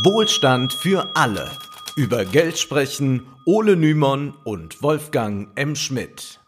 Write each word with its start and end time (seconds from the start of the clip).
Wohlstand 0.00 0.72
für 0.72 1.10
alle. 1.14 1.50
Über 1.96 2.24
Geld 2.24 2.58
sprechen 2.58 3.26
Ole 3.44 3.76
Nymon 3.76 4.32
und 4.42 4.82
Wolfgang 4.82 5.48
M. 5.54 5.76
Schmidt. 5.76 6.40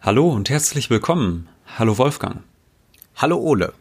Hallo 0.00 0.30
und 0.30 0.50
herzlich 0.50 0.90
willkommen. 0.90 1.48
Hallo 1.78 1.96
Wolfgang. 1.96 2.42
Hallo 3.14 3.36
Ole. 3.36 3.72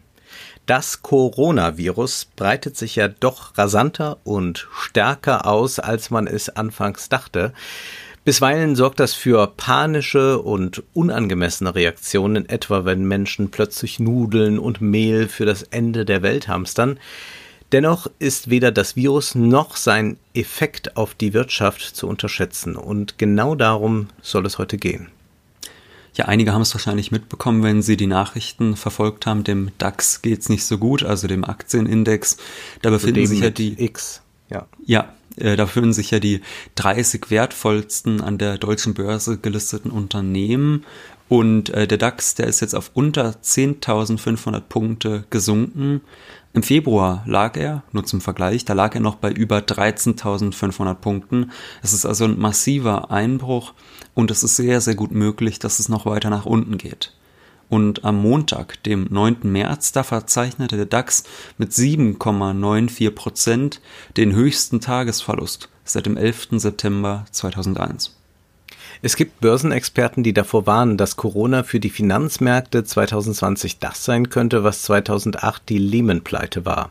Das 0.67 1.01
Coronavirus 1.01 2.27
breitet 2.35 2.77
sich 2.77 2.95
ja 2.95 3.07
doch 3.07 3.57
rasanter 3.57 4.19
und 4.23 4.67
stärker 4.79 5.47
aus, 5.47 5.79
als 5.79 6.11
man 6.11 6.27
es 6.27 6.49
anfangs 6.49 7.09
dachte. 7.09 7.53
Bisweilen 8.23 8.75
sorgt 8.75 8.99
das 8.99 9.15
für 9.15 9.47
panische 9.47 10.39
und 10.39 10.83
unangemessene 10.93 11.73
Reaktionen, 11.73 12.47
etwa 12.47 12.85
wenn 12.85 13.03
Menschen 13.03 13.49
plötzlich 13.49 13.99
Nudeln 13.99 14.59
und 14.59 14.79
Mehl 14.79 15.27
für 15.27 15.45
das 15.45 15.63
Ende 15.63 16.05
der 16.05 16.21
Welt 16.21 16.47
hamstern. 16.47 16.99
Dennoch 17.73 18.05
ist 18.19 18.51
weder 18.51 18.71
das 18.71 18.95
Virus 18.95 19.33
noch 19.33 19.77
sein 19.77 20.17
Effekt 20.35 20.95
auf 20.95 21.15
die 21.15 21.33
Wirtschaft 21.33 21.81
zu 21.81 22.07
unterschätzen. 22.07 22.75
Und 22.75 23.17
genau 23.17 23.55
darum 23.55 24.09
soll 24.21 24.45
es 24.45 24.59
heute 24.59 24.77
gehen. 24.77 25.09
Ja, 26.15 26.25
einige 26.25 26.53
haben 26.53 26.61
es 26.61 26.75
wahrscheinlich 26.75 27.11
mitbekommen, 27.11 27.63
wenn 27.63 27.81
sie 27.81 27.97
die 27.97 28.05
Nachrichten 28.05 28.75
verfolgt 28.75 29.25
haben. 29.25 29.43
Dem 29.43 29.71
DAX 29.79 30.21
geht 30.21 30.41
es 30.41 30.49
nicht 30.49 30.65
so 30.65 30.77
gut, 30.77 31.01
also 31.01 31.27
dem 31.27 31.43
Aktienindex. 31.43 32.37
Da 32.83 32.91
befinden 32.91 33.21
also 33.21 33.33
sich 33.33 33.43
ja 33.43 33.49
die 33.49 33.83
X. 33.83 34.21
Ja. 34.51 34.67
Ja, 34.85 35.11
äh, 35.37 35.55
da 35.55 35.65
befinden 35.65 35.93
sich 35.93 36.11
ja 36.11 36.19
die 36.19 36.41
30 36.75 37.31
wertvollsten 37.31 38.21
an 38.21 38.37
der 38.37 38.59
deutschen 38.59 38.93
Börse 38.93 39.39
gelisteten 39.39 39.89
Unternehmen. 39.89 40.85
Und 41.27 41.71
äh, 41.71 41.87
der 41.87 41.97
DAX, 41.97 42.35
der 42.35 42.45
ist 42.45 42.59
jetzt 42.59 42.75
auf 42.75 42.91
unter 42.93 43.31
10.500 43.31 44.59
Punkte 44.59 45.23
gesunken. 45.31 46.01
Im 46.55 46.61
Februar 46.61 47.23
lag 47.25 47.57
er, 47.57 47.81
nur 47.93 48.05
zum 48.05 48.21
Vergleich, 48.21 48.63
da 48.63 48.73
lag 48.73 48.93
er 48.93 49.01
noch 49.01 49.15
bei 49.15 49.31
über 49.31 49.57
13.500 49.57 50.93
Punkten. 50.93 51.51
Es 51.81 51.93
ist 51.93 52.05
also 52.05 52.25
ein 52.25 52.37
massiver 52.37 53.09
Einbruch 53.09 53.73
und 54.13 54.29
es 54.29 54.43
ist 54.43 54.55
sehr, 54.55 54.79
sehr 54.79 54.93
gut 54.93 55.11
möglich, 55.11 55.57
dass 55.57 55.79
es 55.79 55.89
noch 55.89 56.05
weiter 56.05 56.29
nach 56.29 56.45
unten 56.45 56.77
geht. 56.77 57.11
Und 57.69 58.05
am 58.05 58.21
Montag, 58.21 58.83
dem 58.83 59.07
9. 59.09 59.37
März, 59.51 59.93
da 59.93 60.03
verzeichnete 60.03 60.77
der 60.77 60.85
DAX 60.85 61.23
mit 61.57 61.71
7,94 61.71 63.09
Prozent 63.09 63.81
den 64.15 64.33
höchsten 64.33 64.79
Tagesverlust 64.79 65.69
seit 65.83 66.05
dem 66.05 66.17
11. 66.17 66.49
September 66.51 67.25
2001. 67.31 68.15
Es 69.05 69.17
gibt 69.17 69.41
Börsenexperten, 69.41 70.23
die 70.23 70.31
davor 70.31 70.65
warnen, 70.65 70.95
dass 70.95 71.17
Corona 71.17 71.63
für 71.63 71.81
die 71.81 71.89
Finanzmärkte 71.89 72.85
2020 72.85 73.79
das 73.79 74.05
sein 74.05 74.29
könnte, 74.29 74.63
was 74.63 74.83
2008 74.83 75.61
die 75.67 75.77
Lehman-Pleite 75.77 76.65
war. 76.65 76.89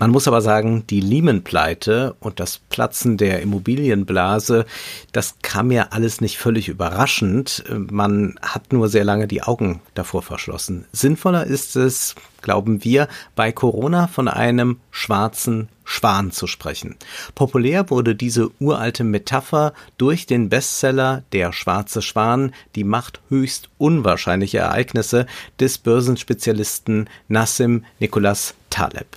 Man 0.00 0.10
muss 0.10 0.26
aber 0.26 0.40
sagen, 0.40 0.84
die 0.90 1.00
Lehman-Pleite 1.00 2.16
und 2.18 2.40
das 2.40 2.58
Platzen 2.58 3.18
der 3.18 3.40
Immobilienblase, 3.40 4.66
das 5.12 5.36
kam 5.42 5.70
ja 5.70 5.88
alles 5.90 6.20
nicht 6.20 6.38
völlig 6.38 6.68
überraschend. 6.68 7.62
Man 7.68 8.34
hat 8.42 8.72
nur 8.72 8.88
sehr 8.88 9.04
lange 9.04 9.28
die 9.28 9.44
Augen 9.44 9.82
davor 9.94 10.22
verschlossen. 10.22 10.86
Sinnvoller 10.90 11.46
ist 11.46 11.76
es, 11.76 12.16
glauben 12.42 12.84
wir, 12.84 13.08
bei 13.36 13.52
Corona 13.52 14.06
von 14.06 14.28
einem 14.28 14.80
schwarzen 14.90 15.68
Schwan 15.84 16.30
zu 16.30 16.46
sprechen. 16.46 16.96
Populär 17.34 17.90
wurde 17.90 18.14
diese 18.14 18.50
uralte 18.60 19.02
Metapher 19.02 19.72
durch 19.98 20.24
den 20.26 20.48
Bestseller 20.48 21.24
Der 21.32 21.52
schwarze 21.52 22.00
Schwan, 22.00 22.52
die 22.76 22.84
macht 22.84 23.20
höchst 23.28 23.68
unwahrscheinliche 23.76 24.58
Ereignisse 24.58 25.26
des 25.58 25.78
Börsenspezialisten 25.78 27.08
Nassim 27.26 27.84
Nicholas 27.98 28.54
Taleb. 28.70 29.16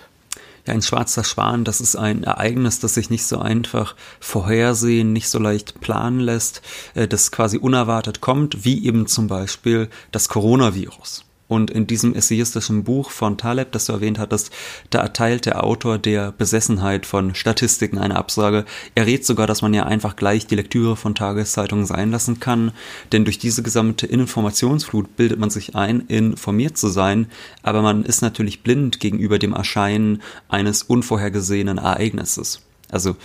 Ja, 0.66 0.74
ein 0.74 0.82
schwarzer 0.82 1.24
Schwan, 1.24 1.66
das 1.66 1.82
ist 1.82 1.96
ein 1.96 2.24
Ereignis, 2.24 2.80
das 2.80 2.94
sich 2.94 3.10
nicht 3.10 3.26
so 3.26 3.38
einfach 3.38 3.96
vorhersehen, 4.20 5.12
nicht 5.12 5.30
so 5.30 5.38
leicht 5.38 5.82
planen 5.82 6.22
lässt, 6.22 6.62
äh, 6.96 7.08
das 7.08 7.32
quasi 7.32 7.58
unerwartet 7.58 8.22
kommt, 8.22 8.64
wie 8.64 8.86
eben 8.86 9.06
zum 9.08 9.28
Beispiel 9.28 9.90
das 10.12 10.30
Coronavirus. 10.30 11.26
Und 11.48 11.70
in 11.70 11.88
diesem 11.88 12.16
essayistischen 12.16 12.84
Buch 12.84 13.12
von 13.12 13.38
Taleb, 13.38 13.72
das 13.74 13.86
du 13.86 13.94
erwähnt 13.94 14.18
hattest, 14.18 14.52
da 14.90 15.02
erteilt 15.02 15.46
der 15.46 15.64
Autor 15.64 15.98
der 15.98 16.32
Besessenheit 16.32 17.06
von 17.06 17.36
Statistiken 17.36 17.98
eine 17.98 18.16
Absage. 18.16 18.66
Er 18.96 19.06
rät 19.06 19.26
sogar, 19.26 19.46
dass 19.46 19.62
man 19.62 19.74
ja 19.74 19.84
einfach 19.84 20.16
gleich 20.16 20.48
die 20.48 20.56
Lektüre 20.56 20.96
von 20.96 21.16
Tageszeitungen 21.16 21.86
sein 21.86 22.12
lassen 22.12 22.40
kann, 22.40 22.72
denn 23.12 23.26
durch 23.26 23.40
diese 23.40 23.62
gesamte 23.62 24.08
Informationsflut 24.08 25.16
bildet 25.16 25.40
man 25.40 25.50
sich 25.50 25.76
ein, 25.76 26.02
informiert 26.08 26.78
zu 26.78 26.88
sein, 26.88 27.28
aber 27.62 27.82
man 27.82 28.04
ist 28.04 28.22
natürlich 28.22 28.64
blind 28.64 29.00
gegenüber 29.00 29.38
dem 29.38 29.54
Erscheinen 29.54 30.22
eines 30.48 30.84
unvorhergesehenen 30.84 31.78
Ereignisses. 31.78 32.62
Also 32.90 33.16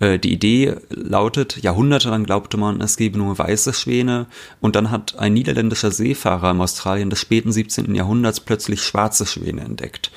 die 0.00 0.32
Idee 0.32 0.76
lautet, 0.88 1.58
jahrhundertelang 1.62 2.24
glaubte 2.24 2.56
man, 2.56 2.80
es 2.80 2.96
gebe 2.96 3.18
nur 3.18 3.38
weiße 3.38 3.74
Schwäne 3.74 4.26
und 4.60 4.74
dann 4.74 4.90
hat 4.90 5.18
ein 5.18 5.34
niederländischer 5.34 5.90
Seefahrer 5.90 6.50
im 6.52 6.60
Australien 6.62 7.10
des 7.10 7.20
späten 7.20 7.52
17. 7.52 7.94
Jahrhunderts 7.94 8.40
plötzlich 8.40 8.82
schwarze 8.82 9.26
Schwäne 9.26 9.60
entdeckt. 9.60 10.10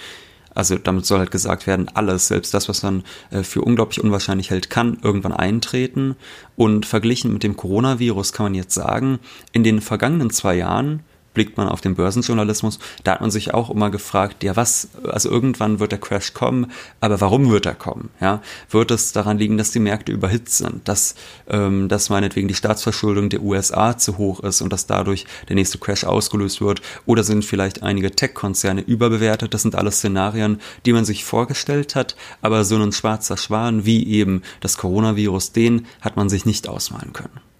Also 0.55 0.77
damit 0.77 1.05
soll 1.05 1.19
halt 1.19 1.31
gesagt 1.31 1.67
werden, 1.67 1.89
alles, 1.93 2.27
selbst 2.27 2.53
das, 2.53 2.69
was 2.69 2.83
man 2.83 3.03
äh, 3.31 3.43
für 3.43 3.61
unglaublich 3.61 4.03
unwahrscheinlich 4.03 4.51
hält, 4.51 4.69
kann 4.69 4.99
irgendwann 5.01 5.33
eintreten. 5.33 6.15
Und 6.55 6.85
verglichen 6.85 7.33
mit 7.33 7.43
dem 7.43 7.57
Coronavirus 7.57 8.33
kann 8.33 8.45
man 8.45 8.55
jetzt 8.55 8.73
sagen, 8.73 9.19
in 9.51 9.63
den 9.63 9.81
vergangenen 9.81 10.29
zwei 10.29 10.55
Jahren 10.55 11.01
blickt 11.33 11.57
man 11.57 11.67
auf 11.67 11.81
den 11.81 11.95
Börsenjournalismus, 11.95 12.79
da 13.03 13.13
hat 13.13 13.21
man 13.21 13.31
sich 13.31 13.53
auch 13.53 13.69
immer 13.69 13.89
gefragt, 13.89 14.43
ja 14.43 14.55
was, 14.55 14.89
also 15.03 15.29
irgendwann 15.29 15.79
wird 15.79 15.91
der 15.91 15.99
Crash 15.99 16.33
kommen, 16.33 16.71
aber 16.99 17.21
warum 17.21 17.49
wird 17.49 17.65
er 17.65 17.75
kommen? 17.75 18.09
Ja, 18.21 18.41
wird 18.69 18.91
es 18.91 19.11
daran 19.11 19.37
liegen, 19.37 19.57
dass 19.57 19.71
die 19.71 19.79
Märkte 19.79 20.11
überhitzt 20.11 20.57
sind, 20.57 20.87
dass, 20.87 21.15
ähm, 21.47 21.89
dass 21.89 22.09
meinetwegen 22.09 22.47
die 22.47 22.53
Staatsverschuldung 22.53 23.29
der 23.29 23.41
USA 23.41 23.97
zu 23.97 24.17
hoch 24.17 24.41
ist 24.41 24.61
und 24.61 24.71
dass 24.71 24.87
dadurch 24.87 25.25
der 25.49 25.55
nächste 25.55 25.77
Crash 25.77 26.03
ausgelöst 26.03 26.61
wird? 26.61 26.81
Oder 27.05 27.23
sind 27.23 27.45
vielleicht 27.45 27.83
einige 27.83 28.11
Tech-Konzerne 28.11 28.81
überbewertet? 28.81 29.53
Das 29.53 29.63
sind 29.63 29.75
alles 29.75 29.97
Szenarien, 29.97 30.59
die 30.85 30.93
man 30.93 31.05
sich 31.05 31.25
vorgestellt 31.25 31.95
hat, 31.95 32.15
aber 32.41 32.63
so 32.63 32.77
ein 32.77 32.91
schwarzer 32.91 33.37
Schwan 33.37 33.85
wie 33.85 34.07
eben 34.07 34.41
das 34.59 34.77
Coronavirus, 34.77 35.51
den 35.51 35.85
hat 36.01 36.15
man 36.15 36.29
sich 36.29 36.45
nicht 36.45 36.67
ausmalen 36.67 37.13
können. 37.13 37.52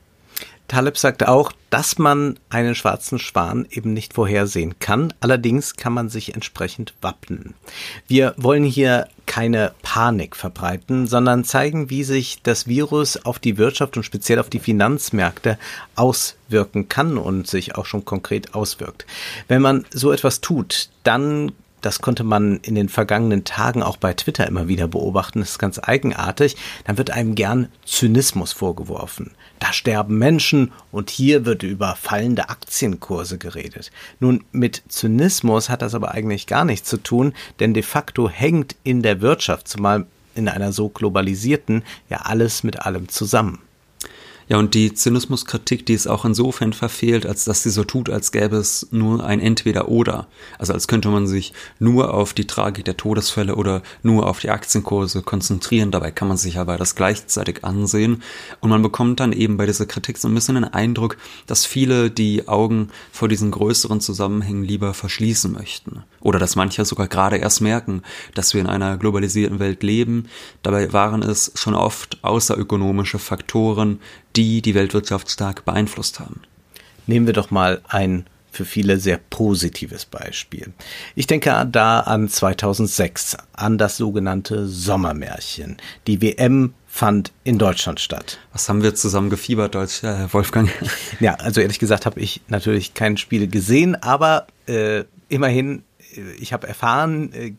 Taleb 0.68 0.98
sagte 0.98 1.30
auch, 1.30 1.52
dass 1.70 1.98
man 1.98 2.40
einen 2.50 2.76
schwarzen 2.76 3.20
Schwan 3.20 3.68
eben 3.70 3.94
nicht 3.94 4.14
vorhersehen 4.14 4.80
kann. 4.80 5.14
Allerdings 5.20 5.76
kann 5.76 5.94
man 5.94 6.10
sich 6.10 6.34
entsprechend 6.34 6.94
wappnen. 7.02 7.54
Wir 8.08 8.34
wollen 8.38 8.64
hier 8.64 9.08
keine 9.26 9.74
Panik 9.82 10.36
verbreiten, 10.36 11.08
sondern 11.08 11.44
zeigen, 11.44 11.90
wie 11.90 12.04
sich 12.04 12.42
das 12.44 12.68
Virus 12.68 13.18
auf 13.26 13.40
die 13.40 13.58
Wirtschaft 13.58 13.98
und 13.98 14.04
speziell 14.04 14.40
auf 14.40 14.50
die 14.50 14.60
Finanzmärkte 14.60 15.58
auswirken 15.96 16.90
kann 16.90 17.18
und 17.18 17.48
sich 17.48 17.76
auch 17.76 17.86
schon 17.86 18.06
konkret 18.06 18.54
auswirkt. 18.54 19.06
Wenn 19.48 19.62
man 19.62 19.86
so 19.92 20.12
etwas 20.12 20.42
tut, 20.42 20.90
dann 21.04 21.52
das 21.86 22.00
konnte 22.00 22.24
man 22.24 22.58
in 22.58 22.76
den 22.76 22.90
vergangenen 22.90 23.44
Tagen 23.44 23.84
auch 23.84 23.98
bei 23.98 24.14
Twitter 24.14 24.48
immer 24.48 24.68
wieder 24.68 24.88
beobachten, 24.88 25.42
das 25.42 25.52
ist 25.52 25.60
ganz 25.60 25.80
eigenartig, 25.82 26.56
dann 26.86 26.98
wird 26.98 27.12
einem 27.12 27.36
gern 27.36 27.68
Zynismus 27.86 28.54
vorgeworfen. 28.54 29.32
Da 29.60 29.72
sterben 29.72 30.18
Menschen 30.18 30.72
und 30.92 31.10
hier 31.10 31.46
wird 31.46 31.64
über 31.64 31.96
fallende 31.96 32.50
Aktienkurse 32.50 33.38
geredet. 33.38 33.92
Nun, 34.20 34.44
mit 34.52 34.84
Zynismus 34.88 35.70
hat 35.70 35.82
das 35.82 35.96
aber 35.96 36.12
eigentlich 36.12 36.48
gar 36.48 36.66
nichts 36.66 36.90
zu 36.90 36.98
tun, 36.98 37.34
denn 37.60 37.74
de 37.74 37.84
facto 37.84 38.30
hängt 38.30 38.76
in 38.84 39.04
der 39.04 39.22
Wirtschaft, 39.22 39.68
zumal 39.68 40.06
in 40.36 40.50
einer 40.50 40.72
so 40.72 40.90
globalisierten, 40.90 41.84
ja 42.10 42.22
alles 42.24 42.64
mit 42.64 42.80
allem 42.80 43.10
zusammen. 43.10 43.60
Ja, 44.50 44.58
und 44.58 44.74
die 44.74 44.94
Zynismuskritik, 44.94 45.86
die 45.86 45.94
ist 45.94 46.08
auch 46.08 46.26
insofern 46.26 46.74
verfehlt, 46.74 47.26
als 47.26 47.46
dass 47.46 47.64
sie 47.64 47.70
so 47.70 47.84
tut, 47.84 48.10
als 48.10 48.32
gäbe 48.32 48.58
es 48.58 48.88
nur 48.92 49.24
ein 49.24 49.40
Entweder-Oder. 49.40 50.28
Also 50.60 50.74
als 50.74 50.88
könnte 50.88 51.10
man 51.10 51.28
sich 51.28 51.54
nur 51.80 52.14
auf 52.14 52.34
die 52.34 52.46
Tragik 52.46 52.86
der 52.86 52.98
Todesfälle 52.98 53.56
oder 53.56 53.82
nur 54.02 54.28
auf 54.28 54.40
die 54.40 54.50
Aktienkurse 54.50 55.22
konzentrieren. 55.22 55.92
Dabei 55.92 56.12
kann 56.12 56.28
man 56.28 56.38
sich 56.38 56.58
aber 56.58 56.78
das 56.78 56.96
gleichzeitig 56.96 57.64
ansehen. 57.64 58.22
Und 58.60 58.70
man 58.70 58.82
bekommt 58.82 59.20
dann 59.20 59.32
eben 59.32 59.58
bei 59.58 59.66
dieser 59.66 59.86
Kritik 59.86 60.18
so 60.18 60.28
ein 60.28 60.36
bisschen 60.36 60.56
den 60.56 60.66
Eindruck, 60.66 61.18
dass 61.48 61.66
viele 61.66 62.12
die 62.12 62.48
Augen 62.48 62.90
vor 63.12 63.30
diesen 63.30 63.52
größeren 63.52 64.02
Zusammenhängen 64.02 64.64
lieber 64.64 64.94
verschließen 64.94 65.52
möchten. 65.52 66.04
Oder 66.20 66.40
dass 66.40 66.56
manche 66.56 66.86
sogar 66.86 67.08
gerade 67.08 67.38
erst 67.38 67.62
merken, 67.62 68.02
dass 68.34 68.54
wir 68.54 68.62
in 68.62 68.68
einer 68.68 68.98
globalisierten 68.98 69.60
Welt 69.60 69.84
leben. 69.84 70.28
Dabei 70.62 70.92
waren 70.94 71.22
es 71.22 71.52
schon 71.56 71.76
oft 71.76 72.24
außerökonomische 72.24 73.20
Faktoren, 73.20 74.00
die 74.36 74.62
die 74.62 74.76
Weltwirtschaft 74.76 75.30
stark 75.30 75.66
beeinflusst 75.66 76.20
haben. 76.20 76.42
Nehmen 77.08 77.26
wir 77.26 77.34
doch 77.34 77.52
mal 77.52 77.82
ein 77.88 78.26
für 78.54 78.66
viele 78.66 79.00
sehr 79.00 79.18
positives 79.18 80.06
Beispiel. 80.06 80.72
Ich 81.16 81.28
denke 81.28 81.68
da 81.72 82.00
an 82.02 82.30
2006, 82.30 83.38
an 83.54 83.78
das 83.78 83.98
sogenannte 83.98 84.68
Sommermärchen. 84.68 85.78
Die 86.06 86.22
WM 86.22 86.74
fand 86.88 87.32
in 87.44 87.58
Deutschland 87.58 88.00
statt. 88.00 88.40
Was 88.52 88.70
haben 88.70 88.84
wir 88.84 88.94
zusammen 88.94 89.32
gefiebert, 89.32 89.74
Deutsch, 89.74 90.04
äh, 90.04 90.32
Wolfgang? 90.32 90.70
Ja, 91.20 91.34
also 91.36 91.62
ehrlich 91.62 91.80
gesagt 91.80 92.06
habe 92.06 92.20
ich 92.20 92.42
natürlich 92.48 92.94
kein 92.94 93.18
Spiel 93.18 93.48
gesehen, 93.48 93.96
aber 93.96 94.46
äh, 94.68 95.04
immerhin, 95.30 95.84
äh, 96.16 96.22
ich 96.40 96.54
habe 96.54 96.68
erfahren, 96.68 97.34
äh, 97.34 97.54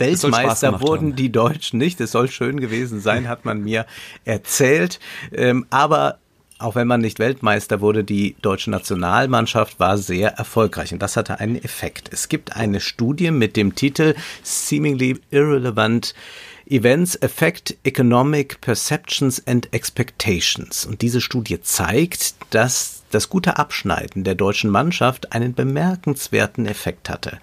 Weltmeister 0.00 0.80
wurden 0.80 1.14
die 1.14 1.30
Deutschen 1.30 1.78
nicht. 1.78 2.00
Es 2.00 2.12
soll 2.12 2.30
schön 2.30 2.58
gewesen 2.58 3.00
sein, 3.00 3.28
hat 3.28 3.44
man 3.44 3.62
mir 3.62 3.86
erzählt. 4.24 4.98
Ähm, 5.32 5.66
aber 5.70 6.18
auch 6.60 6.74
wenn 6.74 6.86
man 6.86 7.00
nicht 7.00 7.18
Weltmeister 7.18 7.80
wurde, 7.80 8.04
die 8.04 8.36
deutsche 8.42 8.70
Nationalmannschaft 8.70 9.80
war 9.80 9.96
sehr 9.96 10.32
erfolgreich 10.32 10.92
und 10.92 11.00
das 11.00 11.16
hatte 11.16 11.40
einen 11.40 11.56
Effekt. 11.56 12.10
Es 12.12 12.28
gibt 12.28 12.56
eine 12.56 12.80
Studie 12.80 13.30
mit 13.30 13.56
dem 13.56 13.74
Titel 13.74 14.14
Seemingly 14.42 15.20
Irrelevant 15.30 16.14
Events 16.70 17.20
Affect 17.20 17.76
Economic 17.82 18.60
Perceptions 18.60 19.44
and 19.44 19.72
Expectations. 19.74 20.86
Und 20.86 21.02
diese 21.02 21.20
Studie 21.20 21.60
zeigt, 21.60 22.36
dass 22.50 23.02
das 23.10 23.28
gute 23.28 23.58
Abschneiden 23.58 24.22
der 24.22 24.36
deutschen 24.36 24.70
Mannschaft 24.70 25.32
einen 25.32 25.52
bemerkenswerten 25.52 26.66
Effekt 26.66 27.10
hatte. 27.10 27.38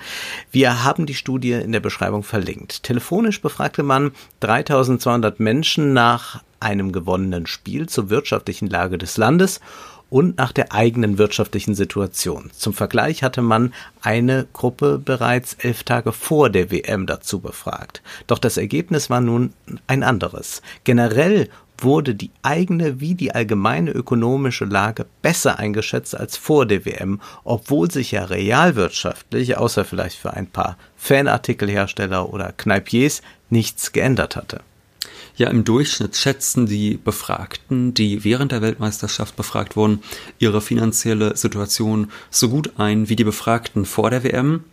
Wir 0.49 0.85
haben 0.85 1.05
die 1.05 1.13
Studie 1.13 1.51
in 1.51 1.73
der 1.73 1.81
Beschreibung 1.81 2.23
verlinkt. 2.23 2.83
Telefonisch 2.83 3.41
befragte 3.41 3.83
man 3.83 4.11
3200 4.39 5.41
Menschen 5.41 5.91
nach 5.91 6.41
einem 6.61 6.93
gewonnenen 6.93 7.47
Spiel 7.47 7.89
zur 7.89 8.09
wirtschaftlichen 8.09 8.67
Lage 8.69 8.97
des 8.97 9.17
Landes 9.17 9.59
und 10.09 10.37
nach 10.37 10.51
der 10.51 10.73
eigenen 10.73 11.17
wirtschaftlichen 11.17 11.75
Situation. 11.75 12.49
Zum 12.55 12.73
Vergleich 12.73 13.23
hatte 13.23 13.41
man 13.41 13.73
eine 14.01 14.47
Gruppe 14.53 14.99
bereits 15.03 15.55
elf 15.55 15.83
Tage 15.83 16.11
vor 16.13 16.49
der 16.49 16.71
WM 16.71 17.05
dazu 17.05 17.39
befragt. 17.39 18.01
Doch 18.27 18.39
das 18.39 18.57
Ergebnis 18.57 19.09
war 19.09 19.21
nun 19.21 19.53
ein 19.87 20.03
anderes. 20.03 20.61
Generell 20.83 21.49
wurde 21.79 22.15
die 22.15 22.31
eigene 22.41 22.99
wie 22.99 23.15
die 23.15 23.33
allgemeine 23.33 23.91
ökonomische 23.91 24.65
Lage 24.65 25.05
besser 25.21 25.59
eingeschätzt 25.59 26.15
als 26.15 26.37
vor 26.37 26.65
der 26.65 26.85
WM, 26.85 27.21
obwohl 27.43 27.91
sich 27.91 28.11
ja 28.11 28.25
realwirtschaftlich, 28.25 29.57
außer 29.57 29.85
vielleicht 29.85 30.17
für 30.17 30.33
ein 30.33 30.47
paar 30.47 30.77
Fanartikelhersteller 30.97 32.33
oder 32.33 32.51
Kneipiers, 32.51 33.21
nichts 33.49 33.91
geändert 33.91 34.35
hatte. 34.35 34.61
Ja, 35.37 35.51
im 35.51 35.63
Durchschnitt 35.63 36.17
schätzen 36.17 36.65
die 36.65 36.97
Befragten, 36.97 37.93
die 37.93 38.23
während 38.23 38.51
der 38.51 38.63
Weltmeisterschaft 38.63 39.35
befragt 39.35 39.75
wurden, 39.75 40.01
ihre 40.39 40.61
finanzielle 40.61 41.37
Situation 41.37 42.11
so 42.31 42.49
gut 42.49 42.79
ein 42.79 43.07
wie 43.07 43.15
die 43.15 43.23
Befragten 43.23 43.85
vor 43.85 44.09
der 44.09 44.23
WM, 44.23 44.63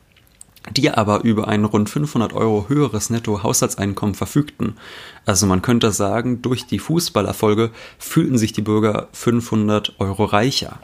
die 0.75 0.91
aber 0.91 1.23
über 1.23 1.49
ein 1.49 1.67
rund 1.67 1.91
500 1.91 2.33
Euro 2.33 2.65
höheres 2.71 3.11
Netto-Haushaltseinkommen 3.11 4.15
verfügten. 4.15 4.79
Also 5.27 5.47
man 5.47 5.61
könnte 5.61 5.93
sagen, 5.93 6.41
durch 6.41 6.67
die 6.67 6.79
Fußballerfolge 6.79 7.71
fühlten 7.99 8.39
sich 8.39 8.55
die 8.55 8.63
Bürger 8.63 9.09
500 9.13 9.97
Euro 9.99 10.25
reicher. 10.25 10.81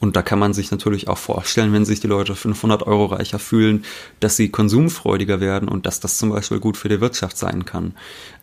Und 0.00 0.16
da 0.16 0.22
kann 0.22 0.38
man 0.38 0.54
sich 0.54 0.70
natürlich 0.70 1.08
auch 1.08 1.18
vorstellen, 1.18 1.74
wenn 1.74 1.84
sich 1.84 2.00
die 2.00 2.06
Leute 2.06 2.34
500 2.34 2.86
Euro 2.86 3.04
reicher 3.04 3.38
fühlen, 3.38 3.84
dass 4.18 4.34
sie 4.34 4.48
konsumfreudiger 4.48 5.40
werden 5.40 5.68
und 5.68 5.84
dass 5.84 6.00
das 6.00 6.16
zum 6.16 6.30
Beispiel 6.30 6.58
gut 6.58 6.78
für 6.78 6.88
die 6.88 7.02
Wirtschaft 7.02 7.36
sein 7.36 7.66
kann. 7.66 7.92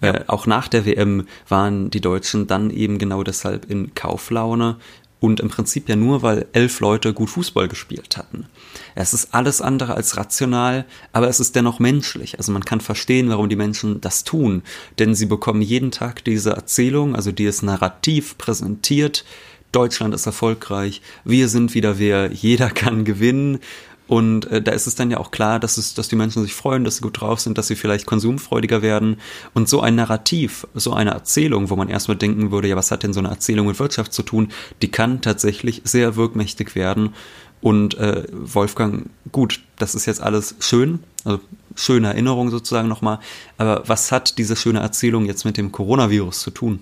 Ja. 0.01 0.13
Äh, 0.13 0.23
auch 0.27 0.45
nach 0.45 0.67
der 0.67 0.85
WM 0.85 1.27
waren 1.49 1.89
die 1.89 1.99
Deutschen 1.99 2.45
dann 2.45 2.69
eben 2.69 2.99
genau 2.99 3.23
deshalb 3.23 3.69
in 3.69 3.95
Kauflaune 3.95 4.77
und 5.19 5.39
im 5.39 5.49
Prinzip 5.49 5.89
ja 5.89 5.95
nur, 5.95 6.21
weil 6.21 6.45
elf 6.53 6.79
Leute 6.79 7.13
gut 7.13 7.31
Fußball 7.31 7.67
gespielt 7.67 8.17
hatten. 8.17 8.45
Es 8.93 9.15
ist 9.15 9.33
alles 9.33 9.61
andere 9.61 9.95
als 9.95 10.15
rational, 10.15 10.85
aber 11.11 11.27
es 11.27 11.39
ist 11.39 11.55
dennoch 11.55 11.79
menschlich. 11.79 12.37
Also 12.37 12.51
man 12.51 12.65
kann 12.65 12.81
verstehen, 12.81 13.29
warum 13.29 13.49
die 13.49 13.55
Menschen 13.55 13.99
das 13.99 14.23
tun, 14.23 14.61
denn 14.99 15.15
sie 15.15 15.25
bekommen 15.25 15.61
jeden 15.61 15.89
Tag 15.89 16.23
diese 16.23 16.51
Erzählung, 16.51 17.15
also 17.15 17.31
die 17.31 17.45
es 17.45 17.63
narrativ 17.63 18.37
präsentiert, 18.37 19.25
Deutschland 19.71 20.13
ist 20.13 20.25
erfolgreich, 20.25 21.01
wir 21.23 21.49
sind 21.49 21.73
wieder 21.73 21.99
wer, 21.99 22.31
jeder 22.31 22.69
kann 22.69 23.05
gewinnen. 23.05 23.59
Und 24.07 24.45
äh, 24.45 24.61
da 24.61 24.71
ist 24.71 24.87
es 24.87 24.95
dann 24.95 25.11
ja 25.11 25.17
auch 25.17 25.31
klar, 25.31 25.59
dass, 25.59 25.77
es, 25.77 25.93
dass 25.93 26.07
die 26.07 26.15
Menschen 26.15 26.41
sich 26.41 26.53
freuen, 26.53 26.85
dass 26.85 26.95
sie 26.95 27.01
gut 27.01 27.19
drauf 27.19 27.41
sind, 27.41 27.57
dass 27.57 27.67
sie 27.67 27.75
vielleicht 27.75 28.05
konsumfreudiger 28.05 28.81
werden. 28.81 29.17
Und 29.53 29.67
so 29.67 29.81
ein 29.81 29.95
Narrativ, 29.95 30.65
so 30.73 30.93
eine 30.93 31.11
Erzählung, 31.11 31.69
wo 31.69 31.75
man 31.75 31.89
erstmal 31.89 32.17
denken 32.17 32.51
würde, 32.51 32.69
ja, 32.69 32.77
was 32.77 32.89
hat 32.89 33.03
denn 33.03 33.11
so 33.13 33.19
eine 33.19 33.29
Erzählung 33.29 33.67
mit 33.67 33.79
Wirtschaft 33.79 34.13
zu 34.13 34.23
tun, 34.23 34.49
die 34.81 34.89
kann 34.89 35.21
tatsächlich 35.21 35.81
sehr 35.83 36.15
wirkmächtig 36.15 36.73
werden. 36.75 37.13
Und 37.59 37.97
äh, 37.97 38.23
Wolfgang, 38.31 39.09
gut, 39.31 39.61
das 39.77 39.95
ist 39.95 40.05
jetzt 40.05 40.21
alles 40.21 40.55
schön, 40.59 40.99
also 41.25 41.39
schöne 41.75 42.07
Erinnerung 42.07 42.49
sozusagen 42.49 42.87
nochmal. 42.87 43.19
Aber 43.57 43.83
was 43.87 44.11
hat 44.11 44.37
diese 44.37 44.55
schöne 44.55 44.79
Erzählung 44.79 45.25
jetzt 45.25 45.43
mit 45.43 45.57
dem 45.57 45.71
Coronavirus 45.71 46.41
zu 46.41 46.51
tun? 46.51 46.79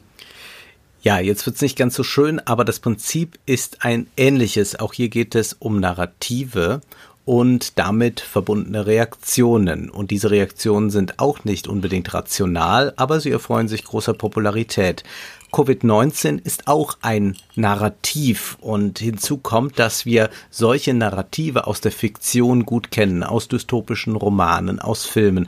Ja, 1.05 1.19
jetzt 1.19 1.45
wird's 1.45 1.61
nicht 1.61 1.77
ganz 1.77 1.93
so 1.93 2.01
schön, 2.01 2.39
aber 2.39 2.65
das 2.65 2.79
Prinzip 2.79 3.37
ist 3.45 3.85
ein 3.85 4.07
ähnliches. 4.17 4.79
Auch 4.79 4.91
hier 4.91 5.09
geht 5.09 5.35
es 5.35 5.53
um 5.53 5.79
Narrative 5.79 6.81
und 7.25 7.77
damit 7.77 8.21
verbundene 8.21 8.87
Reaktionen. 8.87 9.91
Und 9.91 10.09
diese 10.09 10.31
Reaktionen 10.31 10.89
sind 10.89 11.19
auch 11.19 11.43
nicht 11.43 11.67
unbedingt 11.67 12.11
rational, 12.15 12.91
aber 12.95 13.19
sie 13.19 13.29
erfreuen 13.29 13.67
sich 13.67 13.83
großer 13.83 14.15
Popularität. 14.15 15.03
Covid-19 15.51 16.43
ist 16.43 16.67
auch 16.67 16.97
ein 17.01 17.37
Narrativ 17.55 18.57
und 18.59 18.99
hinzu 18.99 19.37
kommt, 19.37 19.79
dass 19.79 20.05
wir 20.05 20.29
solche 20.49 20.93
Narrative 20.93 21.67
aus 21.67 21.81
der 21.81 21.91
Fiktion 21.91 22.65
gut 22.65 22.89
kennen, 22.91 23.23
aus 23.23 23.47
dystopischen 23.47 24.15
Romanen, 24.15 24.79
aus 24.79 25.05
Filmen. 25.05 25.47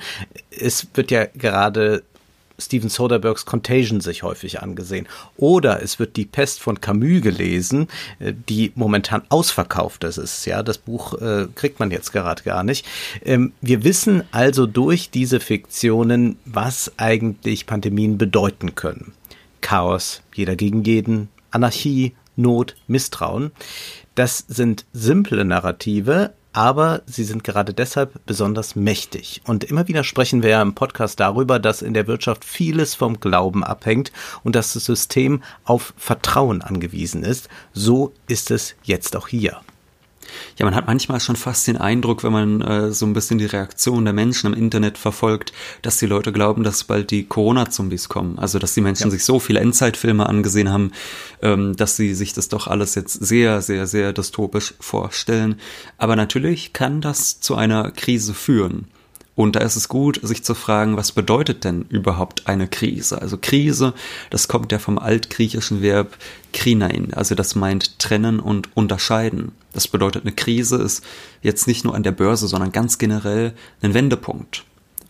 Es 0.49 0.87
wird 0.93 1.09
ja 1.09 1.25
gerade 1.25 2.03
Steven 2.59 2.89
Soderberghs 2.89 3.45
Contagion 3.45 4.01
sich 4.01 4.23
häufig 4.23 4.61
angesehen. 4.61 5.07
Oder 5.35 5.81
es 5.81 5.99
wird 5.99 6.15
die 6.15 6.25
Pest 6.25 6.59
von 6.59 6.81
Camus 6.81 7.21
gelesen, 7.21 7.87
äh, 8.19 8.33
die 8.49 8.71
momentan 8.75 9.23
ausverkauft 9.29 10.03
ist. 10.03 10.45
Ja, 10.45 10.63
das 10.63 10.77
Buch 10.77 11.13
äh, 11.21 11.47
kriegt 11.55 11.79
man 11.79 11.91
jetzt 11.91 12.11
gerade 12.11 12.43
gar 12.43 12.63
nicht. 12.63 12.85
Ähm, 13.23 13.53
wir 13.61 13.83
wissen 13.83 14.23
also 14.31 14.65
durch 14.65 15.09
diese 15.09 15.39
Fiktionen, 15.39 16.37
was 16.45 16.91
eigentlich 16.97 17.65
Pandemien 17.65 18.17
bedeuten 18.17 18.75
können. 18.75 19.13
Chaos, 19.61 20.21
jeder 20.33 20.55
gegen 20.55 20.83
jeden, 20.83 21.29
Anarchie, 21.51 22.13
Not, 22.35 22.75
Misstrauen. 22.87 23.51
Das 24.15 24.45
sind 24.47 24.85
simple 24.93 25.43
Narrative, 25.45 26.33
aber 26.57 27.03
sie 27.05 27.23
sind 27.23 27.43
gerade 27.43 27.71
deshalb 27.71 28.25
besonders 28.25 28.75
mächtig. 28.75 29.43
Und 29.45 29.63
immer 29.63 29.87
wieder 29.87 30.03
sprechen 30.03 30.41
wir 30.41 30.49
ja 30.49 30.61
im 30.63 30.73
Podcast 30.73 31.19
darüber, 31.19 31.59
dass 31.59 31.83
in 31.83 31.93
der 31.93 32.07
Wirtschaft 32.07 32.43
vieles 32.43 32.95
vom 32.95 33.19
Glauben 33.19 33.63
abhängt 33.63 34.11
und 34.43 34.55
dass 34.55 34.73
das 34.73 34.85
System 34.85 35.43
auf 35.65 35.93
Vertrauen 35.97 36.63
angewiesen 36.63 37.21
ist. 37.21 37.47
So 37.73 38.11
ist 38.27 38.49
es 38.49 38.73
jetzt 38.81 39.15
auch 39.15 39.27
hier. 39.27 39.61
Ja, 40.57 40.65
man 40.65 40.75
hat 40.75 40.87
manchmal 40.87 41.19
schon 41.19 41.35
fast 41.35 41.67
den 41.67 41.77
Eindruck, 41.77 42.23
wenn 42.23 42.31
man 42.31 42.61
äh, 42.61 42.91
so 42.91 43.05
ein 43.05 43.13
bisschen 43.13 43.37
die 43.37 43.45
Reaktion 43.45 44.05
der 44.05 44.13
Menschen 44.13 44.53
im 44.53 44.59
Internet 44.59 44.97
verfolgt, 44.97 45.53
dass 45.81 45.97
die 45.97 46.05
Leute 46.05 46.31
glauben, 46.31 46.63
dass 46.63 46.83
bald 46.83 47.11
die 47.11 47.25
Corona-Zombies 47.25 48.09
kommen. 48.09 48.39
Also, 48.39 48.59
dass 48.59 48.73
die 48.73 48.81
Menschen 48.81 49.07
ja. 49.07 49.11
sich 49.11 49.23
so 49.23 49.39
viele 49.39 49.59
Endzeitfilme 49.59 50.27
angesehen 50.27 50.71
haben, 50.71 50.91
ähm, 51.41 51.75
dass 51.75 51.95
sie 51.95 52.13
sich 52.13 52.33
das 52.33 52.49
doch 52.49 52.67
alles 52.67 52.95
jetzt 52.95 53.13
sehr, 53.13 53.61
sehr, 53.61 53.87
sehr 53.87 54.13
dystopisch 54.13 54.73
vorstellen. 54.79 55.59
Aber 55.97 56.15
natürlich 56.15 56.73
kann 56.73 57.01
das 57.01 57.39
zu 57.39 57.55
einer 57.55 57.91
Krise 57.91 58.33
führen. 58.33 58.87
Und 59.37 59.55
da 59.55 59.59
ist 59.59 59.75
es 59.75 59.87
gut, 59.87 60.19
sich 60.23 60.43
zu 60.43 60.55
fragen, 60.55 60.97
was 60.97 61.11
bedeutet 61.11 61.63
denn 61.63 61.83
überhaupt 61.89 62.47
eine 62.47 62.67
Krise? 62.67 63.21
Also 63.21 63.37
Krise, 63.39 63.93
das 64.31 64.47
kommt 64.47 64.71
ja 64.71 64.79
vom 64.79 64.97
altgriechischen 64.97 65.83
Verb 65.83 66.17
krinein, 66.53 67.13
also 67.13 67.35
das 67.35 67.53
meint 67.53 67.99
trennen 67.99 68.39
und 68.39 68.75
unterscheiden. 68.75 69.51
Das 69.73 69.87
bedeutet, 69.87 70.23
eine 70.23 70.31
Krise 70.31 70.77
ist 70.77 71.03
jetzt 71.43 71.67
nicht 71.67 71.85
nur 71.85 71.93
an 71.93 72.01
der 72.01 72.13
Börse, 72.13 72.47
sondern 72.47 72.71
ganz 72.71 72.97
generell 72.97 73.53
ein 73.83 73.93
Wendepunkt. 73.93 74.65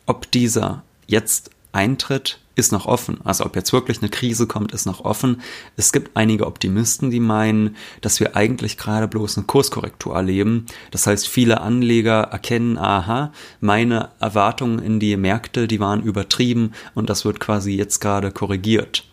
Ob 0.08 0.30
dieser 0.30 0.84
jetzt 1.06 1.50
eintritt, 1.78 2.40
ist 2.56 2.72
noch 2.72 2.88
offen. 2.88 3.20
Also 3.24 3.46
ob 3.46 3.56
jetzt 3.56 3.72
wirklich 3.72 4.00
eine 4.00 4.10
Krise 4.10 4.48
kommt, 4.48 4.72
ist 4.72 4.88
noch 4.88 5.06
offen. 5.06 5.42
Es 5.78 5.94
gibt 5.94 6.18
einige 6.18 6.48
Optimisten, 6.48 7.12
die 7.12 7.20
meinen, 7.20 7.76
dass 8.02 8.20
wir 8.20 8.36
eigentlich 8.36 8.78
gerade 8.78 9.08
bloß 9.08 9.38
eine 9.38 9.46
Kurskorrektur 9.46 10.16
erleben. 10.16 10.66
Das 10.90 11.06
heißt, 11.06 11.28
viele 11.28 11.62
Anleger 11.62 12.24
erkennen, 12.24 12.80
aha, 12.80 13.32
meine 13.62 14.10
Erwartungen 14.20 14.80
in 14.80 15.00
die 15.00 15.16
Märkte, 15.16 15.68
die 15.68 15.80
waren 15.80 16.02
übertrieben 16.02 16.74
und 16.96 17.10
das 17.10 17.26
wird 17.26 17.40
quasi 17.40 17.74
jetzt 17.76 18.00
gerade 18.00 18.32
korrigiert. 18.32 19.06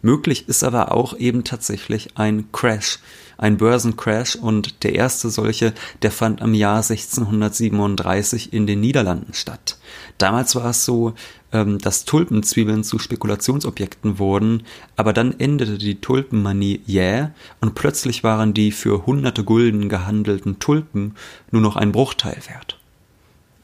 Möglich 0.00 0.48
ist 0.48 0.64
aber 0.64 0.92
auch 0.92 1.16
eben 1.16 1.44
tatsächlich 1.44 2.16
ein 2.16 2.50
Crash, 2.50 2.98
ein 3.38 3.56
Börsencrash 3.56 4.36
und 4.36 4.82
der 4.84 4.94
erste 4.94 5.30
solche, 5.30 5.74
der 6.02 6.10
fand 6.10 6.40
im 6.40 6.54
Jahr 6.54 6.78
1637 6.78 8.52
in 8.52 8.66
den 8.66 8.80
Niederlanden 8.80 9.32
statt. 9.32 9.78
Damals 10.22 10.54
war 10.54 10.66
es 10.66 10.84
so, 10.84 11.14
ähm, 11.52 11.78
dass 11.80 12.04
Tulpenzwiebeln 12.04 12.84
zu 12.84 13.00
Spekulationsobjekten 13.00 14.20
wurden, 14.20 14.62
aber 14.94 15.12
dann 15.12 15.40
endete 15.40 15.78
die 15.78 16.00
Tulpenmanie 16.00 16.80
jäh 16.86 17.30
und 17.60 17.74
plötzlich 17.74 18.22
waren 18.22 18.54
die 18.54 18.70
für 18.70 19.04
hunderte 19.04 19.42
Gulden 19.42 19.88
gehandelten 19.88 20.60
Tulpen 20.60 21.16
nur 21.50 21.60
noch 21.60 21.74
ein 21.74 21.90
Bruchteil 21.90 22.36
wert. 22.48 22.78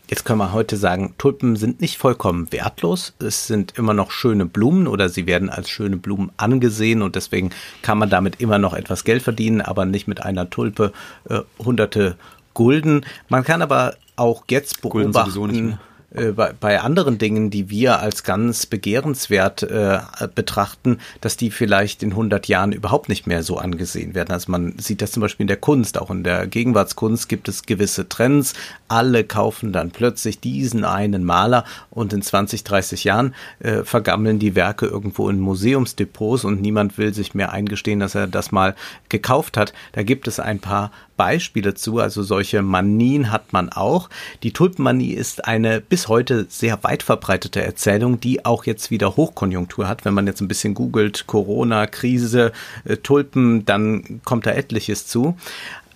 Jetzt 0.09 0.25
können 0.25 0.41
wir 0.41 0.53
heute 0.53 0.77
sagen, 0.77 1.15
Tulpen 1.17 1.55
sind 1.55 1.81
nicht 1.81 1.97
vollkommen 1.97 2.51
wertlos. 2.51 3.15
Es 3.21 3.47
sind 3.47 3.79
immer 3.79 3.95
noch 3.95 4.11
schöne 4.11 4.45
Blumen 4.45 4.89
oder 4.89 5.09
sie 5.09 5.27
werden 5.27 5.51
als 5.51 5.71
schöne 5.71 5.97
Blumen 5.97 6.33
angesehen 6.39 7.03
und 7.03 7.15
deswegen 7.15 7.51
kann 7.83 7.99
man 7.99 8.11
damit 8.11 8.41
immer 8.41 8.59
noch 8.59 8.75
etwas 8.75 9.05
Geld 9.05 9.23
verdienen, 9.23 9.61
aber 9.61 9.85
nicht 9.85 10.09
mit 10.09 10.25
einer 10.25 10.51
Tulpe 10.51 10.93
äh, 11.29 11.39
hunderte 11.61 12.17
Gulden. 12.53 13.07
Man 13.29 13.45
kann 13.45 13.63
aber 13.63 13.95
auch 14.17 14.43
jetzt 14.51 14.81
beobachten, 14.81 15.79
äh, 16.15 16.33
bei, 16.33 16.55
bei 16.59 16.81
anderen 16.81 17.19
Dingen, 17.19 17.51
die 17.51 17.69
wir 17.69 18.01
als 18.01 18.25
ganz 18.25 18.65
begehrenswert 18.65 19.63
äh, 19.63 20.01
betrachten, 20.35 20.99
dass 21.21 21.37
die 21.37 21.51
vielleicht 21.51 22.03
in 22.03 22.13
100 22.13 22.49
Jahren 22.49 22.73
überhaupt 22.73 23.11
nicht 23.11 23.27
mehr 23.27 23.43
so 23.43 23.59
angesehen 23.59 24.15
werden. 24.15 24.33
Also 24.33 24.51
man 24.51 24.79
sieht 24.79 25.03
das 25.03 25.13
zum 25.13 25.21
Beispiel 25.21 25.45
in 25.45 25.49
der 25.49 25.59
Kunst, 25.59 25.99
auch 25.99 26.11
in 26.11 26.25
der 26.25 26.47
Gegenwartskunst 26.47 27.29
gibt 27.29 27.47
es 27.49 27.65
gewisse 27.65 28.09
Trends. 28.09 28.55
Alle 28.89 29.23
kaufen 29.25 29.73
dann 29.73 29.91
plötzlich 29.91 30.41
diesen 30.41 30.85
einen 30.85 31.25
Maler 31.25 31.65
und 31.91 32.15
in 32.15 32.23
20, 32.23 32.65
30 32.65 33.05
Jahren 33.05 33.35
äh, 33.59 33.83
vergammeln 33.85 34.39
die 34.39 34.55
Werke 34.55 34.87
irgendwo 34.87 35.29
in 35.29 35.39
Museumsdepots 35.41 36.45
und 36.45 36.63
niemand 36.63 36.97
will 36.97 37.13
sich 37.13 37.35
mehr 37.35 37.53
eingestehen, 37.53 38.01
dass 38.01 38.15
er 38.15 38.29
das 38.29 38.51
mal 38.51 38.75
gekauft 39.11 39.59
hat. 39.59 39.75
Da 39.93 40.03
gibt 40.03 40.27
es 40.27 40.41
ein 40.41 40.59
paar 40.59 40.91
Beispiele 41.19 41.75
zu, 41.75 41.99
also 41.99 42.23
solche 42.23 42.63
Manien 42.63 43.31
hat 43.31 43.53
man 43.53 43.69
auch. 43.69 44.09
Die 44.43 44.55
Tulpenmanie 44.55 45.13
ist 45.13 45.45
eine 45.45 45.83
bis 45.83 46.09
heute 46.09 46.47
sehr 46.49 46.83
weit 46.85 47.03
verbreitete 47.03 47.63
Erzählung, 47.63 48.21
die 48.21 48.47
auch 48.47 48.65
jetzt 48.65 48.91
wieder 48.91 49.17
Hochkonjunktur 49.17 49.87
hat. 49.87 50.07
Wenn 50.07 50.15
man 50.15 50.27
jetzt 50.27 50.41
ein 50.41 50.49
bisschen 50.49 50.73
googelt, 50.73 51.27
Corona, 51.27 51.87
Krise, 51.87 52.53
äh, 52.85 52.97
Tulpen, 52.97 53.67
dann 53.67 54.23
kommt 54.25 54.47
da 54.47 54.53
etliches 54.53 55.07
zu. 55.07 55.37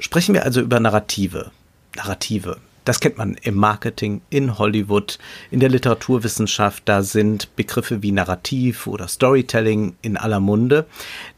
Sprechen 0.00 0.34
wir 0.34 0.44
also 0.44 0.60
über 0.60 0.80
Narrative. 0.80 1.52
Narrative. 1.96 2.58
Das 2.84 2.98
kennt 2.98 3.16
man 3.16 3.34
im 3.42 3.54
Marketing, 3.54 4.22
in 4.28 4.58
Hollywood, 4.58 5.18
in 5.52 5.60
der 5.60 5.68
Literaturwissenschaft. 5.68 6.82
Da 6.86 7.04
sind 7.04 7.54
Begriffe 7.54 8.02
wie 8.02 8.10
Narrativ 8.10 8.88
oder 8.88 9.06
Storytelling 9.06 9.94
in 10.02 10.16
aller 10.16 10.40
Munde. 10.40 10.86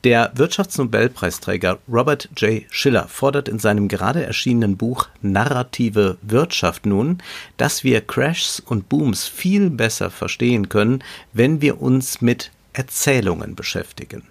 Der 0.04 0.32
Wirtschaftsnobelpreisträger 0.34 1.80
Robert 1.86 2.30
J. 2.38 2.62
Schiller 2.70 3.08
fordert 3.08 3.48
in 3.48 3.58
seinem 3.58 3.88
gerade 3.88 4.24
erschienenen 4.24 4.78
Buch 4.78 5.08
Narrative 5.20 6.16
Wirtschaft 6.22 6.86
nun, 6.86 7.18
dass 7.58 7.84
wir 7.84 8.00
Crashs 8.00 8.60
und 8.60 8.88
Booms 8.88 9.26
viel 9.26 9.68
besser 9.68 10.10
verstehen 10.10 10.70
können, 10.70 11.04
wenn 11.34 11.60
wir 11.60 11.82
uns 11.82 12.22
mit 12.22 12.52
Erzählungen 12.72 13.54
beschäftigen. 13.54 14.22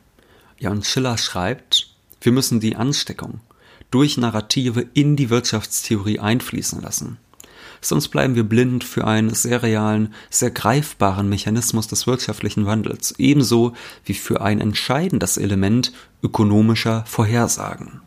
Ja, 0.57 0.71
und 0.71 0.85
Schiller 0.85 1.17
schreibt, 1.19 1.89
wir 2.21 2.31
müssen 2.31 2.59
die 2.59 2.75
Ansteckung 2.75 3.39
durch 3.93 4.17
Narrative 4.17 4.87
in 4.93 5.15
die 5.15 5.29
Wirtschaftstheorie 5.29 6.19
einfließen 6.19 6.81
lassen. 6.81 7.17
Sonst 7.79 8.07
bleiben 8.07 8.35
wir 8.35 8.43
blind 8.43 8.83
für 8.83 9.05
einen 9.05 9.33
sehr 9.33 9.61
realen, 9.61 10.13
sehr 10.29 10.51
greifbaren 10.51 11.27
Mechanismus 11.29 11.87
des 11.87 12.07
wirtschaftlichen 12.07 12.65
Wandels, 12.65 13.13
ebenso 13.17 13.73
wie 14.05 14.13
für 14.13 14.41
ein 14.41 14.61
entscheidendes 14.61 15.37
Element 15.37 15.91
ökonomischer 16.23 17.03
Vorhersagen. 17.05 18.01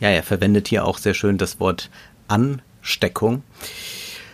Ja, 0.00 0.08
er 0.10 0.24
verwendet 0.24 0.68
hier 0.68 0.84
auch 0.84 0.98
sehr 0.98 1.14
schön 1.14 1.38
das 1.38 1.60
Wort 1.60 1.90
Ansteckung. 2.28 3.44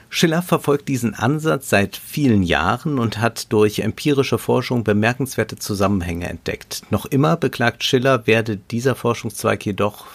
Schiller 0.09 0.42
verfolgt 0.42 0.88
diesen 0.88 1.14
Ansatz 1.14 1.68
seit 1.68 1.97
vielen 1.97 2.42
Jahren 2.42 2.99
und 2.99 3.18
hat 3.18 3.52
durch 3.52 3.78
empirische 3.78 4.38
Forschung 4.38 4.82
bemerkenswerte 4.82 5.56
Zusammenhänge 5.56 6.28
entdeckt. 6.28 6.82
Noch 6.90 7.06
immer 7.06 7.37
beklagt 7.37 7.85
Schiller, 7.85 8.26
werde 8.26 8.56
dieser 8.56 8.97
Forschungszweig 8.97 9.64
jedoch 9.64 10.06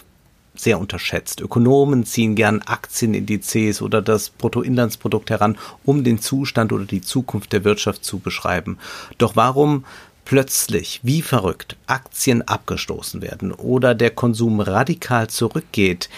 sehr 0.60 0.78
unterschätzt. 0.78 1.40
Ökonomen 1.40 2.04
ziehen 2.04 2.34
gern 2.34 2.62
Aktienindizes 2.62 3.82
oder 3.82 4.02
das 4.02 4.30
Bruttoinlandsprodukt 4.30 5.30
heran, 5.30 5.58
um 5.84 6.04
den 6.04 6.20
Zustand 6.20 6.72
oder 6.72 6.84
die 6.84 7.00
Zukunft 7.00 7.52
der 7.52 7.64
Wirtschaft 7.64 8.04
zu 8.04 8.18
beschreiben. 8.18 8.78
Doch 9.18 9.36
warum 9.36 9.84
plötzlich, 10.24 11.00
wie 11.02 11.22
verrückt, 11.22 11.76
Aktien 11.86 12.42
abgestoßen 12.42 13.22
werden 13.22 13.52
oder 13.52 13.94
der 13.94 14.10
Konsum 14.10 14.60
radikal 14.60 15.28
zurückgeht, 15.28 16.10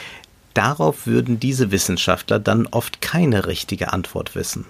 darauf 0.55 1.07
würden 1.07 1.39
diese 1.39 1.71
Wissenschaftler 1.71 2.39
dann 2.39 2.67
oft 2.67 3.01
keine 3.01 3.47
richtige 3.47 3.93
Antwort 3.93 4.35
wissen. 4.35 4.67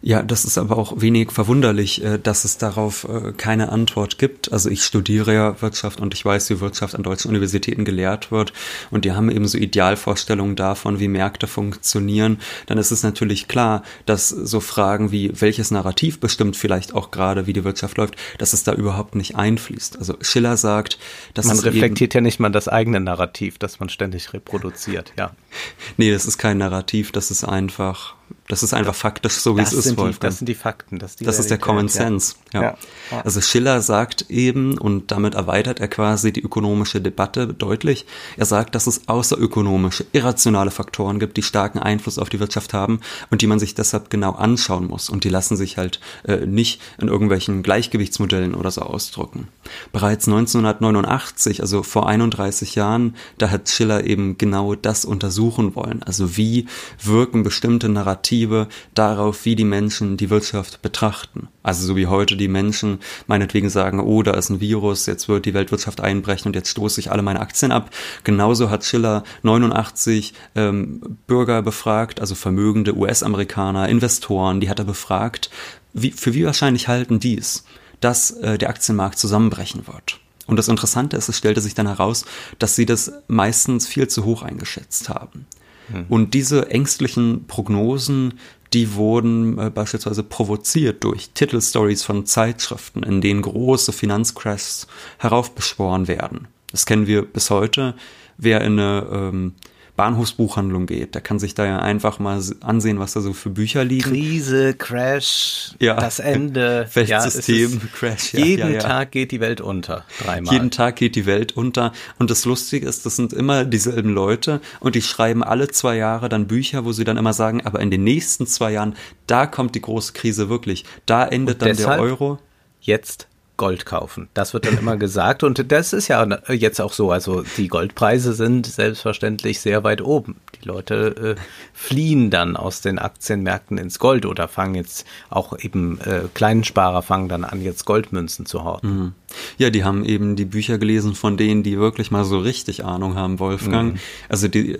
Ja, 0.00 0.22
das 0.22 0.44
ist 0.44 0.58
aber 0.58 0.78
auch 0.78 1.00
wenig 1.00 1.32
verwunderlich, 1.32 2.04
äh, 2.04 2.18
dass 2.18 2.44
es 2.44 2.56
darauf 2.56 3.04
äh, 3.08 3.32
keine 3.32 3.72
Antwort 3.72 4.18
gibt. 4.18 4.52
Also 4.52 4.70
ich 4.70 4.84
studiere 4.84 5.34
ja 5.34 5.60
Wirtschaft 5.60 6.00
und 6.00 6.14
ich 6.14 6.24
weiß, 6.24 6.50
wie 6.50 6.60
Wirtschaft 6.60 6.94
an 6.94 7.02
deutschen 7.02 7.30
Universitäten 7.30 7.84
gelehrt 7.84 8.30
wird 8.30 8.52
und 8.92 9.04
die 9.04 9.12
haben 9.12 9.28
eben 9.28 9.48
so 9.48 9.58
Idealvorstellungen 9.58 10.54
davon, 10.54 11.00
wie 11.00 11.08
Märkte 11.08 11.48
funktionieren. 11.48 12.38
Dann 12.66 12.78
ist 12.78 12.92
es 12.92 13.02
natürlich 13.02 13.48
klar, 13.48 13.82
dass 14.06 14.28
so 14.28 14.60
Fragen 14.60 15.10
wie 15.10 15.32
welches 15.34 15.72
Narrativ 15.72 16.20
bestimmt 16.20 16.56
vielleicht 16.56 16.94
auch 16.94 17.10
gerade, 17.10 17.48
wie 17.48 17.52
die 17.52 17.64
Wirtschaft 17.64 17.96
läuft, 17.96 18.14
dass 18.38 18.52
es 18.52 18.62
da 18.62 18.74
überhaupt 18.74 19.16
nicht 19.16 19.34
einfließt. 19.34 19.98
Also 19.98 20.14
Schiller 20.20 20.56
sagt, 20.56 20.98
dass 21.34 21.46
man 21.46 21.58
reflektiert 21.58 22.14
ja 22.14 22.20
nicht 22.20 22.38
mal 22.38 22.50
das 22.50 22.68
eigene 22.68 23.00
Narrativ, 23.00 23.58
das 23.58 23.80
man 23.80 23.88
ständig 23.88 24.32
reproduziert, 24.32 25.12
ja. 25.18 25.32
Nee, 25.96 26.12
das 26.12 26.26
ist 26.26 26.38
kein 26.38 26.58
Narrativ, 26.58 27.10
das 27.10 27.32
ist 27.32 27.42
einfach 27.42 28.14
das 28.48 28.62
ist 28.62 28.72
einfach 28.72 28.94
faktisch 28.94 29.34
so, 29.34 29.58
wie 29.58 29.60
es 29.60 29.74
ist, 29.74 29.96
Wolfgang. 29.98 30.20
Die, 30.20 30.26
das 30.26 30.38
sind 30.38 30.48
die 30.48 30.54
Fakten. 30.54 30.98
Das, 30.98 31.16
die 31.16 31.24
das 31.24 31.38
ist 31.38 31.50
der 31.50 31.58
Common 31.58 31.88
Sense. 31.88 32.34
Ja. 32.54 32.62
Ja. 32.62 32.76
ja. 33.10 33.20
Also 33.20 33.42
Schiller 33.42 33.82
sagt 33.82 34.30
eben, 34.30 34.78
und 34.78 35.10
damit 35.10 35.34
erweitert 35.34 35.80
er 35.80 35.88
quasi 35.88 36.32
die 36.32 36.40
ökonomische 36.40 37.02
Debatte 37.02 37.46
deutlich, 37.46 38.06
er 38.38 38.46
sagt, 38.46 38.74
dass 38.74 38.86
es 38.86 39.06
außerökonomische, 39.06 40.06
irrationale 40.12 40.70
Faktoren 40.70 41.20
gibt, 41.20 41.36
die 41.36 41.42
starken 41.42 41.78
Einfluss 41.78 42.18
auf 42.18 42.30
die 42.30 42.40
Wirtschaft 42.40 42.72
haben 42.72 43.00
und 43.30 43.42
die 43.42 43.46
man 43.46 43.58
sich 43.58 43.74
deshalb 43.74 44.08
genau 44.08 44.32
anschauen 44.32 44.86
muss. 44.86 45.10
Und 45.10 45.24
die 45.24 45.28
lassen 45.28 45.58
sich 45.58 45.76
halt 45.76 46.00
äh, 46.24 46.46
nicht 46.46 46.80
in 46.98 47.08
irgendwelchen 47.08 47.62
Gleichgewichtsmodellen 47.62 48.54
oder 48.54 48.70
so 48.70 48.80
ausdrücken. 48.80 49.48
Bereits 49.92 50.26
1989, 50.26 51.60
also 51.60 51.82
vor 51.82 52.08
31 52.08 52.76
Jahren, 52.76 53.14
da 53.36 53.50
hat 53.50 53.68
Schiller 53.68 54.04
eben 54.04 54.38
genau 54.38 54.74
das 54.74 55.04
untersuchen 55.04 55.74
wollen. 55.76 56.02
Also 56.02 56.38
wie 56.38 56.66
wirken 57.02 57.42
bestimmte 57.42 57.90
Narrative 57.90 58.37
Perspektive 58.38 58.68
darauf, 58.94 59.44
wie 59.44 59.56
die 59.56 59.64
Menschen 59.64 60.16
die 60.16 60.30
Wirtschaft 60.30 60.80
betrachten. 60.82 61.48
Also 61.62 61.86
so 61.86 61.96
wie 61.96 62.06
heute 62.06 62.36
die 62.36 62.48
Menschen 62.48 63.00
meinetwegen 63.26 63.68
sagen, 63.68 64.00
oh, 64.00 64.22
da 64.22 64.32
ist 64.32 64.50
ein 64.50 64.60
Virus, 64.60 65.06
jetzt 65.06 65.28
wird 65.28 65.44
die 65.44 65.54
Weltwirtschaft 65.54 66.00
einbrechen 66.00 66.48
und 66.48 66.54
jetzt 66.54 66.70
stoße 66.70 67.00
ich 67.00 67.10
alle 67.10 67.22
meine 67.22 67.40
Aktien 67.40 67.72
ab. 67.72 67.90
Genauso 68.24 68.70
hat 68.70 68.84
Schiller 68.84 69.24
89 69.42 70.34
ähm, 70.54 71.00
Bürger 71.26 71.62
befragt, 71.62 72.20
also 72.20 72.34
vermögende 72.34 72.96
US-Amerikaner, 72.96 73.88
Investoren, 73.88 74.60
die 74.60 74.70
hat 74.70 74.78
er 74.78 74.84
befragt, 74.84 75.50
wie, 75.92 76.12
für 76.12 76.34
wie 76.34 76.44
wahrscheinlich 76.44 76.86
halten 76.86 77.18
dies, 77.18 77.64
dass 78.00 78.30
äh, 78.30 78.56
der 78.56 78.70
Aktienmarkt 78.70 79.18
zusammenbrechen 79.18 79.86
wird. 79.86 80.20
Und 80.46 80.56
das 80.56 80.68
Interessante 80.68 81.16
ist, 81.16 81.28
es 81.28 81.36
stellte 81.36 81.60
sich 81.60 81.74
dann 81.74 81.88
heraus, 81.88 82.24
dass 82.58 82.76
sie 82.76 82.86
das 82.86 83.12
meistens 83.26 83.86
viel 83.86 84.08
zu 84.08 84.24
hoch 84.24 84.42
eingeschätzt 84.42 85.08
haben. 85.08 85.46
Mhm. 85.88 86.06
Und 86.08 86.34
diese 86.34 86.70
ängstlichen 86.70 87.46
Prognosen, 87.46 88.34
die 88.72 88.94
wurden 88.94 89.58
äh, 89.58 89.70
beispielsweise 89.70 90.22
provoziert 90.22 91.04
durch 91.04 91.30
Titelstories 91.30 92.02
von 92.02 92.26
Zeitschriften, 92.26 93.02
in 93.02 93.20
denen 93.20 93.42
große 93.42 93.92
Finanzcrashs 93.92 94.86
heraufbeschworen 95.18 96.08
werden. 96.08 96.48
Das 96.70 96.86
kennen 96.86 97.06
wir 97.06 97.22
bis 97.22 97.50
heute. 97.50 97.94
Wer 98.36 98.60
in 98.60 98.78
eine 98.78 99.06
ähm, 99.10 99.54
Bahnhofsbuchhandlung 99.98 100.86
geht. 100.86 101.16
Der 101.16 101.20
kann 101.20 101.40
sich 101.40 101.54
da 101.54 101.66
ja 101.66 101.80
einfach 101.80 102.20
mal 102.20 102.40
ansehen, 102.60 103.00
was 103.00 103.14
da 103.14 103.20
so 103.20 103.32
für 103.32 103.50
Bücher 103.50 103.84
liegen. 103.84 104.08
Krise, 104.08 104.72
Crash, 104.74 105.72
ja. 105.80 105.96
das 105.96 106.20
Ende. 106.20 106.88
Weltsystem, 106.94 107.72
ja, 107.72 107.78
Crash. 107.92 108.32
Ja, 108.32 108.44
jeden 108.44 108.72
ja, 108.74 108.78
Tag 108.78 109.10
geht 109.10 109.32
die 109.32 109.40
Welt 109.40 109.60
unter. 109.60 110.04
Dreimal. 110.22 110.54
Jeden 110.54 110.70
Tag 110.70 110.94
geht 110.94 111.16
die 111.16 111.26
Welt 111.26 111.56
unter. 111.56 111.92
Und 112.20 112.30
das 112.30 112.44
Lustige 112.44 112.86
ist, 112.86 113.06
das 113.06 113.16
sind 113.16 113.32
immer 113.32 113.64
dieselben 113.64 114.14
Leute 114.14 114.60
und 114.78 114.94
die 114.94 115.02
schreiben 115.02 115.42
alle 115.42 115.66
zwei 115.66 115.96
Jahre 115.96 116.28
dann 116.28 116.46
Bücher, 116.46 116.84
wo 116.84 116.92
sie 116.92 117.02
dann 117.02 117.16
immer 117.16 117.32
sagen, 117.32 117.66
aber 117.66 117.80
in 117.80 117.90
den 117.90 118.04
nächsten 118.04 118.46
zwei 118.46 118.70
Jahren, 118.70 118.94
da 119.26 119.46
kommt 119.46 119.74
die 119.74 119.82
große 119.82 120.12
Krise 120.12 120.48
wirklich. 120.48 120.84
Da 121.06 121.26
endet 121.26 121.60
und 121.60 121.68
dann 121.68 121.76
der 121.76 121.98
Euro. 121.98 122.38
Jetzt 122.80 123.26
Gold 123.58 123.84
kaufen. 123.84 124.30
Das 124.32 124.54
wird 124.54 124.64
dann 124.64 124.78
immer 124.78 124.96
gesagt 124.96 125.42
und 125.42 125.70
das 125.70 125.92
ist 125.92 126.08
ja 126.08 126.26
jetzt 126.48 126.80
auch 126.80 126.94
so. 126.94 127.12
Also 127.12 127.44
die 127.58 127.68
Goldpreise 127.68 128.32
sind 128.32 128.66
selbstverständlich 128.66 129.60
sehr 129.60 129.84
weit 129.84 130.00
oben. 130.00 130.36
Die 130.62 130.66
Leute 130.66 131.36
äh, 131.36 131.40
fliehen 131.74 132.30
dann 132.30 132.56
aus 132.56 132.80
den 132.80 132.98
Aktienmärkten 132.98 133.76
ins 133.76 133.98
Gold 133.98 134.24
oder 134.24 134.48
fangen 134.48 134.74
jetzt 134.74 135.06
auch 135.28 135.58
eben 135.58 136.00
äh, 136.00 136.22
kleinen 136.32 136.64
Sparer 136.64 137.02
fangen 137.02 137.28
dann 137.28 137.44
an, 137.44 137.60
jetzt 137.60 137.84
Goldmünzen 137.84 138.46
zu 138.46 138.64
horten. 138.64 138.88
Mhm. 138.88 139.12
Ja, 139.58 139.70
die 139.70 139.84
haben 139.84 140.04
eben 140.04 140.36
die 140.36 140.44
Bücher 140.44 140.78
gelesen 140.78 141.14
von 141.14 141.36
denen, 141.36 141.62
die 141.62 141.78
wirklich 141.78 142.10
mal 142.10 142.24
so 142.24 142.38
richtig 142.38 142.84
Ahnung 142.84 143.14
haben, 143.14 143.38
Wolfgang. 143.38 143.94
Mhm. 143.94 143.98
Also 144.28 144.48
die, 144.48 144.78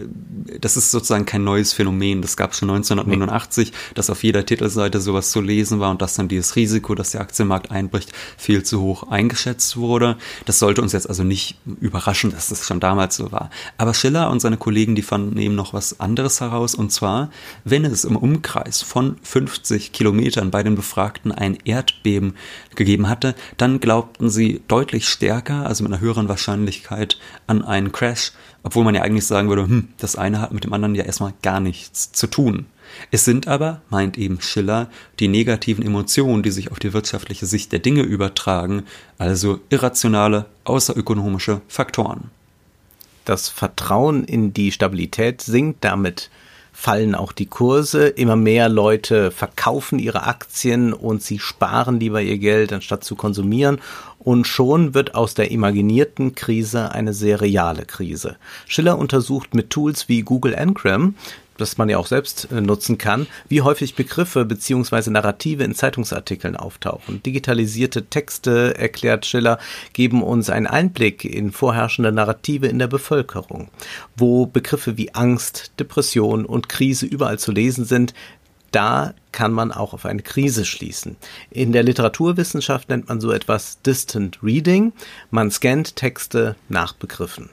das 0.60 0.76
ist 0.76 0.90
sozusagen 0.90 1.26
kein 1.26 1.44
neues 1.44 1.72
Phänomen. 1.72 2.22
Das 2.22 2.36
gab 2.36 2.52
es 2.52 2.58
schon 2.58 2.70
1989, 2.70 3.70
nee. 3.70 3.76
dass 3.94 4.10
auf 4.10 4.22
jeder 4.22 4.46
Titelseite 4.46 5.00
sowas 5.00 5.30
zu 5.30 5.40
lesen 5.40 5.80
war 5.80 5.90
und 5.90 6.00
dass 6.00 6.14
dann 6.14 6.28
dieses 6.28 6.56
Risiko, 6.56 6.94
dass 6.94 7.10
der 7.10 7.20
Aktienmarkt 7.20 7.70
einbricht, 7.70 8.12
viel 8.36 8.62
zu 8.62 8.80
hoch 8.80 9.10
eingeschätzt 9.10 9.76
wurde. 9.76 10.16
Das 10.46 10.58
sollte 10.58 10.80
uns 10.80 10.92
jetzt 10.92 11.08
also 11.08 11.24
nicht 11.24 11.56
überraschen, 11.80 12.30
dass 12.30 12.48
das 12.48 12.66
schon 12.66 12.80
damals 12.80 13.16
so 13.16 13.30
war. 13.32 13.50
Aber 13.76 13.92
Schiller 13.92 14.30
und 14.30 14.40
seine 14.40 14.56
Kollegen, 14.56 14.94
die 14.94 15.02
fanden 15.02 15.38
eben 15.38 15.54
noch 15.54 15.74
was 15.74 16.00
anderes 16.00 16.40
heraus. 16.40 16.74
Und 16.74 16.90
zwar, 16.90 17.30
wenn 17.64 17.84
es 17.84 18.04
im 18.04 18.16
Umkreis 18.16 18.80
von 18.80 19.16
50 19.22 19.92
Kilometern 19.92 20.50
bei 20.50 20.62
den 20.62 20.74
Befragten 20.74 21.32
ein 21.32 21.58
Erdbeben 21.64 22.34
gegeben 22.74 23.08
hatte, 23.08 23.34
dann 23.56 23.80
glaubten 23.80 24.30
sie 24.30 24.37
deutlich 24.68 25.08
stärker, 25.08 25.66
also 25.66 25.84
mit 25.84 25.92
einer 25.92 26.00
höheren 26.00 26.28
Wahrscheinlichkeit 26.28 27.18
an 27.46 27.62
einen 27.62 27.92
Crash, 27.92 28.32
obwohl 28.62 28.84
man 28.84 28.94
ja 28.94 29.02
eigentlich 29.02 29.26
sagen 29.26 29.48
würde, 29.48 29.62
hm, 29.62 29.88
das 29.98 30.16
eine 30.16 30.40
hat 30.40 30.52
mit 30.52 30.64
dem 30.64 30.72
anderen 30.72 30.94
ja 30.94 31.04
erstmal 31.04 31.34
gar 31.42 31.60
nichts 31.60 32.12
zu 32.12 32.26
tun. 32.26 32.66
Es 33.10 33.24
sind 33.24 33.48
aber, 33.48 33.82
meint 33.90 34.18
eben 34.18 34.40
Schiller, 34.40 34.88
die 35.20 35.28
negativen 35.28 35.84
Emotionen, 35.84 36.42
die 36.42 36.50
sich 36.50 36.70
auf 36.70 36.78
die 36.78 36.92
wirtschaftliche 36.92 37.46
Sicht 37.46 37.72
der 37.72 37.78
Dinge 37.80 38.02
übertragen, 38.02 38.84
also 39.18 39.60
irrationale, 39.68 40.46
außerökonomische 40.64 41.60
Faktoren. 41.68 42.30
Das 43.24 43.48
Vertrauen 43.48 44.24
in 44.24 44.54
die 44.54 44.72
Stabilität 44.72 45.42
sinkt 45.42 45.84
damit 45.84 46.30
fallen 46.80 47.16
auch 47.16 47.32
die 47.32 47.46
Kurse. 47.46 48.06
Immer 48.06 48.36
mehr 48.36 48.68
Leute 48.68 49.32
verkaufen 49.32 49.98
ihre 49.98 50.22
Aktien 50.28 50.92
und 50.92 51.24
sie 51.24 51.40
sparen 51.40 51.98
lieber 51.98 52.22
ihr 52.22 52.38
Geld, 52.38 52.72
anstatt 52.72 53.02
zu 53.02 53.16
konsumieren. 53.16 53.80
Und 54.20 54.46
schon 54.46 54.94
wird 54.94 55.16
aus 55.16 55.34
der 55.34 55.50
imaginierten 55.50 56.36
Krise 56.36 56.92
eine 56.92 57.14
sehr 57.14 57.40
reale 57.40 57.84
Krise. 57.84 58.36
Schiller 58.68 58.96
untersucht 58.96 59.54
mit 59.54 59.70
Tools 59.70 60.08
wie 60.08 60.22
Google 60.22 60.54
Ngram 60.54 61.16
das 61.60 61.78
man 61.78 61.88
ja 61.88 61.98
auch 61.98 62.06
selbst 62.06 62.48
äh, 62.50 62.60
nutzen 62.60 62.98
kann, 62.98 63.26
wie 63.48 63.62
häufig 63.62 63.94
Begriffe 63.94 64.44
bzw. 64.44 65.10
Narrative 65.10 65.64
in 65.64 65.74
Zeitungsartikeln 65.74 66.56
auftauchen. 66.56 67.22
Digitalisierte 67.22 68.06
Texte, 68.06 68.76
erklärt 68.76 69.26
Schiller, 69.26 69.58
geben 69.92 70.22
uns 70.22 70.50
einen 70.50 70.66
Einblick 70.66 71.24
in 71.24 71.52
vorherrschende 71.52 72.12
Narrative 72.12 72.66
in 72.66 72.78
der 72.78 72.86
Bevölkerung. 72.86 73.68
Wo 74.16 74.46
Begriffe 74.46 74.96
wie 74.96 75.14
Angst, 75.14 75.72
Depression 75.78 76.44
und 76.44 76.68
Krise 76.68 77.06
überall 77.06 77.38
zu 77.38 77.52
lesen 77.52 77.84
sind, 77.84 78.14
da 78.70 79.14
kann 79.32 79.52
man 79.52 79.72
auch 79.72 79.94
auf 79.94 80.04
eine 80.04 80.22
Krise 80.22 80.64
schließen. 80.64 81.16
In 81.50 81.72
der 81.72 81.82
Literaturwissenschaft 81.82 82.88
nennt 82.88 83.08
man 83.08 83.20
so 83.20 83.32
etwas 83.32 83.80
Distant 83.82 84.38
Reading. 84.42 84.92
Man 85.30 85.50
scannt 85.50 85.96
Texte 85.96 86.56
nach 86.68 86.92
Begriffen. 86.92 87.48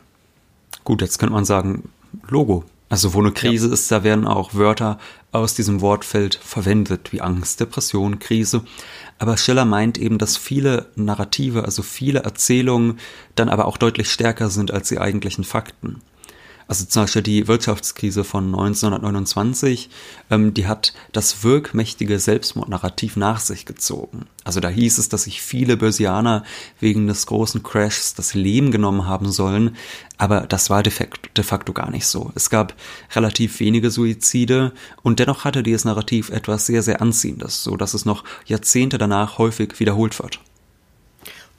Gut, 0.83 1.01
jetzt 1.01 1.17
könnte 1.17 1.33
man 1.33 1.45
sagen, 1.45 1.89
Logo. 2.27 2.63
Also 2.87 3.13
wo 3.13 3.19
eine 3.19 3.31
Krise 3.31 3.67
ja. 3.67 3.73
ist, 3.73 3.91
da 3.91 4.03
werden 4.03 4.27
auch 4.27 4.53
Wörter 4.53 4.99
aus 5.31 5.55
diesem 5.55 5.81
Wortfeld 5.81 6.35
verwendet, 6.35 7.11
wie 7.11 7.21
Angst, 7.21 7.59
Depression, 7.59 8.19
Krise. 8.19 8.63
Aber 9.17 9.37
Schiller 9.37 9.65
meint 9.65 9.97
eben, 9.97 10.17
dass 10.17 10.37
viele 10.37 10.87
Narrative, 10.95 11.65
also 11.65 11.81
viele 11.81 12.19
Erzählungen 12.19 12.99
dann 13.33 13.49
aber 13.49 13.65
auch 13.65 13.77
deutlich 13.77 14.11
stärker 14.11 14.49
sind 14.49 14.71
als 14.71 14.89
die 14.89 14.99
eigentlichen 14.99 15.43
Fakten. 15.43 16.01
Also 16.67 16.85
zum 16.85 17.03
Beispiel 17.03 17.21
die 17.21 17.47
Wirtschaftskrise 17.47 18.23
von 18.23 18.45
1929, 18.45 19.89
ähm, 20.31 20.53
die 20.53 20.67
hat 20.67 20.93
das 21.11 21.43
wirkmächtige 21.43 22.17
Selbstmordnarrativ 22.19 23.17
nach 23.17 23.39
sich 23.39 23.65
gezogen. 23.65 24.25
Also 24.43 24.59
da 24.59 24.69
hieß 24.69 24.97
es, 24.97 25.09
dass 25.09 25.23
sich 25.23 25.41
viele 25.41 25.77
Börsianer 25.77 26.43
wegen 26.79 27.07
des 27.07 27.27
großen 27.27 27.61
Crashs 27.61 28.15
das 28.15 28.33
Leben 28.33 28.71
genommen 28.71 29.05
haben 29.05 29.31
sollen, 29.31 29.75
aber 30.17 30.41
das 30.41 30.69
war 30.69 30.81
de 30.81 30.91
facto, 30.91 31.29
de 31.35 31.43
facto 31.43 31.71
gar 31.73 31.91
nicht 31.91 32.07
so. 32.07 32.31
Es 32.35 32.49
gab 32.49 32.73
relativ 33.15 33.59
wenige 33.59 33.91
Suizide 33.91 34.71
und 35.03 35.19
dennoch 35.19 35.45
hatte 35.45 35.61
dieses 35.61 35.85
Narrativ 35.85 36.29
etwas 36.29 36.65
sehr, 36.65 36.81
sehr 36.81 37.01
Anziehendes, 37.01 37.63
so 37.63 37.77
dass 37.77 37.93
es 37.93 38.05
noch 38.05 38.23
Jahrzehnte 38.45 38.97
danach 38.97 39.37
häufig 39.37 39.79
wiederholt 39.79 40.19
wird. 40.19 40.39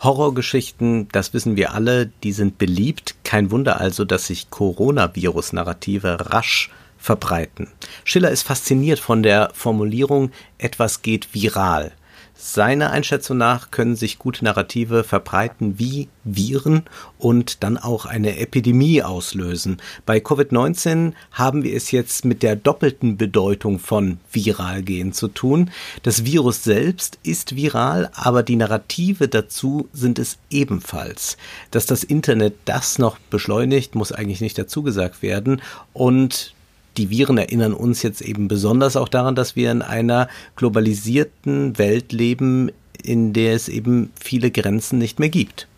Horrorgeschichten, 0.01 1.09
das 1.13 1.33
wissen 1.33 1.57
wir 1.57 1.73
alle, 1.73 2.11
die 2.23 2.33
sind 2.33 2.59
beliebt. 2.59 3.15
Kein 3.25 3.51
Wunder 3.51 3.81
also, 3.81 4.05
dass 4.05 4.27
sich 4.27 4.51
Coronavirus-Narrative 4.51 6.33
rasch 6.33 6.71
verbreiten. 6.99 7.69
Schiller 8.05 8.31
ist 8.31 8.43
fasziniert 8.43 8.99
von 8.99 9.23
der 9.23 9.51
Formulierung 9.55 10.33
etwas 10.59 11.03
geht 11.03 11.33
viral. 11.35 11.93
Seiner 12.39 12.91
Einschätzung 12.91 13.39
nach 13.39 13.71
können 13.71 13.97
sich 13.97 14.19
gute 14.19 14.45
Narrative 14.45 15.05
verbreiten 15.05 15.79
wie 15.79 16.09
Viren 16.23 16.83
und 17.19 17.63
dann 17.63 17.79
auch 17.79 18.05
eine 18.05 18.39
Epidemie 18.39 19.03
auslösen. 19.03 19.79
Bei 20.05 20.19
Covid-19 20.19 21.15
haben 21.33 21.63
wir 21.63 21.75
es 21.75 21.93
jetzt 21.93 22.27
mit 22.27 22.43
der 22.43 22.55
doppelten 22.55 23.17
Bedeutung 23.17 23.79
von 23.79 24.19
viral 24.31 24.83
gehen 24.83 25.15
zu 25.15 25.29
tun. 25.29 25.71
Das 26.03 26.27
Virus 26.27 26.63
selbst 26.63 27.19
ist 27.23 27.57
viral, 27.57 28.11
aber 28.13 28.43
die 28.43 28.57
Narrative 28.57 29.29
dazu 29.29 29.89
sind 29.95 30.19
es 30.19 30.37
ebenfalls. 30.51 31.39
Dass 31.71 31.87
das 31.87 32.05
Internet 32.05 32.55
das 32.67 32.99
noch 32.99 33.19
beschleunigt, 33.31 33.95
muss 33.95 34.13
eigentlich 34.13 34.43
nicht 34.43 34.59
dazu 34.59 34.83
gesagt 34.83 35.23
werden. 35.23 35.63
Und 35.95 36.55
die 36.97 37.11
Viren 37.11 37.39
erinnern 37.39 37.73
uns 37.75 38.03
jetzt 38.03 38.21
eben 38.21 38.49
besonders 38.49 38.97
auch 38.97 39.09
daran, 39.09 39.35
dass 39.35 39.57
wir 39.57 39.71
in 39.71 39.83
einer 39.83 40.29
globalisierten 40.57 41.79
Welt 41.79 42.13
leben, 42.13 42.71
in 43.03 43.33
der 43.33 43.55
es 43.55 43.69
eben 43.69 44.11
viele 44.19 44.51
Grenzen 44.51 44.99
nicht 44.99 45.19
mehr 45.19 45.29
gibt. 45.29 45.69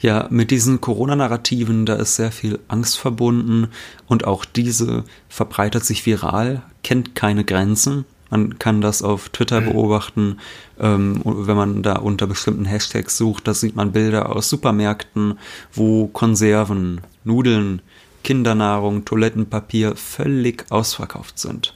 Ja, 0.00 0.26
mit 0.30 0.50
diesen 0.50 0.80
Corona-Narrativen, 0.80 1.84
da 1.84 1.94
ist 1.96 2.16
sehr 2.16 2.32
viel 2.32 2.58
Angst 2.68 2.98
verbunden 2.98 3.68
und 4.06 4.24
auch 4.24 4.46
diese 4.46 5.04
verbreitet 5.28 5.84
sich 5.84 6.06
viral, 6.06 6.62
kennt 6.82 7.14
keine 7.14 7.44
Grenzen. 7.44 8.06
Man 8.30 8.58
kann 8.58 8.80
das 8.80 9.02
auf 9.02 9.28
Twitter 9.28 9.60
mhm. 9.60 9.66
beobachten. 9.66 10.38
Ähm, 10.78 11.20
wenn 11.24 11.56
man 11.56 11.82
da 11.82 11.96
unter 11.96 12.26
bestimmten 12.26 12.64
Hashtags 12.64 13.18
sucht, 13.18 13.46
da 13.46 13.54
sieht 13.54 13.76
man 13.76 13.92
Bilder 13.92 14.34
aus 14.34 14.48
Supermärkten, 14.48 15.38
wo 15.72 16.06
Konserven, 16.06 17.02
Nudeln, 17.24 17.82
Kindernahrung, 18.22 19.04
Toilettenpapier 19.04 19.96
völlig 19.96 20.66
ausverkauft 20.70 21.38
sind. 21.38 21.74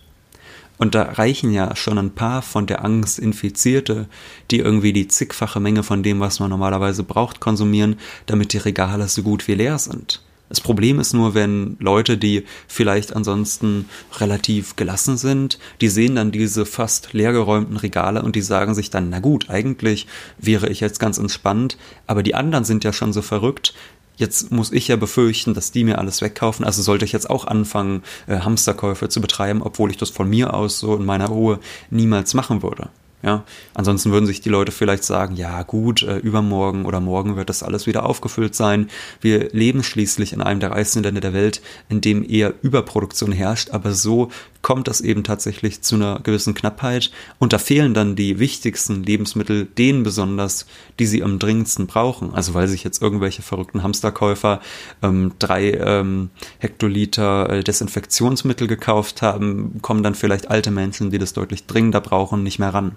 Und 0.77 0.95
da 0.95 1.03
reichen 1.03 1.53
ja 1.53 1.77
schon 1.77 1.99
ein 1.99 2.11
paar 2.11 2.43
von 2.43 2.67
der 2.67 2.85
Angst 2.85 3.19
Infizierte, 3.19 4.09
die 4.51 4.59
irgendwie 4.59 4.93
die 4.93 5.09
zigfache 5.09 5.61
Menge 5.61 5.83
von 5.83 6.03
dem, 6.03 6.21
was 6.21 6.41
man 6.41 6.51
normalerweise 6.51 7.05
braucht, 7.05 7.41
konsumieren, 7.41 7.97
damit 8.27 8.53
die 8.53 8.59
Regale 8.59 9.09
so 9.09 9.23
gut 9.23 9.47
wie 9.47 9.55
leer 9.55 9.79
sind. 9.79 10.21
Das 10.51 10.61
Problem 10.61 11.01
ist 11.01 11.15
nur, 11.15 11.35
wenn 11.35 11.77
Leute, 11.81 12.19
die 12.19 12.45
vielleicht 12.69 13.17
ansonsten 13.17 13.89
relativ 14.19 14.77
gelassen 14.77 15.17
sind, 15.17 15.59
die 15.81 15.89
sehen 15.89 16.17
dann 16.17 16.33
diese 16.33 16.67
fast 16.67 17.13
leergeräumten 17.13 17.79
Regale 17.79 18.23
und 18.23 18.37
die 18.37 18.43
sagen 18.43 18.75
sich 18.75 18.91
dann, 18.91 19.09
na 19.09 19.21
gut, 19.21 19.49
eigentlich 19.49 20.07
wäre 20.39 20.69
ich 20.69 20.81
jetzt 20.81 21.01
ganz 21.01 21.19
entspannt, 21.19 21.79
aber 22.07 22.23
die 22.23 22.35
anderen 22.35 22.65
sind 22.65 22.85
ja 22.85 22.93
schon 22.93 23.13
so 23.13 23.23
verrückt, 23.23 23.75
Jetzt 24.17 24.53
muss 24.53 24.73
ich 24.73 24.89
ja 24.89 24.97
befürchten, 24.97 25.55
dass 25.55 25.73
die 25.73 25.85
mir 25.85 25.99
alles 25.99 26.23
wegkaufen. 26.23 26.65
Also 26.65 26.83
sollte 26.83 27.05
ich 27.05 27.13
jetzt 27.13 27.29
auch 27.29 27.47
anfangen, 27.47 28.03
äh, 28.27 28.39
Hamsterkäufe 28.39 29.09
zu 29.09 29.21
betreiben, 29.21 29.63
obwohl 29.63 29.91
ich 29.91 29.97
das 29.97 30.11
von 30.11 30.29
mir 30.29 30.55
aus 30.55 30.79
so 30.79 30.97
in 30.97 31.05
meiner 31.05 31.27
Ruhe 31.27 31.59
niemals 31.91 32.35
machen 32.35 32.63
würde. 32.63 32.89
Ja, 33.25 33.43
ansonsten 33.73 34.13
würden 34.13 34.27
sich 34.27 34.43
die 34.43 34.51
Leute 34.51 34.71
vielleicht 34.71 35.03
sagen, 35.03 35.35
ja 35.35 35.63
gut, 35.63 36.03
äh, 36.03 36.19
übermorgen 36.19 36.85
oder 36.85 37.01
morgen 37.01 37.37
wird 37.37 37.49
das 37.49 37.63
alles 37.63 37.87
wieder 37.87 38.05
aufgefüllt 38.05 38.55
sein. 38.55 38.91
Wir 39.23 39.49
leben 39.53 39.83
schließlich 39.83 40.35
in 40.35 40.43
einem 40.43 40.61
der 40.61 40.73
reichsten 40.73 41.03
Länder 41.03 41.23
der 41.23 41.33
Welt, 41.33 41.63
in 41.89 42.03
dem 42.03 42.23
eher 42.29 42.53
Überproduktion 42.61 43.33
herrscht, 43.33 43.71
aber 43.71 43.93
so 43.93 44.31
kommt 44.65 44.89
das 44.89 45.01
eben 45.01 45.23
tatsächlich 45.23 45.83
zu 45.83 45.95
einer 45.95 46.19
gewissen 46.21 46.55
Knappheit 46.55 47.13
und 47.39 47.53
da 47.53 47.59
fehlen 47.59 47.95
dann 47.95 48.17
die 48.17 48.41
wichtigsten 48.41 49.05
Lebensmittel 49.05 49.67
denen 49.67 50.03
besonders, 50.03 50.67
die 50.99 51.07
sie 51.07 51.23
am 51.23 51.39
dringendsten 51.39 51.87
brauchen. 51.87 52.35
Also 52.35 52.55
weil 52.55 52.67
sich 52.67 52.83
jetzt 52.83 53.01
irgendwelche 53.01 53.43
verrückten 53.43 53.83
Hamsterkäufer 53.83 54.61
ähm, 55.03 55.33
drei 55.39 55.73
ähm, 55.73 56.31
Hektoliter 56.59 57.51
äh, 57.51 57.63
Desinfektionsmittel 57.63 58.67
gekauft 58.67 59.23
haben, 59.23 59.81
kommen 59.83 60.03
dann 60.03 60.15
vielleicht 60.15 60.51
alte 60.51 60.71
Menschen, 60.71 61.11
die 61.11 61.19
das 61.19 61.35
deutlich 61.35 61.67
dringender 61.67 62.01
brauchen, 62.01 62.43
nicht 62.43 62.59
mehr 62.59 62.73
ran. 62.73 62.97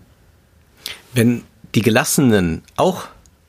Wenn 1.14 1.44
die 1.76 1.82
Gelassenen 1.82 2.64
auch 2.78 3.04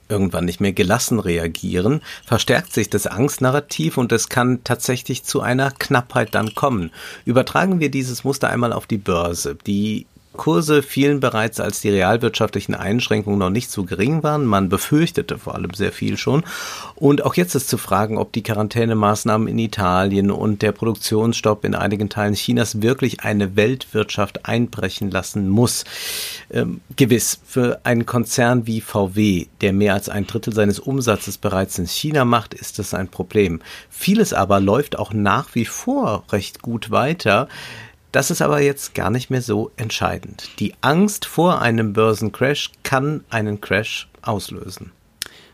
irgendwann 0.08 0.44
nicht 0.44 0.60
mehr 0.60 0.72
gelassen 0.72 1.20
reagieren, 1.20 2.02
verstärkt 2.24 2.72
sich 2.72 2.90
das 2.90 3.06
Angstnarrativ 3.06 3.98
und 3.98 4.12
es 4.12 4.28
kann 4.28 4.64
tatsächlich 4.64 5.24
zu 5.24 5.40
einer 5.40 5.70
Knappheit 5.70 6.34
dann 6.34 6.54
kommen. 6.54 6.90
Übertragen 7.24 7.80
wir 7.80 7.90
dieses 7.90 8.24
Muster 8.24 8.50
einmal 8.50 8.72
auf 8.72 8.86
die 8.86 8.98
Börse. 8.98 9.56
Die 9.66 10.06
Kurse 10.38 10.82
fielen 10.82 11.20
bereits, 11.20 11.60
als 11.60 11.82
die 11.82 11.90
realwirtschaftlichen 11.90 12.74
Einschränkungen 12.74 13.38
noch 13.38 13.50
nicht 13.50 13.70
so 13.70 13.84
gering 13.84 14.22
waren. 14.22 14.46
Man 14.46 14.70
befürchtete 14.70 15.36
vor 15.36 15.54
allem 15.54 15.74
sehr 15.74 15.92
viel 15.92 16.16
schon. 16.16 16.44
Und 16.94 17.26
auch 17.26 17.34
jetzt 17.34 17.54
ist 17.54 17.68
zu 17.68 17.76
fragen, 17.76 18.16
ob 18.16 18.32
die 18.32 18.42
Quarantänemaßnahmen 18.42 19.46
in 19.48 19.58
Italien 19.58 20.30
und 20.30 20.62
der 20.62 20.72
Produktionsstopp 20.72 21.66
in 21.66 21.74
einigen 21.74 22.08
Teilen 22.08 22.32
Chinas 22.34 22.80
wirklich 22.80 23.20
eine 23.20 23.56
Weltwirtschaft 23.56 24.46
einbrechen 24.46 25.10
lassen 25.10 25.48
muss. 25.48 25.84
Ähm, 26.50 26.80
gewiss, 26.96 27.40
für 27.44 27.80
einen 27.84 28.06
Konzern 28.06 28.66
wie 28.66 28.80
VW, 28.80 29.46
der 29.60 29.74
mehr 29.74 29.92
als 29.92 30.08
ein 30.08 30.26
Drittel 30.26 30.54
seines 30.54 30.78
Umsatzes 30.78 31.36
bereits 31.36 31.78
in 31.78 31.86
China 31.86 32.24
macht, 32.24 32.54
ist 32.54 32.78
das 32.78 32.94
ein 32.94 33.08
Problem. 33.08 33.60
Vieles 33.90 34.32
aber 34.32 34.60
läuft 34.60 34.98
auch 34.98 35.12
nach 35.12 35.54
wie 35.54 35.66
vor 35.66 36.24
recht 36.30 36.62
gut 36.62 36.90
weiter. 36.90 37.48
Das 38.18 38.32
ist 38.32 38.42
aber 38.42 38.60
jetzt 38.60 38.96
gar 38.96 39.10
nicht 39.10 39.30
mehr 39.30 39.42
so 39.42 39.70
entscheidend. 39.76 40.50
Die 40.58 40.74
Angst 40.80 41.24
vor 41.24 41.62
einem 41.62 41.92
Börsencrash 41.92 42.72
kann 42.82 43.22
einen 43.30 43.60
Crash 43.60 44.08
auslösen. 44.22 44.90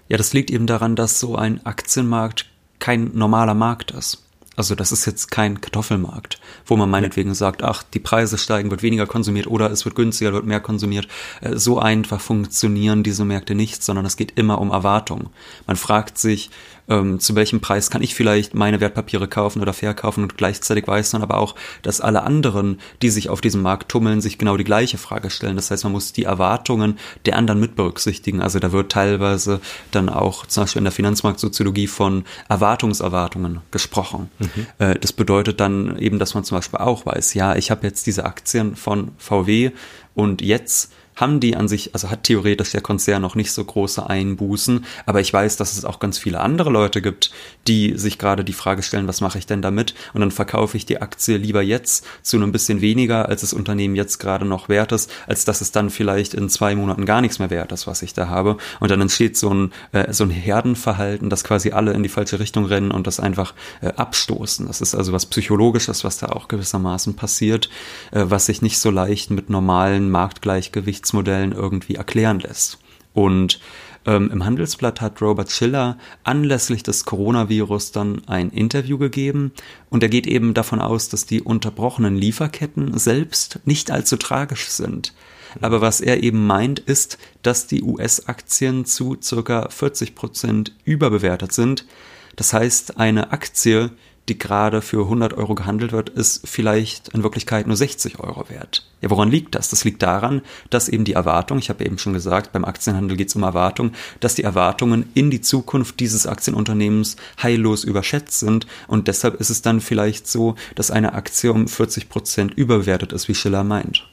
Ja, 0.08 0.16
das 0.16 0.32
liegt 0.32 0.50
eben 0.50 0.66
daran, 0.66 0.96
dass 0.96 1.20
so 1.20 1.36
ein 1.36 1.66
Aktienmarkt 1.66 2.46
kein 2.78 3.10
normaler 3.12 3.52
Markt 3.52 3.90
ist. 3.90 4.24
Also 4.56 4.74
das 4.74 4.92
ist 4.92 5.04
jetzt 5.04 5.30
kein 5.30 5.60
Kartoffelmarkt, 5.60 6.40
wo 6.64 6.76
man 6.76 6.88
meinetwegen 6.88 7.34
sagt, 7.34 7.62
ach, 7.62 7.82
die 7.82 7.98
Preise 7.98 8.38
steigen, 8.38 8.70
wird 8.70 8.82
weniger 8.82 9.06
konsumiert 9.06 9.48
oder 9.48 9.70
es 9.70 9.84
wird 9.84 9.96
günstiger, 9.96 10.32
wird 10.32 10.46
mehr 10.46 10.60
konsumiert. 10.60 11.08
Äh, 11.42 11.56
so 11.56 11.80
einfach 11.80 12.20
funktionieren 12.20 13.02
diese 13.02 13.26
Märkte 13.26 13.54
nicht, 13.54 13.82
sondern 13.82 14.06
es 14.06 14.16
geht 14.16 14.38
immer 14.38 14.60
um 14.60 14.70
Erwartungen. 14.70 15.28
Man 15.66 15.76
fragt 15.76 16.16
sich, 16.16 16.50
ähm, 16.88 17.20
zu 17.20 17.34
welchem 17.34 17.60
Preis 17.60 17.90
kann 17.90 18.02
ich 18.02 18.14
vielleicht 18.14 18.54
meine 18.54 18.80
Wertpapiere 18.80 19.28
kaufen 19.28 19.62
oder 19.62 19.72
verkaufen 19.72 20.22
und 20.22 20.36
gleichzeitig 20.36 20.86
weiß 20.86 21.12
man 21.14 21.22
aber 21.22 21.38
auch, 21.38 21.54
dass 21.82 22.00
alle 22.00 22.22
anderen, 22.22 22.80
die 23.02 23.10
sich 23.10 23.28
auf 23.28 23.40
diesem 23.40 23.62
Markt 23.62 23.88
tummeln, 23.88 24.20
sich 24.20 24.38
genau 24.38 24.56
die 24.56 24.64
gleiche 24.64 24.98
Frage 24.98 25.30
stellen. 25.30 25.56
Das 25.56 25.70
heißt, 25.70 25.84
man 25.84 25.92
muss 25.92 26.12
die 26.12 26.24
Erwartungen 26.24 26.98
der 27.26 27.36
anderen 27.36 27.60
mit 27.60 27.76
berücksichtigen. 27.76 28.42
Also 28.42 28.58
da 28.58 28.72
wird 28.72 28.92
teilweise 28.92 29.60
dann 29.90 30.08
auch 30.08 30.46
zum 30.46 30.64
Beispiel 30.64 30.80
in 30.80 30.84
der 30.84 30.92
Finanzmarktsoziologie 30.92 31.86
von 31.86 32.24
Erwartungserwartungen 32.48 33.60
gesprochen. 33.70 34.30
Mhm. 34.38 34.66
Äh, 34.78 34.98
das 34.98 35.12
bedeutet 35.12 35.60
dann 35.60 35.98
eben, 35.98 36.18
dass 36.18 36.34
man 36.34 36.44
zum 36.44 36.58
Beispiel 36.58 36.80
auch 36.80 37.06
weiß, 37.06 37.34
ja, 37.34 37.56
ich 37.56 37.70
habe 37.70 37.86
jetzt 37.86 38.06
diese 38.06 38.24
Aktien 38.24 38.76
von 38.76 39.12
VW 39.18 39.70
und 40.14 40.42
jetzt 40.42 40.92
haben 41.16 41.40
die 41.40 41.56
an 41.56 41.68
sich, 41.68 41.94
also 41.94 42.10
hat 42.10 42.24
theoretisch 42.24 42.72
der 42.72 42.80
Konzern 42.80 43.22
noch 43.22 43.34
nicht 43.34 43.52
so 43.52 43.64
große 43.64 44.08
Einbußen, 44.08 44.84
aber 45.06 45.20
ich 45.20 45.32
weiß, 45.32 45.56
dass 45.56 45.76
es 45.76 45.84
auch 45.84 46.00
ganz 46.00 46.18
viele 46.18 46.40
andere 46.40 46.70
Leute 46.70 47.02
gibt, 47.02 47.30
die 47.66 47.96
sich 47.96 48.18
gerade 48.18 48.44
die 48.44 48.52
Frage 48.52 48.82
stellen, 48.82 49.08
was 49.08 49.20
mache 49.20 49.38
ich 49.38 49.46
denn 49.46 49.62
damit? 49.62 49.94
Und 50.12 50.20
dann 50.20 50.30
verkaufe 50.30 50.76
ich 50.76 50.86
die 50.86 51.00
Aktie 51.00 51.36
lieber 51.36 51.62
jetzt 51.62 52.06
zu 52.22 52.36
einem 52.36 52.52
bisschen 52.52 52.80
weniger, 52.80 53.28
als 53.28 53.42
das 53.42 53.52
Unternehmen 53.52 53.96
jetzt 53.96 54.18
gerade 54.18 54.44
noch 54.44 54.68
wert 54.68 54.92
ist, 54.92 55.10
als 55.26 55.44
dass 55.44 55.60
es 55.60 55.72
dann 55.72 55.90
vielleicht 55.90 56.34
in 56.34 56.48
zwei 56.48 56.74
Monaten 56.74 57.04
gar 57.06 57.20
nichts 57.20 57.38
mehr 57.38 57.50
wert 57.50 57.72
ist, 57.72 57.86
was 57.86 58.02
ich 58.02 58.14
da 58.14 58.28
habe. 58.28 58.56
Und 58.80 58.90
dann 58.90 59.00
entsteht 59.00 59.36
so 59.36 59.52
ein, 59.52 59.72
äh, 59.92 60.12
so 60.12 60.24
ein 60.24 60.30
Herdenverhalten, 60.30 61.30
dass 61.30 61.44
quasi 61.44 61.70
alle 61.70 61.92
in 61.92 62.02
die 62.02 62.08
falsche 62.08 62.40
Richtung 62.40 62.64
rennen 62.64 62.90
und 62.90 63.06
das 63.06 63.20
einfach 63.20 63.54
äh, 63.80 63.88
abstoßen. 63.88 64.66
Das 64.66 64.80
ist 64.80 64.94
also 64.94 65.12
was 65.12 65.26
Psychologisches, 65.26 66.04
was 66.04 66.18
da 66.18 66.26
auch 66.28 66.48
gewissermaßen 66.48 67.14
passiert, 67.14 67.68
äh, 68.12 68.24
was 68.26 68.46
sich 68.46 68.62
nicht 68.62 68.78
so 68.78 68.90
leicht 68.90 69.30
mit 69.30 69.50
normalen 69.50 70.10
Marktgleichgewicht 70.10 71.03
Geschichtsmodellen 71.04 71.52
irgendwie 71.52 71.96
erklären 71.96 72.40
lässt. 72.40 72.78
Und 73.12 73.60
ähm, 74.06 74.30
im 74.32 74.44
Handelsblatt 74.44 75.00
hat 75.00 75.20
Robert 75.22 75.50
Schiller 75.50 75.98
anlässlich 76.24 76.82
des 76.82 77.04
Coronavirus 77.04 77.92
dann 77.92 78.22
ein 78.26 78.50
Interview 78.50 78.98
gegeben 78.98 79.52
und 79.90 80.02
er 80.02 80.08
geht 80.08 80.26
eben 80.26 80.54
davon 80.54 80.80
aus, 80.80 81.08
dass 81.08 81.26
die 81.26 81.42
unterbrochenen 81.42 82.16
Lieferketten 82.16 82.98
selbst 82.98 83.60
nicht 83.64 83.90
allzu 83.90 84.16
tragisch 84.16 84.68
sind. 84.68 85.14
Aber 85.60 85.80
was 85.80 86.00
er 86.00 86.22
eben 86.22 86.46
meint, 86.46 86.80
ist, 86.80 87.18
dass 87.42 87.68
die 87.68 87.82
US-Aktien 87.82 88.84
zu 88.84 89.16
circa 89.22 89.68
40 89.68 90.16
Prozent 90.16 90.72
überbewertet 90.84 91.52
sind. 91.52 91.86
Das 92.34 92.52
heißt, 92.52 92.98
eine 92.98 93.30
Aktie, 93.30 93.90
die 94.28 94.38
gerade 94.38 94.80
für 94.80 95.02
100 95.02 95.34
Euro 95.34 95.54
gehandelt 95.54 95.92
wird, 95.92 96.08
ist 96.08 96.48
vielleicht 96.48 97.08
in 97.08 97.22
Wirklichkeit 97.22 97.66
nur 97.66 97.76
60 97.76 98.20
Euro 98.20 98.48
wert. 98.48 98.86
Ja, 99.02 99.10
woran 99.10 99.30
liegt 99.30 99.54
das? 99.54 99.68
Das 99.68 99.84
liegt 99.84 100.02
daran, 100.02 100.40
dass 100.70 100.88
eben 100.88 101.04
die 101.04 101.12
Erwartung, 101.12 101.58
ich 101.58 101.68
habe 101.68 101.84
eben 101.84 101.98
schon 101.98 102.14
gesagt, 102.14 102.52
beim 102.52 102.64
Aktienhandel 102.64 103.16
geht 103.16 103.28
es 103.28 103.36
um 103.36 103.42
Erwartung, 103.42 103.92
dass 104.20 104.34
die 104.34 104.44
Erwartungen 104.44 105.10
in 105.14 105.30
die 105.30 105.42
Zukunft 105.42 106.00
dieses 106.00 106.26
Aktienunternehmens 106.26 107.16
heillos 107.42 107.84
überschätzt 107.84 108.40
sind 108.40 108.66
und 108.88 109.08
deshalb 109.08 109.34
ist 109.40 109.50
es 109.50 109.60
dann 109.60 109.80
vielleicht 109.80 110.26
so, 110.26 110.54
dass 110.74 110.90
eine 110.90 111.12
Aktie 111.12 111.52
um 111.52 111.68
40 111.68 112.08
Prozent 112.08 112.54
überbewertet 112.54 113.12
ist, 113.12 113.28
wie 113.28 113.34
Schiller 113.34 113.64
meint. 113.64 114.06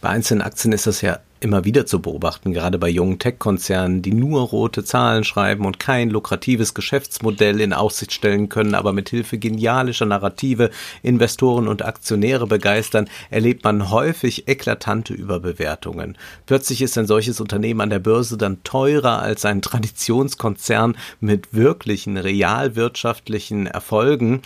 Bei 0.00 0.10
einzelnen 0.10 0.42
Aktien 0.42 0.72
ist 0.72 0.86
das 0.86 1.00
ja 1.00 1.18
immer 1.40 1.64
wieder 1.64 1.86
zu 1.86 2.00
beobachten, 2.00 2.52
gerade 2.52 2.78
bei 2.78 2.88
jungen 2.88 3.18
Tech-Konzernen, 3.18 4.02
die 4.02 4.12
nur 4.12 4.40
rote 4.42 4.84
Zahlen 4.84 5.24
schreiben 5.24 5.64
und 5.64 5.78
kein 5.78 6.10
lukratives 6.10 6.74
Geschäftsmodell 6.74 7.60
in 7.60 7.72
Aussicht 7.72 8.12
stellen 8.12 8.48
können, 8.48 8.74
aber 8.74 8.92
mit 8.92 9.08
Hilfe 9.08 9.38
genialischer 9.38 10.06
Narrative 10.06 10.70
Investoren 11.02 11.68
und 11.68 11.84
Aktionäre 11.84 12.46
begeistern, 12.46 13.08
erlebt 13.30 13.64
man 13.64 13.90
häufig 13.90 14.48
eklatante 14.48 15.14
Überbewertungen. 15.14 16.16
Plötzlich 16.46 16.82
ist 16.82 16.98
ein 16.98 17.06
solches 17.06 17.40
Unternehmen 17.40 17.80
an 17.80 17.90
der 17.90 17.98
Börse 17.98 18.36
dann 18.36 18.62
teurer 18.64 19.20
als 19.20 19.44
ein 19.44 19.62
Traditionskonzern 19.62 20.96
mit 21.20 21.54
wirklichen 21.54 22.16
realwirtschaftlichen 22.16 23.66
Erfolgen, 23.66 24.42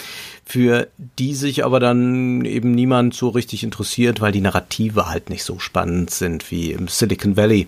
für 0.53 0.89
die 1.19 1.35
sich 1.35 1.65
aber 1.65 1.81
dann 1.81 2.45
eben 2.45 2.73
niemand 2.73 3.15
so 3.15 3.31
richtig 3.31 3.65
interessiert, 3.65 4.21
weil 4.21 4.33
die 4.33 4.43
Narrative 4.43 5.09
halt 5.09 5.31
nicht 5.31 5.45
so 5.45 5.59
spannend 5.59 6.11
sind 6.11 6.51
wie 6.51 6.73
im 6.73 6.89
Silicon 6.89 7.39
Valley. 7.39 7.67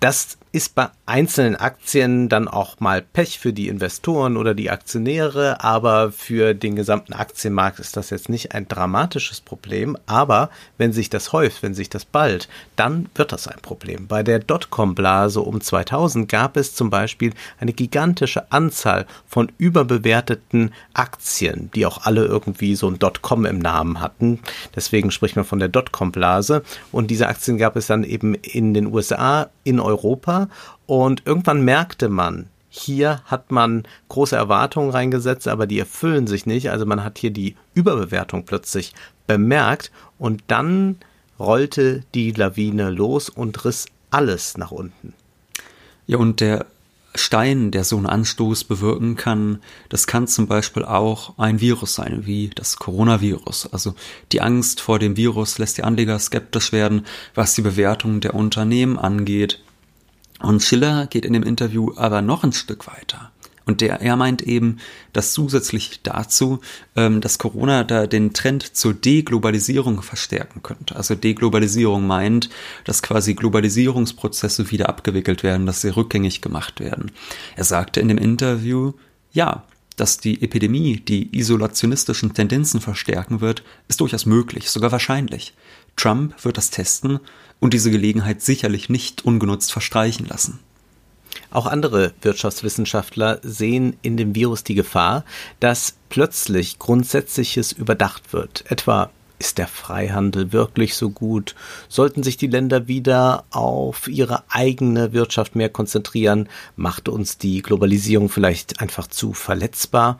Das 0.00 0.38
ist 0.56 0.74
bei 0.74 0.88
einzelnen 1.04 1.54
Aktien 1.54 2.30
dann 2.30 2.48
auch 2.48 2.80
mal 2.80 3.02
Pech 3.02 3.38
für 3.38 3.52
die 3.52 3.68
Investoren 3.68 4.38
oder 4.38 4.54
die 4.54 4.70
Aktionäre, 4.70 5.62
aber 5.62 6.12
für 6.12 6.54
den 6.54 6.76
gesamten 6.76 7.12
Aktienmarkt 7.12 7.78
ist 7.78 7.94
das 7.98 8.08
jetzt 8.08 8.30
nicht 8.30 8.54
ein 8.54 8.66
dramatisches 8.66 9.42
Problem. 9.42 9.98
Aber 10.06 10.48
wenn 10.78 10.94
sich 10.94 11.10
das 11.10 11.34
häuft, 11.34 11.62
wenn 11.62 11.74
sich 11.74 11.90
das 11.90 12.06
bald, 12.06 12.48
dann 12.74 13.10
wird 13.14 13.32
das 13.32 13.48
ein 13.48 13.58
Problem. 13.60 14.06
Bei 14.06 14.22
der 14.22 14.38
Dotcom-Blase 14.38 15.42
um 15.42 15.60
2000 15.60 16.26
gab 16.26 16.56
es 16.56 16.74
zum 16.74 16.88
Beispiel 16.88 17.34
eine 17.60 17.74
gigantische 17.74 18.50
Anzahl 18.50 19.04
von 19.28 19.52
überbewerteten 19.58 20.72
Aktien, 20.94 21.70
die 21.74 21.84
auch 21.84 22.06
alle 22.06 22.24
irgendwie 22.24 22.76
so 22.76 22.88
ein 22.88 22.98
Dotcom 22.98 23.44
im 23.44 23.58
Namen 23.58 24.00
hatten. 24.00 24.40
Deswegen 24.74 25.10
spricht 25.10 25.36
man 25.36 25.44
von 25.44 25.58
der 25.58 25.68
Dotcom-Blase. 25.68 26.62
Und 26.92 27.10
diese 27.10 27.28
Aktien 27.28 27.58
gab 27.58 27.76
es 27.76 27.88
dann 27.88 28.04
eben 28.04 28.34
in 28.34 28.72
den 28.72 28.86
USA, 28.86 29.50
in 29.62 29.80
Europa 29.80 30.45
und 30.86 31.22
irgendwann 31.24 31.62
merkte 31.62 32.08
man, 32.08 32.48
hier 32.68 33.22
hat 33.24 33.50
man 33.50 33.84
große 34.08 34.36
Erwartungen 34.36 34.90
reingesetzt, 34.90 35.48
aber 35.48 35.66
die 35.66 35.78
erfüllen 35.78 36.26
sich 36.26 36.44
nicht. 36.44 36.70
Also 36.70 36.84
man 36.84 37.02
hat 37.02 37.18
hier 37.18 37.30
die 37.30 37.56
Überbewertung 37.74 38.44
plötzlich 38.44 38.92
bemerkt 39.26 39.90
und 40.18 40.42
dann 40.48 40.96
rollte 41.38 42.04
die 42.14 42.32
Lawine 42.32 42.90
los 42.90 43.28
und 43.28 43.64
riss 43.64 43.86
alles 44.10 44.58
nach 44.58 44.70
unten. 44.70 45.14
Ja, 46.06 46.18
und 46.18 46.40
der 46.40 46.66
Stein, 47.14 47.70
der 47.70 47.84
so 47.84 47.96
einen 47.96 48.06
Anstoß 48.06 48.64
bewirken 48.64 49.16
kann, 49.16 49.60
das 49.88 50.06
kann 50.06 50.28
zum 50.28 50.46
Beispiel 50.46 50.84
auch 50.84 51.38
ein 51.38 51.60
Virus 51.60 51.94
sein, 51.94 52.26
wie 52.26 52.50
das 52.54 52.76
Coronavirus. 52.76 53.72
Also 53.72 53.94
die 54.32 54.42
Angst 54.42 54.80
vor 54.80 54.98
dem 54.98 55.16
Virus 55.16 55.58
lässt 55.58 55.78
die 55.78 55.84
Anleger 55.84 56.18
skeptisch 56.18 56.72
werden, 56.72 57.06
was 57.34 57.54
die 57.54 57.62
Bewertung 57.62 58.20
der 58.20 58.34
Unternehmen 58.34 58.98
angeht. 58.98 59.60
Und 60.40 60.62
Schiller 60.62 61.06
geht 61.06 61.24
in 61.24 61.32
dem 61.32 61.42
Interview 61.42 61.92
aber 61.96 62.22
noch 62.22 62.44
ein 62.44 62.52
Stück 62.52 62.86
weiter. 62.86 63.30
Und 63.66 63.80
der, 63.80 64.00
er 64.00 64.16
meint 64.16 64.42
eben, 64.42 64.78
dass 65.12 65.32
zusätzlich 65.32 66.00
dazu, 66.04 66.60
ähm, 66.94 67.20
dass 67.20 67.38
Corona 67.38 67.82
da 67.82 68.06
den 68.06 68.32
Trend 68.32 68.76
zur 68.76 68.94
Deglobalisierung 68.94 70.02
verstärken 70.02 70.62
könnte. 70.62 70.94
Also 70.94 71.16
Deglobalisierung 71.16 72.06
meint, 72.06 72.48
dass 72.84 73.02
quasi 73.02 73.34
Globalisierungsprozesse 73.34 74.70
wieder 74.70 74.88
abgewickelt 74.88 75.42
werden, 75.42 75.66
dass 75.66 75.80
sie 75.80 75.88
rückgängig 75.88 76.42
gemacht 76.42 76.78
werden. 76.78 77.10
Er 77.56 77.64
sagte 77.64 77.98
in 77.98 78.06
dem 78.06 78.18
Interview, 78.18 78.92
ja, 79.32 79.64
dass 79.96 80.18
die 80.18 80.42
Epidemie 80.42 81.00
die 81.00 81.36
isolationistischen 81.36 82.34
Tendenzen 82.34 82.80
verstärken 82.80 83.40
wird, 83.40 83.64
ist 83.88 84.00
durchaus 84.00 84.26
möglich, 84.26 84.70
sogar 84.70 84.92
wahrscheinlich. 84.92 85.54
Trump 85.96 86.44
wird 86.44 86.56
das 86.58 86.70
testen 86.70 87.18
und 87.60 87.74
diese 87.74 87.90
Gelegenheit 87.90 88.42
sicherlich 88.42 88.88
nicht 88.88 89.24
ungenutzt 89.24 89.72
verstreichen 89.72 90.26
lassen. 90.26 90.58
Auch 91.50 91.66
andere 91.66 92.12
Wirtschaftswissenschaftler 92.22 93.40
sehen 93.42 93.96
in 94.02 94.16
dem 94.16 94.34
Virus 94.34 94.64
die 94.64 94.74
Gefahr, 94.74 95.24
dass 95.60 95.94
plötzlich 96.08 96.78
Grundsätzliches 96.78 97.72
überdacht 97.72 98.32
wird, 98.32 98.64
etwa 98.70 99.10
ist 99.38 99.58
der 99.58 99.68
Freihandel 99.68 100.52
wirklich 100.52 100.94
so 100.94 101.10
gut? 101.10 101.54
Sollten 101.88 102.22
sich 102.22 102.36
die 102.38 102.46
Länder 102.46 102.88
wieder 102.88 103.44
auf 103.50 104.08
ihre 104.08 104.44
eigene 104.48 105.12
Wirtschaft 105.12 105.54
mehr 105.54 105.68
konzentrieren? 105.68 106.48
Macht 106.74 107.08
uns 107.08 107.36
die 107.36 107.60
Globalisierung 107.60 108.30
vielleicht 108.30 108.80
einfach 108.80 109.06
zu 109.06 109.34
verletzbar? 109.34 110.18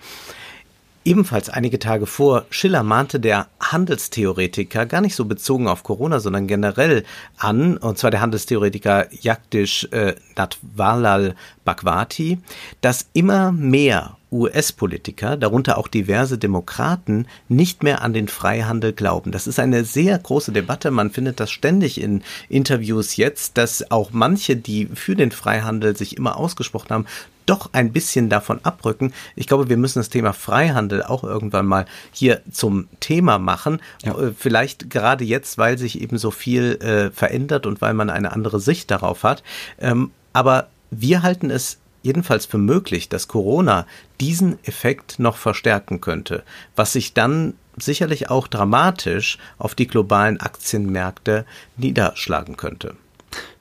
Ebenfalls 1.05 1.49
einige 1.49 1.79
Tage 1.79 2.05
vor 2.07 2.47
Schiller 2.51 2.83
mahnte 2.83 3.21
der 3.21 3.47
Handelstheoretiker, 3.73 4.87
gar 4.87 5.01
nicht 5.01 5.17
so 5.17 5.25
bezogen 5.25 5.69
auf 5.69 5.83
Corona, 5.83 6.21
sondern 6.21 6.47
generell 6.47 7.05
an, 7.37 7.77
und 7.77 7.99
zwar 7.99 8.11
der 8.11 8.21
Handelstheoretiker 8.21 9.07
Jagdish 9.13 9.89
äh, 9.93 10.15
Natwalal 10.37 11.35
Bhagwati, 11.65 12.39
dass 12.81 13.09
immer 13.13 13.53
mehr 13.53 14.17
US-Politiker, 14.33 15.37
darunter 15.37 15.79
auch 15.79 15.89
diverse 15.89 16.37
Demokraten, 16.37 17.27
nicht 17.49 17.83
mehr 17.83 18.03
an 18.03 18.13
den 18.13 18.29
Freihandel 18.29 18.93
glauben. 18.93 19.31
Das 19.33 19.47
ist 19.47 19.59
eine 19.59 19.85
sehr 19.85 20.19
große 20.19 20.53
Debatte. 20.53 20.91
Man 20.91 21.11
findet 21.11 21.41
das 21.41 21.51
ständig 21.51 22.01
in 22.01 22.23
Interviews 22.49 23.17
jetzt, 23.17 23.57
dass 23.57 23.91
auch 23.91 24.11
manche, 24.13 24.57
die 24.57 24.87
für 24.95 25.17
den 25.17 25.31
Freihandel 25.31 25.97
sich 25.97 26.17
immer 26.17 26.37
ausgesprochen 26.37 26.91
haben, 26.91 27.07
doch 27.47 27.71
ein 27.73 27.93
bisschen 27.93 28.29
davon 28.29 28.61
abrücken. 28.63 29.13
Ich 29.35 29.47
glaube, 29.47 29.69
wir 29.69 29.77
müssen 29.77 29.99
das 30.01 30.09
Thema 30.09 30.33
Freihandel 30.33 31.03
auch 31.03 31.25
irgendwann 31.25 31.67
mal 31.67 31.87
hier 32.13 32.43
zum 32.51 32.89
Thema 33.01 33.39
machen. 33.39 33.81
Ja. 34.05 34.19
Äh, 34.19 34.33
vielleicht 34.37 34.91
gerade 34.91 35.25
jetzt, 35.25 35.59
weil 35.59 35.79
sich 35.79 36.01
eben 36.01 36.19
so 36.19 36.31
viel 36.31 36.77
äh, 36.83 37.11
verändert 37.11 37.67
und 37.67 37.81
weil 37.81 37.95
man 37.95 38.11
eine 38.11 38.33
andere 38.33 38.61
Sicht 38.61 38.91
darauf 38.91 39.23
hat. 39.23 39.43
Ähm, 39.79 40.11
aber 40.33 40.69
wir 40.91 41.23
halten 41.23 41.51
es 41.51 41.79
jedenfalls 42.03 42.47
für 42.47 42.59
möglich, 42.59 43.09
dass 43.09 43.27
Corona 43.27 43.87
diesen 44.21 44.63
Effekt 44.65 45.19
noch 45.19 45.37
verstärken 45.37 46.01
könnte, 46.01 46.45
was 46.77 46.93
sich 46.93 47.15
dann 47.15 47.55
sicherlich 47.77 48.31
auch 48.31 48.47
dramatisch 48.49 49.39
auf 49.59 49.75
die 49.75 49.87
globalen 49.87 50.41
Aktienmärkte 50.41 51.45
niederschlagen 51.77 52.57
könnte. 52.57 52.97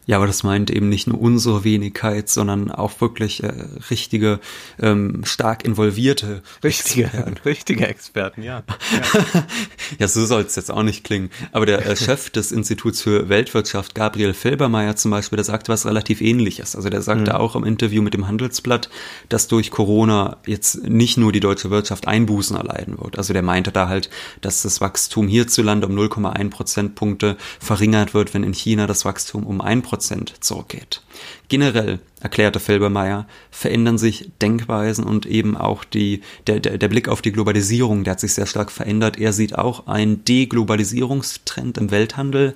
Ja, 0.08 0.18
aber 0.18 0.28
das 0.28 0.44
meint 0.44 0.70
eben 0.70 0.88
nicht 0.88 1.08
nur 1.08 1.20
unsere 1.20 1.63
Wenigkeit, 1.63 2.30
sondern 2.30 2.70
auch 2.70 3.02
wirklich 3.02 3.44
äh, 3.44 3.52
richtige, 3.89 4.39
ähm, 4.80 5.24
stark 5.26 5.65
involvierte 5.65 6.44
richtige, 6.63 7.06
Experten. 7.06 7.38
richtige 7.46 7.88
Experten, 7.88 8.44
ja. 8.44 8.63
Ja, 8.91 9.46
ja 10.00 10.08
so 10.08 10.26
soll 10.26 10.44
es 10.44 10.56
jetzt 10.56 10.72
auch 10.72 10.84
nicht 10.84 11.04
klingen. 11.04 11.32
Aber 11.52 11.65
der 11.65 11.86
äh, 11.86 11.96
Chef 11.96 12.30
des 12.30 12.52
Instituts 12.52 13.02
für 13.02 13.30
Weltwirtschaft, 13.30 13.96
Gabriel 13.96 14.34
Felbermeier 14.34 14.96
zum 14.96 15.10
Beispiel, 15.10 15.38
der 15.38 15.44
sagte 15.44 15.72
was 15.72 15.88
relativ 15.88 16.22
ähnliches. 16.22 16.76
Also 16.76 16.89
der 16.89 17.02
sagte 17.02 17.32
mhm. 17.32 17.38
auch 17.38 17.56
im 17.56 17.63
Interview 17.63 18.04
mit 18.04 18.13
dem 18.13 18.28
Handelsblatt, 18.28 18.89
dass 19.30 19.48
durch 19.48 19.72
Corona 19.72 20.38
jetzt 20.46 20.88
nicht 20.88 21.18
nur 21.18 21.32
die 21.32 21.39
deutsche 21.39 21.72
Wirtschaft 21.72 22.08
Einbußen 22.08 22.56
erleiden 22.56 23.00
wird. 23.00 23.18
Also 23.18 23.34
der 23.34 23.41
meinte 23.41 23.72
da 23.72 23.88
halt, 23.88 24.12
dass 24.41 24.62
das 24.62 24.82
Wachstum 24.82 25.28
hierzulande 25.28 25.88
um 25.88 25.98
0,1 25.98 26.50
Prozentpunkte 26.52 27.38
verringert 27.60 28.13
wird, 28.13 28.36
wenn 28.36 28.44
in 28.44 28.54
China 28.54 28.86
das 28.86 29.04
Wachstum 29.04 29.48
um 29.48 29.62
1 29.62 29.94
Prozent 29.95 30.34
zurückgeht. 30.41 31.01
Generell, 31.47 31.99
erklärte 32.19 32.60
Felbermeier, 32.60 33.27
verändern 33.49 33.97
sich 33.97 34.29
Denkweisen 34.41 35.05
und 35.05 35.25
eben 35.25 35.55
auch 35.55 35.86
die, 35.86 36.21
der, 36.47 36.60
der, 36.60 36.77
der 36.77 36.89
Blick 36.89 37.08
auf 37.08 37.21
die 37.21 37.31
Globalisierung, 37.31 38.03
der 38.03 38.12
hat 38.12 38.19
sich 38.19 38.34
sehr 38.34 38.45
stark 38.45 38.71
verändert. 38.71 39.17
Er 39.17 39.31
sieht 39.31 39.58
auch 39.58 39.88
einen 39.88 40.25
Deglobalisierungstrend 40.25 41.77
im 41.77 41.91
Welthandel. 41.91 42.55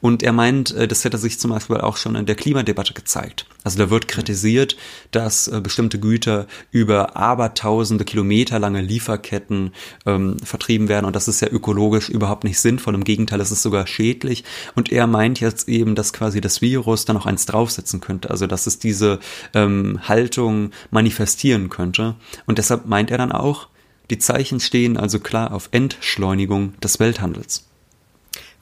Und 0.00 0.22
er 0.22 0.32
meint, 0.32 0.74
äh, 0.74 0.88
das 0.88 1.04
hätte 1.04 1.18
sich 1.18 1.38
zum 1.38 1.50
Beispiel 1.50 1.76
auch 1.76 1.96
schon 1.96 2.16
in 2.16 2.26
der 2.26 2.34
Klimadebatte 2.34 2.94
gezeigt. 2.94 3.46
Also 3.64 3.78
da 3.78 3.90
wird 3.90 4.08
kritisiert, 4.08 4.76
dass 5.10 5.48
äh, 5.48 5.60
bestimmte 5.60 5.98
Güter 5.98 6.46
über 6.70 7.16
abertausende 7.16 8.04
Kilometer 8.04 8.58
lange 8.58 8.80
Lieferketten 8.80 9.72
ähm, 10.06 10.38
vertrieben 10.38 10.88
werden. 10.88 11.04
Und 11.04 11.16
das 11.16 11.28
ist 11.28 11.40
ja 11.40 11.48
ökologisch 11.48 12.08
überhaupt 12.08 12.44
nicht 12.44 12.58
sinnvoll. 12.60 12.94
Im 12.94 13.04
Gegenteil, 13.04 13.40
es 13.40 13.50
ist 13.50 13.62
sogar 13.62 13.86
schädlich. 13.86 14.44
Und 14.74 14.90
er 14.90 15.06
meint 15.06 15.40
jetzt 15.40 15.68
eben, 15.68 15.94
dass 15.94 16.12
quasi 16.12 16.40
das 16.40 16.62
Virus 16.62 17.04
da 17.04 17.12
noch 17.12 17.26
eins 17.26 17.46
draufsetzen 17.46 18.00
könnte. 18.00 18.30
Also 18.30 18.46
dass 18.46 18.66
es 18.66 18.78
diese 18.78 19.20
ähm, 19.54 20.00
Haltung 20.08 20.70
manifestieren 20.90 21.68
könnte. 21.68 22.16
Und 22.46 22.58
deshalb 22.58 22.86
meint 22.86 23.10
er 23.10 23.18
dann 23.18 23.32
auch, 23.32 23.68
die 24.10 24.18
Zeichen 24.18 24.58
stehen 24.58 24.96
also 24.96 25.20
klar 25.20 25.52
auf 25.52 25.68
Entschleunigung 25.70 26.74
des 26.80 26.98
Welthandels. 26.98 27.69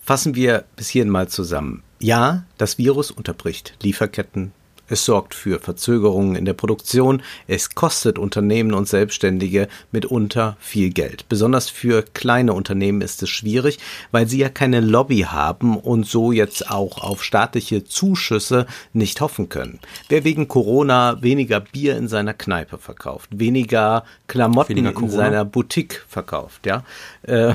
Fassen 0.08 0.34
wir 0.34 0.64
bis 0.74 0.88
hierhin 0.88 1.10
mal 1.10 1.28
zusammen. 1.28 1.82
Ja, 2.00 2.44
das 2.56 2.78
Virus 2.78 3.10
unterbricht 3.10 3.74
Lieferketten, 3.82 4.52
es 4.88 5.04
sorgt 5.04 5.34
für 5.34 5.60
Verzögerungen 5.60 6.34
in 6.34 6.46
der 6.46 6.54
Produktion, 6.54 7.20
es 7.46 7.74
kostet 7.74 8.18
Unternehmen 8.18 8.72
und 8.72 8.88
Selbstständige 8.88 9.68
mitunter 9.92 10.56
viel 10.60 10.88
Geld. 10.94 11.28
Besonders 11.28 11.68
für 11.68 12.00
kleine 12.14 12.54
Unternehmen 12.54 13.02
ist 13.02 13.22
es 13.22 13.28
schwierig, 13.28 13.80
weil 14.10 14.26
sie 14.26 14.38
ja 14.38 14.48
keine 14.48 14.80
Lobby 14.80 15.26
haben 15.28 15.76
und 15.76 16.06
so 16.06 16.32
jetzt 16.32 16.70
auch 16.70 17.02
auf 17.02 17.22
staatliche 17.22 17.84
Zuschüsse 17.84 18.66
nicht 18.94 19.20
hoffen 19.20 19.50
können. 19.50 19.78
Wer 20.08 20.24
wegen 20.24 20.48
Corona 20.48 21.20
weniger 21.20 21.60
Bier 21.60 21.98
in 21.98 22.08
seiner 22.08 22.32
Kneipe 22.32 22.78
verkauft, 22.78 23.28
weniger 23.38 24.04
Klamotten 24.26 24.74
weniger 24.74 24.98
in 25.02 25.10
seiner 25.10 25.44
Boutique 25.44 26.02
verkauft, 26.08 26.64
ja, 26.64 26.82
äh, 27.24 27.52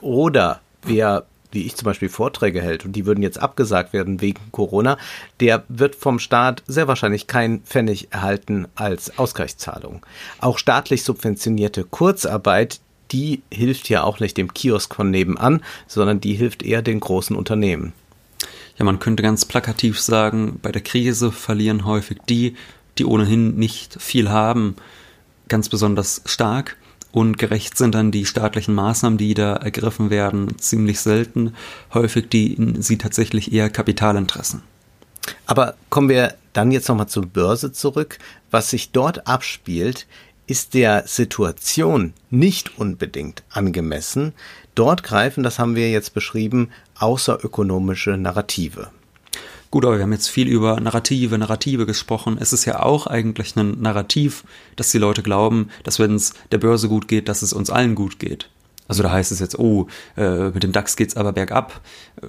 oder 0.00 0.62
wer 0.82 1.26
wie 1.52 1.66
ich 1.66 1.76
zum 1.76 1.86
Beispiel 1.86 2.08
Vorträge 2.08 2.62
hält 2.62 2.84
und 2.84 2.92
die 2.92 3.06
würden 3.06 3.22
jetzt 3.22 3.40
abgesagt 3.40 3.92
werden 3.92 4.20
wegen 4.20 4.40
Corona, 4.52 4.98
der 5.40 5.64
wird 5.68 5.94
vom 5.94 6.18
Staat 6.18 6.62
sehr 6.66 6.88
wahrscheinlich 6.88 7.26
kein 7.26 7.60
Pfennig 7.62 8.08
erhalten 8.10 8.68
als 8.74 9.18
Ausgleichszahlung. 9.18 10.04
Auch 10.40 10.58
staatlich 10.58 11.02
subventionierte 11.02 11.84
Kurzarbeit, 11.84 12.80
die 13.12 13.42
hilft 13.52 13.88
ja 13.88 14.04
auch 14.04 14.20
nicht 14.20 14.36
dem 14.36 14.54
Kiosk 14.54 14.94
von 14.94 15.10
nebenan, 15.10 15.62
sondern 15.86 16.20
die 16.20 16.34
hilft 16.34 16.62
eher 16.62 16.82
den 16.82 17.00
großen 17.00 17.34
Unternehmen. 17.34 17.92
Ja, 18.78 18.84
man 18.84 18.98
könnte 18.98 19.22
ganz 19.22 19.44
plakativ 19.44 20.00
sagen, 20.00 20.58
bei 20.62 20.72
der 20.72 20.82
Krise 20.82 21.32
verlieren 21.32 21.84
häufig 21.84 22.18
die, 22.28 22.56
die 22.98 23.04
ohnehin 23.04 23.56
nicht 23.56 24.00
viel 24.00 24.30
haben, 24.30 24.76
ganz 25.48 25.68
besonders 25.68 26.22
stark 26.24 26.76
und 27.12 27.38
gerecht 27.38 27.76
sind 27.76 27.94
dann 27.94 28.10
die 28.10 28.26
staatlichen 28.26 28.74
Maßnahmen, 28.74 29.18
die 29.18 29.34
da 29.34 29.54
ergriffen 29.56 30.10
werden, 30.10 30.58
ziemlich 30.58 31.00
selten. 31.00 31.54
Häufig 31.92 32.28
dienen 32.28 32.82
sie 32.82 32.98
tatsächlich 32.98 33.52
eher 33.52 33.70
Kapitalinteressen. 33.70 34.62
Aber 35.46 35.74
kommen 35.88 36.08
wir 36.08 36.34
dann 36.52 36.72
jetzt 36.72 36.88
nochmal 36.88 37.08
zur 37.08 37.26
Börse 37.26 37.72
zurück. 37.72 38.18
Was 38.50 38.70
sich 38.70 38.92
dort 38.92 39.26
abspielt, 39.26 40.06
ist 40.46 40.74
der 40.74 41.06
Situation 41.06 42.12
nicht 42.30 42.78
unbedingt 42.78 43.42
angemessen. 43.50 44.32
Dort 44.74 45.02
greifen, 45.02 45.42
das 45.42 45.58
haben 45.58 45.76
wir 45.76 45.90
jetzt 45.90 46.14
beschrieben, 46.14 46.70
außerökonomische 46.98 48.16
Narrative. 48.16 48.90
Gut, 49.70 49.84
aber 49.84 49.96
wir 49.98 50.02
haben 50.02 50.12
jetzt 50.12 50.28
viel 50.28 50.48
über 50.48 50.80
Narrative, 50.80 51.38
Narrative 51.38 51.86
gesprochen. 51.86 52.38
Es 52.40 52.52
ist 52.52 52.64
ja 52.64 52.82
auch 52.82 53.06
eigentlich 53.06 53.54
ein 53.54 53.80
Narrativ, 53.80 54.42
dass 54.74 54.90
die 54.90 54.98
Leute 54.98 55.22
glauben, 55.22 55.68
dass 55.84 56.00
wenn 56.00 56.16
es 56.16 56.34
der 56.50 56.58
Börse 56.58 56.88
gut 56.88 57.06
geht, 57.06 57.28
dass 57.28 57.42
es 57.42 57.52
uns 57.52 57.70
allen 57.70 57.94
gut 57.94 58.18
geht. 58.18 58.50
Also 58.88 59.04
da 59.04 59.12
heißt 59.12 59.30
es 59.30 59.38
jetzt, 59.38 59.56
oh, 59.60 59.86
äh, 60.16 60.50
mit 60.50 60.64
dem 60.64 60.72
DAX 60.72 60.96
geht's 60.96 61.16
aber 61.16 61.32
bergab. 61.32 61.80
Äh, 62.20 62.26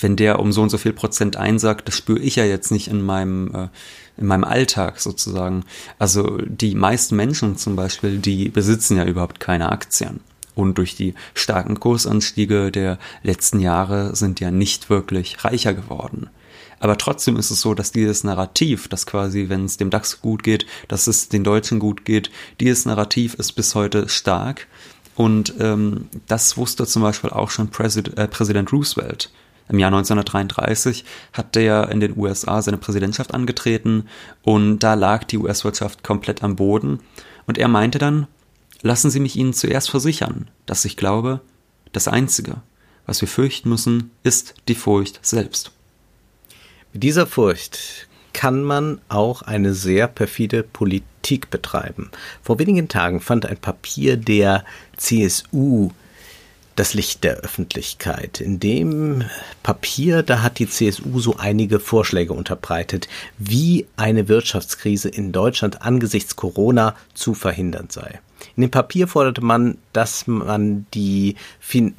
wenn 0.00 0.14
der 0.14 0.38
um 0.38 0.52
so 0.52 0.62
und 0.62 0.70
so 0.70 0.78
viel 0.78 0.92
Prozent 0.92 1.36
einsagt, 1.36 1.88
das 1.88 1.96
spüre 1.96 2.20
ich 2.20 2.36
ja 2.36 2.44
jetzt 2.44 2.70
nicht 2.70 2.86
in 2.86 3.02
meinem, 3.02 3.52
äh, 3.52 3.68
in 4.16 4.28
meinem 4.28 4.44
Alltag 4.44 5.00
sozusagen. 5.00 5.64
Also 5.98 6.38
die 6.46 6.76
meisten 6.76 7.16
Menschen 7.16 7.56
zum 7.56 7.74
Beispiel, 7.74 8.18
die 8.18 8.48
besitzen 8.48 8.96
ja 8.96 9.04
überhaupt 9.04 9.40
keine 9.40 9.72
Aktien 9.72 10.20
und 10.58 10.76
durch 10.76 10.96
die 10.96 11.14
starken 11.34 11.78
Kursanstiege 11.78 12.72
der 12.72 12.98
letzten 13.22 13.60
Jahre 13.60 14.16
sind 14.16 14.40
ja 14.40 14.50
nicht 14.50 14.90
wirklich 14.90 15.44
reicher 15.44 15.72
geworden. 15.72 16.30
Aber 16.80 16.98
trotzdem 16.98 17.36
ist 17.36 17.50
es 17.50 17.60
so, 17.60 17.74
dass 17.74 17.92
dieses 17.92 18.24
Narrativ, 18.24 18.88
dass 18.88 19.06
quasi, 19.06 19.48
wenn 19.48 19.64
es 19.64 19.76
dem 19.76 19.90
DAX 19.90 20.20
gut 20.20 20.42
geht, 20.42 20.66
dass 20.88 21.06
es 21.06 21.28
den 21.28 21.44
Deutschen 21.44 21.78
gut 21.78 22.04
geht, 22.04 22.30
dieses 22.60 22.86
Narrativ 22.86 23.34
ist 23.34 23.52
bis 23.52 23.74
heute 23.74 24.08
stark. 24.08 24.66
Und 25.14 25.54
ähm, 25.60 26.08
das 26.26 26.56
wusste 26.56 26.86
zum 26.86 27.02
Beispiel 27.02 27.30
auch 27.30 27.50
schon 27.50 27.68
Präsid 27.68 28.18
äh, 28.18 28.26
Präsident 28.26 28.72
Roosevelt. 28.72 29.30
Im 29.68 29.78
Jahr 29.78 29.88
1933 29.88 31.04
hat 31.32 31.54
der 31.54 31.88
in 31.90 32.00
den 32.00 32.16
USA 32.16 32.62
seine 32.62 32.78
Präsidentschaft 32.78 33.34
angetreten 33.34 34.06
und 34.42 34.78
da 34.80 34.94
lag 34.94 35.24
die 35.24 35.38
US-Wirtschaft 35.38 36.02
komplett 36.02 36.42
am 36.42 36.56
Boden. 36.56 37.00
Und 37.46 37.58
er 37.58 37.68
meinte 37.68 37.98
dann, 37.98 38.28
Lassen 38.82 39.10
Sie 39.10 39.20
mich 39.20 39.36
Ihnen 39.36 39.54
zuerst 39.54 39.90
versichern, 39.90 40.50
dass 40.66 40.84
ich 40.84 40.96
glaube, 40.96 41.40
das 41.92 42.06
Einzige, 42.06 42.56
was 43.06 43.20
wir 43.20 43.28
fürchten 43.28 43.68
müssen, 43.68 44.10
ist 44.22 44.54
die 44.68 44.74
Furcht 44.74 45.18
selbst. 45.26 45.72
Mit 46.92 47.02
dieser 47.02 47.26
Furcht 47.26 48.06
kann 48.32 48.62
man 48.62 49.00
auch 49.08 49.42
eine 49.42 49.74
sehr 49.74 50.06
perfide 50.06 50.62
Politik 50.62 51.50
betreiben. 51.50 52.10
Vor 52.42 52.58
wenigen 52.60 52.88
Tagen 52.88 53.20
fand 53.20 53.46
ein 53.46 53.56
Papier 53.56 54.16
der 54.16 54.64
CSU 54.96 55.90
das 56.76 56.94
Licht 56.94 57.24
der 57.24 57.38
Öffentlichkeit. 57.38 58.40
In 58.40 58.60
dem 58.60 59.24
Papier, 59.64 60.22
da 60.22 60.42
hat 60.42 60.60
die 60.60 60.68
CSU 60.68 61.18
so 61.18 61.36
einige 61.36 61.80
Vorschläge 61.80 62.32
unterbreitet, 62.32 63.08
wie 63.36 63.86
eine 63.96 64.28
Wirtschaftskrise 64.28 65.08
in 65.08 65.32
Deutschland 65.32 65.82
angesichts 65.82 66.36
Corona 66.36 66.94
zu 67.14 67.34
verhindern 67.34 67.88
sei. 67.90 68.20
In 68.56 68.62
dem 68.62 68.70
Papier 68.70 69.08
forderte 69.08 69.40
man, 69.40 69.78
dass 69.92 70.26
man 70.26 70.86
die 70.94 71.36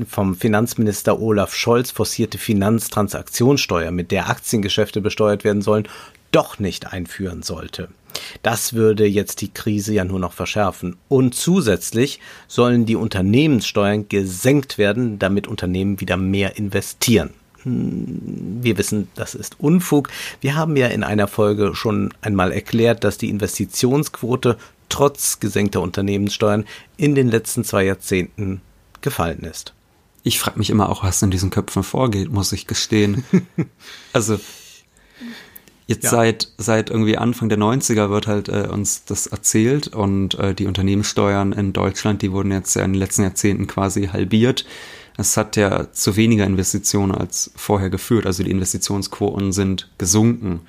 vom 0.07 0.35
Finanzminister 0.35 1.19
Olaf 1.19 1.53
Scholz 1.53 1.91
forcierte 1.91 2.37
Finanztransaktionssteuer, 2.37 3.91
mit 3.91 4.11
der 4.11 4.29
Aktiengeschäfte 4.29 5.01
besteuert 5.01 5.43
werden 5.43 5.61
sollen, 5.61 5.87
doch 6.31 6.59
nicht 6.59 6.91
einführen 6.91 7.43
sollte. 7.43 7.89
Das 8.43 8.73
würde 8.73 9.05
jetzt 9.05 9.41
die 9.41 9.53
Krise 9.53 9.93
ja 9.93 10.03
nur 10.03 10.19
noch 10.19 10.33
verschärfen. 10.33 10.97
Und 11.07 11.35
zusätzlich 11.35 12.19
sollen 12.47 12.85
die 12.85 12.95
Unternehmenssteuern 12.95 14.09
gesenkt 14.09 14.77
werden, 14.77 15.19
damit 15.19 15.47
Unternehmen 15.47 15.99
wieder 15.99 16.17
mehr 16.17 16.57
investieren. 16.57 17.31
Hm, 17.63 18.59
wir 18.61 18.77
wissen, 18.77 19.09
das 19.15 19.35
ist 19.35 19.59
Unfug. 19.59 20.09
Wir 20.41 20.55
haben 20.55 20.75
ja 20.75 20.87
in 20.87 21.03
einer 21.03 21.27
Folge 21.27 21.75
schon 21.75 22.13
einmal 22.21 22.51
erklärt, 22.51 23.03
dass 23.03 23.17
die 23.17 23.29
Investitionsquote 23.29 24.57
trotz 24.89 25.39
gesenkter 25.39 25.81
Unternehmenssteuern 25.81 26.65
in 26.97 27.15
den 27.15 27.29
letzten 27.29 27.63
zwei 27.63 27.85
Jahrzehnten 27.85 28.61
gefallen 29.01 29.41
ist. 29.41 29.73
Ich 30.23 30.39
frage 30.39 30.59
mich 30.59 30.69
immer 30.69 30.89
auch, 30.89 31.03
was 31.03 31.21
in 31.21 31.31
diesen 31.31 31.49
Köpfen 31.49 31.83
vorgeht, 31.83 32.31
muss 32.31 32.51
ich 32.51 32.67
gestehen. 32.67 33.23
also 34.13 34.39
Jetzt 35.89 36.03
ja. 36.03 36.11
seit, 36.11 36.49
seit 36.59 36.91
irgendwie 36.91 37.17
Anfang 37.17 37.49
der 37.49 37.57
90er 37.57 38.11
wird 38.11 38.27
halt 38.27 38.47
äh, 38.47 38.67
uns 38.71 39.05
das 39.05 39.25
erzählt 39.25 39.87
und 39.87 40.37
äh, 40.37 40.53
die 40.53 40.67
Unternehmenssteuern 40.67 41.51
in 41.51 41.73
Deutschland, 41.73 42.21
die 42.21 42.31
wurden 42.31 42.51
jetzt 42.51 42.75
in 42.75 42.93
den 42.93 42.99
letzten 42.99 43.23
Jahrzehnten 43.23 43.65
quasi 43.65 44.05
halbiert. 44.05 44.67
Es 45.17 45.35
hat 45.35 45.55
ja 45.55 45.91
zu 45.91 46.15
weniger 46.15 46.45
Investitionen 46.45 47.11
als 47.11 47.49
vorher 47.55 47.89
geführt, 47.89 48.27
also 48.27 48.43
die 48.43 48.51
Investitionsquoten 48.51 49.51
sind 49.51 49.89
gesunken. 49.97 50.61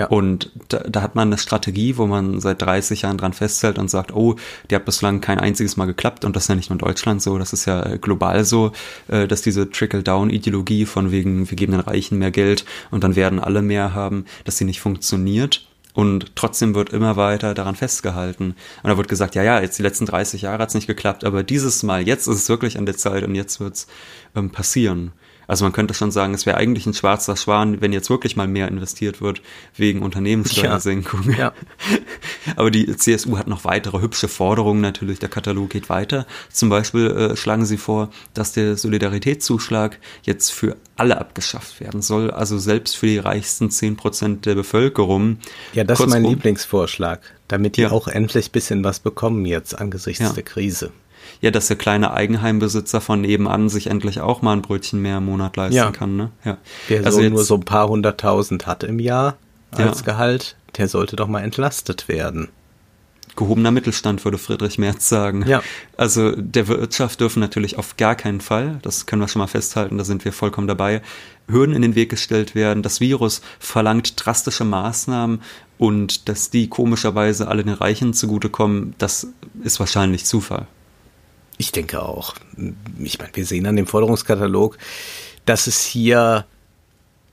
Ja. 0.00 0.06
Und 0.06 0.50
da, 0.68 0.78
da 0.78 1.02
hat 1.02 1.14
man 1.14 1.28
eine 1.28 1.36
Strategie, 1.36 1.98
wo 1.98 2.06
man 2.06 2.40
seit 2.40 2.62
30 2.62 3.02
Jahren 3.02 3.18
dran 3.18 3.34
festhält 3.34 3.78
und 3.78 3.90
sagt, 3.90 4.14
oh, 4.14 4.36
die 4.70 4.74
hat 4.74 4.86
bislang 4.86 5.20
kein 5.20 5.38
einziges 5.38 5.76
Mal 5.76 5.84
geklappt 5.84 6.24
und 6.24 6.34
das 6.34 6.44
ist 6.44 6.48
ja 6.48 6.54
nicht 6.54 6.70
nur 6.70 6.76
in 6.80 6.86
Deutschland 6.86 7.20
so, 7.20 7.36
das 7.36 7.52
ist 7.52 7.66
ja 7.66 7.96
global 7.96 8.46
so, 8.46 8.72
äh, 9.08 9.28
dass 9.28 9.42
diese 9.42 9.68
Trickle-Down-Ideologie 9.68 10.86
von 10.86 11.10
wegen, 11.10 11.50
wir 11.50 11.54
geben 11.54 11.72
den 11.72 11.82
Reichen 11.82 12.18
mehr 12.18 12.30
Geld 12.30 12.64
und 12.90 13.04
dann 13.04 13.14
werden 13.14 13.38
alle 13.40 13.60
mehr 13.60 13.92
haben, 13.92 14.24
dass 14.44 14.56
sie 14.56 14.64
nicht 14.64 14.80
funktioniert. 14.80 15.66
Und 15.92 16.34
trotzdem 16.34 16.74
wird 16.74 16.94
immer 16.94 17.16
weiter 17.16 17.52
daran 17.52 17.74
festgehalten. 17.74 18.54
Und 18.82 18.90
da 18.90 18.96
wird 18.96 19.08
gesagt, 19.08 19.34
ja, 19.34 19.42
ja, 19.42 19.60
jetzt 19.60 19.76
die 19.78 19.82
letzten 19.82 20.06
30 20.06 20.42
Jahre 20.42 20.62
hat 20.62 20.68
es 20.70 20.74
nicht 20.74 20.86
geklappt, 20.86 21.24
aber 21.24 21.42
dieses 21.42 21.82
Mal, 21.82 22.06
jetzt 22.06 22.26
ist 22.26 22.36
es 22.36 22.48
wirklich 22.48 22.78
an 22.78 22.86
der 22.86 22.96
Zeit 22.96 23.24
und 23.24 23.34
jetzt 23.34 23.60
wird 23.60 23.74
es 23.74 23.86
ähm, 24.34 24.48
passieren. 24.50 25.12
Also 25.50 25.64
man 25.64 25.72
könnte 25.72 25.94
schon 25.94 26.12
sagen, 26.12 26.32
es 26.32 26.46
wäre 26.46 26.58
eigentlich 26.58 26.86
ein 26.86 26.94
schwarzer 26.94 27.36
Schwan, 27.36 27.80
wenn 27.80 27.92
jetzt 27.92 28.08
wirklich 28.08 28.36
mal 28.36 28.46
mehr 28.46 28.68
investiert 28.68 29.20
wird 29.20 29.42
wegen 29.74 30.00
Unternehmenssteuersenkung. 30.00 31.28
Ja. 31.32 31.36
ja. 31.36 31.52
Aber 32.56 32.70
die 32.70 32.96
CSU 32.96 33.36
hat 33.36 33.48
noch 33.48 33.64
weitere 33.64 34.00
hübsche 34.00 34.28
Forderungen 34.28 34.80
natürlich. 34.80 35.18
Der 35.18 35.28
Katalog 35.28 35.70
geht 35.70 35.88
weiter. 35.88 36.28
Zum 36.52 36.68
Beispiel 36.68 37.08
äh, 37.10 37.36
schlagen 37.36 37.66
sie 37.66 37.78
vor, 37.78 38.10
dass 38.32 38.52
der 38.52 38.76
Solidaritätszuschlag 38.76 39.98
jetzt 40.22 40.50
für 40.50 40.76
alle 40.94 41.18
abgeschafft 41.18 41.80
werden 41.80 42.00
soll, 42.00 42.30
also 42.30 42.56
selbst 42.56 42.96
für 42.96 43.06
die 43.06 43.18
reichsten 43.18 43.72
zehn 43.72 43.96
Prozent 43.96 44.46
der 44.46 44.54
Bevölkerung. 44.54 45.38
Ja, 45.72 45.82
das 45.82 45.98
Kurzum, 45.98 46.14
ist 46.14 46.22
mein 46.22 46.30
Lieblingsvorschlag, 46.30 47.22
damit 47.48 47.76
die 47.76 47.82
ja. 47.82 47.90
auch 47.90 48.06
endlich 48.06 48.52
bisschen 48.52 48.84
was 48.84 49.00
bekommen 49.00 49.44
jetzt 49.46 49.76
angesichts 49.76 50.22
ja. 50.22 50.32
der 50.32 50.44
Krise 50.44 50.92
ja, 51.40 51.50
dass 51.50 51.68
der 51.68 51.76
kleine 51.76 52.12
Eigenheimbesitzer 52.12 53.00
von 53.00 53.22
nebenan 53.22 53.68
sich 53.68 53.86
endlich 53.86 54.20
auch 54.20 54.42
mal 54.42 54.52
ein 54.52 54.62
Brötchen 54.62 55.00
mehr 55.00 55.18
im 55.18 55.26
Monat 55.26 55.56
leisten 55.56 55.76
ja. 55.76 55.90
kann. 55.90 56.16
Ne? 56.16 56.30
Ja. 56.44 56.58
Der 56.88 57.04
also 57.04 57.18
so 57.18 57.22
jetzt, 57.22 57.32
nur 57.32 57.44
so 57.44 57.54
ein 57.54 57.64
paar 57.64 57.88
hunderttausend 57.88 58.66
hat 58.66 58.84
im 58.84 58.98
Jahr 58.98 59.36
als 59.70 60.00
ja. 60.00 60.06
Gehalt, 60.06 60.56
der 60.76 60.88
sollte 60.88 61.16
doch 61.16 61.28
mal 61.28 61.40
entlastet 61.40 62.08
werden. 62.08 62.48
Gehobener 63.36 63.70
Mittelstand, 63.70 64.24
würde 64.24 64.38
Friedrich 64.38 64.76
Merz 64.76 65.08
sagen. 65.08 65.46
Ja. 65.46 65.62
Also 65.96 66.32
der 66.32 66.68
Wirtschaft 66.68 67.20
dürfen 67.20 67.40
natürlich 67.40 67.78
auf 67.78 67.96
gar 67.96 68.16
keinen 68.16 68.40
Fall, 68.40 68.80
das 68.82 69.06
können 69.06 69.22
wir 69.22 69.28
schon 69.28 69.40
mal 69.40 69.46
festhalten, 69.46 69.98
da 69.98 70.04
sind 70.04 70.24
wir 70.24 70.32
vollkommen 70.32 70.66
dabei, 70.66 71.00
Hürden 71.48 71.74
in 71.74 71.82
den 71.82 71.94
Weg 71.94 72.10
gestellt 72.10 72.54
werden. 72.54 72.82
Das 72.82 73.00
Virus 73.00 73.40
verlangt 73.58 74.14
drastische 74.16 74.64
Maßnahmen 74.64 75.40
und 75.78 76.28
dass 76.28 76.50
die 76.50 76.68
komischerweise 76.68 77.48
alle 77.48 77.64
den 77.64 77.74
Reichen 77.74 78.12
zugutekommen, 78.12 78.94
das 78.98 79.28
ist 79.62 79.80
wahrscheinlich 79.80 80.26
Zufall. 80.26 80.66
Ich 81.60 81.72
denke 81.72 82.00
auch. 82.02 82.36
Ich 83.00 83.18
meine, 83.18 83.32
wir 83.34 83.44
sehen 83.44 83.66
an 83.66 83.76
dem 83.76 83.86
Forderungskatalog, 83.86 84.78
dass 85.44 85.66
es 85.66 85.84
hier 85.84 86.46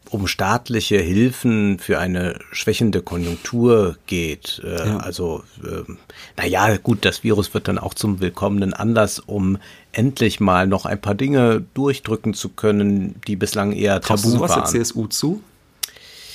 um 0.09 0.27
staatliche 0.27 0.97
Hilfen 0.97 1.79
für 1.79 1.97
eine 1.99 2.37
schwächende 2.51 3.01
Konjunktur 3.01 3.95
geht. 4.05 4.61
Äh, 4.65 4.85
ja. 4.85 4.97
Also, 4.97 5.45
äh, 5.63 5.89
naja, 6.35 6.75
gut, 6.75 7.05
das 7.05 7.23
Virus 7.23 7.53
wird 7.53 7.69
dann 7.69 7.77
auch 7.77 7.93
zum 7.93 8.19
willkommenen 8.19 8.73
Anlass, 8.73 9.19
um 9.19 9.59
endlich 9.93 10.41
mal 10.41 10.67
noch 10.67 10.85
ein 10.85 10.99
paar 10.99 11.15
Dinge 11.15 11.63
durchdrücken 11.73 12.33
zu 12.33 12.49
können, 12.49 13.21
die 13.27 13.37
bislang 13.37 13.71
eher 13.71 14.01
tabu 14.01 14.07
Traust 14.07 14.25
du 14.25 14.29
sowas 14.31 14.51
waren. 14.51 14.59
der 14.73 14.83
CSU 14.83 15.07
zu? 15.07 15.41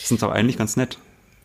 Das 0.00 0.09
sind 0.09 0.22
doch 0.22 0.33
eigentlich 0.33 0.57
ganz 0.57 0.76
nett. 0.76 0.96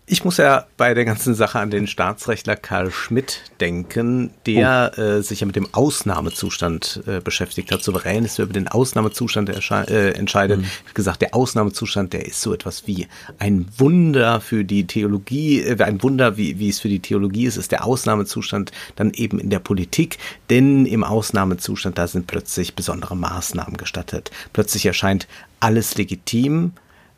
Ich 0.10 0.24
muss 0.24 0.38
ja 0.38 0.66
bei 0.78 0.94
der 0.94 1.04
ganzen 1.04 1.36
Sache 1.36 1.60
an 1.60 1.70
den 1.70 1.86
Staatsrechtler 1.86 2.56
Karl 2.56 2.92
Schmidt 2.92 3.42
denken, 3.60 4.32
der 4.46 4.94
oh. 4.96 5.02
äh, 5.02 5.22
sich 5.22 5.42
ja 5.42 5.46
mit 5.46 5.58
dem 5.58 5.68
Ausnahmezustand 5.74 7.04
äh, 7.06 7.20
beschäftigt 7.20 7.74
hat. 7.74 7.84
Souverän 7.84 8.24
ist 8.24 8.40
über 8.40 8.54
den 8.54 8.70
Ausnahmezustand 8.70 9.50
äh, 9.50 10.12
entscheidet. 10.12 10.62
Mhm. 10.62 10.64
Hat 10.64 10.96
gesagt, 10.96 11.22
der 11.22 11.36
Ausnahmezustand, 11.36 12.14
der 12.14 12.26
ist 12.26 12.40
so 12.40 12.54
etwas 12.54 12.88
wie 12.88 13.06
ein 13.38 13.68
Wunder 13.78 14.40
für 14.40 14.64
die 14.64 14.88
Theologie, 14.88 15.60
äh, 15.60 15.84
ein 15.84 16.02
Wunder, 16.02 16.38
wie, 16.38 16.58
wie 16.58 16.70
es 16.70 16.80
für 16.80 16.88
die 16.88 17.02
Theologie 17.02 17.46
ist, 17.46 17.58
ist 17.58 17.74
der 17.74 17.84
Ausnahmezustand 17.84 18.72
dann 18.96 19.12
eben 19.12 19.40
in 19.40 19.50
der 19.50 19.60
Politik. 19.60 20.20
Denn 20.50 20.86
im 20.86 21.04
Ausnahmezustand, 21.04 21.98
da 21.98 22.08
sind 22.08 22.28
plötzlich 22.28 22.76
besondere 22.76 23.18
Maßnahmen 23.18 23.76
gestattet. 23.76 24.32
Plötzlich 24.54 24.86
erscheint 24.86 25.28
alles 25.60 25.98
legitim, 25.98 26.72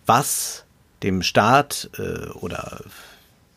was 0.07 0.65
dem 1.03 1.21
Staat 1.21 1.89
äh, 1.97 2.29
oder 2.31 2.81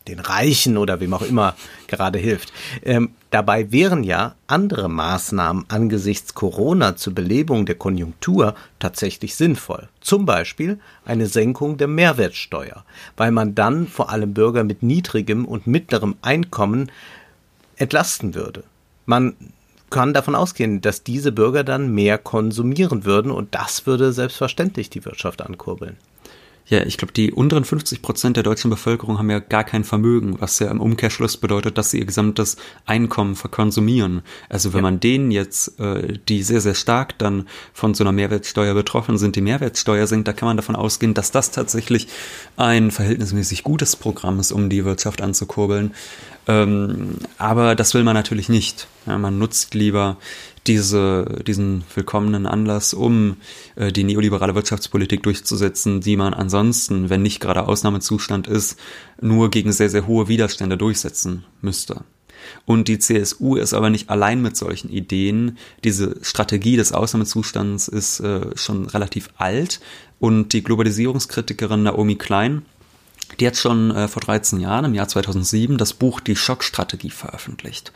den 0.07 0.19
Reichen 0.19 0.77
oder 0.77 0.99
wem 0.99 1.13
auch 1.13 1.21
immer 1.21 1.55
gerade 1.87 2.19
hilft. 2.19 2.51
Ähm, 2.83 3.11
dabei 3.29 3.71
wären 3.71 4.03
ja 4.03 4.35
andere 4.47 4.89
Maßnahmen 4.89 5.65
angesichts 5.69 6.33
Corona 6.33 6.95
zur 6.95 7.15
Belebung 7.15 7.65
der 7.65 7.75
Konjunktur 7.75 8.55
tatsächlich 8.79 9.35
sinnvoll. 9.35 9.87
Zum 10.01 10.25
Beispiel 10.25 10.79
eine 11.05 11.27
Senkung 11.27 11.77
der 11.77 11.87
Mehrwertsteuer, 11.87 12.83
weil 13.15 13.31
man 13.31 13.55
dann 13.55 13.87
vor 13.87 14.09
allem 14.09 14.33
Bürger 14.33 14.63
mit 14.63 14.83
niedrigem 14.83 15.45
und 15.45 15.67
mittlerem 15.67 16.15
Einkommen 16.21 16.91
entlasten 17.77 18.35
würde. 18.35 18.63
Man 19.05 19.35
kann 19.89 20.13
davon 20.13 20.35
ausgehen, 20.35 20.81
dass 20.81 21.03
diese 21.03 21.31
Bürger 21.31 21.63
dann 21.63 21.93
mehr 21.93 22.17
konsumieren 22.17 23.05
würden 23.05 23.31
und 23.31 23.53
das 23.53 23.85
würde 23.85 24.11
selbstverständlich 24.11 24.89
die 24.89 25.05
Wirtschaft 25.05 25.41
ankurbeln. 25.41 25.97
Ja, 26.67 26.83
ich 26.85 26.97
glaube, 26.97 27.13
die 27.13 27.31
unteren 27.33 27.65
50 27.65 28.01
Prozent 28.01 28.37
der 28.37 28.43
deutschen 28.43 28.69
Bevölkerung 28.69 29.17
haben 29.17 29.29
ja 29.29 29.39
gar 29.39 29.65
kein 29.65 29.83
Vermögen, 29.83 30.39
was 30.39 30.59
ja 30.59 30.71
im 30.71 30.79
Umkehrschluss 30.79 31.35
bedeutet, 31.35 31.77
dass 31.77 31.91
sie 31.91 31.99
ihr 31.99 32.05
gesamtes 32.05 32.55
Einkommen 32.85 33.35
verkonsumieren. 33.35 34.21
Also 34.47 34.71
wenn 34.71 34.79
ja. 34.79 34.83
man 34.83 34.99
denen 35.01 35.31
jetzt, 35.31 35.79
äh, 35.79 36.17
die 36.29 36.41
sehr, 36.41 36.61
sehr 36.61 36.75
stark 36.75 37.17
dann 37.19 37.47
von 37.73 37.93
so 37.93 38.03
einer 38.03 38.13
Mehrwertsteuer 38.13 38.73
betroffen 38.73 39.17
sind, 39.17 39.35
die 39.35 39.41
Mehrwertsteuer 39.41 40.07
senkt, 40.07 40.27
da 40.27 40.33
kann 40.33 40.47
man 40.47 40.57
davon 40.57 40.77
ausgehen, 40.77 41.13
dass 41.13 41.31
das 41.31 41.51
tatsächlich 41.51 42.07
ein 42.55 42.91
verhältnismäßig 42.91 43.63
gutes 43.63 43.97
Programm 43.97 44.39
ist, 44.39 44.53
um 44.53 44.69
die 44.69 44.85
Wirtschaft 44.85 45.21
anzukurbeln. 45.21 45.93
Ähm, 46.47 47.17
aber 47.37 47.75
das 47.75 47.93
will 47.93 48.03
man 48.03 48.15
natürlich 48.15 48.49
nicht. 48.49 48.87
Ja, 49.05 49.17
man 49.17 49.37
nutzt 49.37 49.73
lieber 49.73 50.17
diese, 50.67 51.41
diesen 51.45 51.83
willkommenen 51.93 52.45
Anlass, 52.45 52.93
um 52.93 53.37
äh, 53.75 53.91
die 53.91 54.03
neoliberale 54.03 54.55
Wirtschaftspolitik 54.55 55.23
durchzusetzen, 55.23 56.01
die 56.01 56.17
man 56.17 56.33
ansonsten, 56.33 57.09
wenn 57.09 57.21
nicht 57.21 57.39
gerade 57.39 57.67
Ausnahmezustand 57.67 58.47
ist, 58.47 58.79
nur 59.21 59.51
gegen 59.51 59.71
sehr, 59.71 59.89
sehr 59.89 60.07
hohe 60.07 60.27
Widerstände 60.27 60.77
durchsetzen 60.77 61.45
müsste. 61.61 62.03
Und 62.65 62.87
die 62.87 62.99
CSU 62.99 63.55
ist 63.55 63.73
aber 63.73 63.89
nicht 63.89 64.09
allein 64.09 64.41
mit 64.41 64.57
solchen 64.57 64.89
Ideen. 64.89 65.57
Diese 65.83 66.17
Strategie 66.21 66.75
des 66.75 66.91
Ausnahmezustands 66.91 67.87
ist 67.87 68.19
äh, 68.19 68.55
schon 68.55 68.85
relativ 68.85 69.29
alt 69.37 69.79
und 70.19 70.53
die 70.53 70.63
Globalisierungskritikerin 70.63 71.83
Naomi 71.83 72.15
Klein 72.15 72.63
die 73.39 73.47
hat 73.47 73.57
schon 73.57 73.91
äh, 73.91 74.07
vor 74.07 74.21
13 74.21 74.59
Jahren, 74.59 74.85
im 74.85 74.93
Jahr 74.93 75.07
2007, 75.07 75.77
das 75.77 75.93
Buch 75.93 76.19
Die 76.19 76.35
Schockstrategie 76.35 77.09
veröffentlicht. 77.09 77.91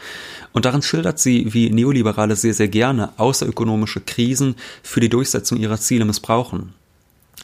Und 0.54 0.66
darin 0.66 0.82
schildert 0.82 1.20
sie, 1.20 1.54
wie 1.54 1.70
Neoliberale 1.70 2.36
sehr, 2.36 2.54
sehr 2.54 2.68
gerne 2.68 3.12
außerökonomische 3.18 4.02
Krisen 4.02 4.56
für 4.84 5.00
die 5.00 5.10
Durchsetzung 5.10 5.58
ihrer 5.58 5.80
Ziele 5.80 6.06
missbrauchen. 6.06 6.74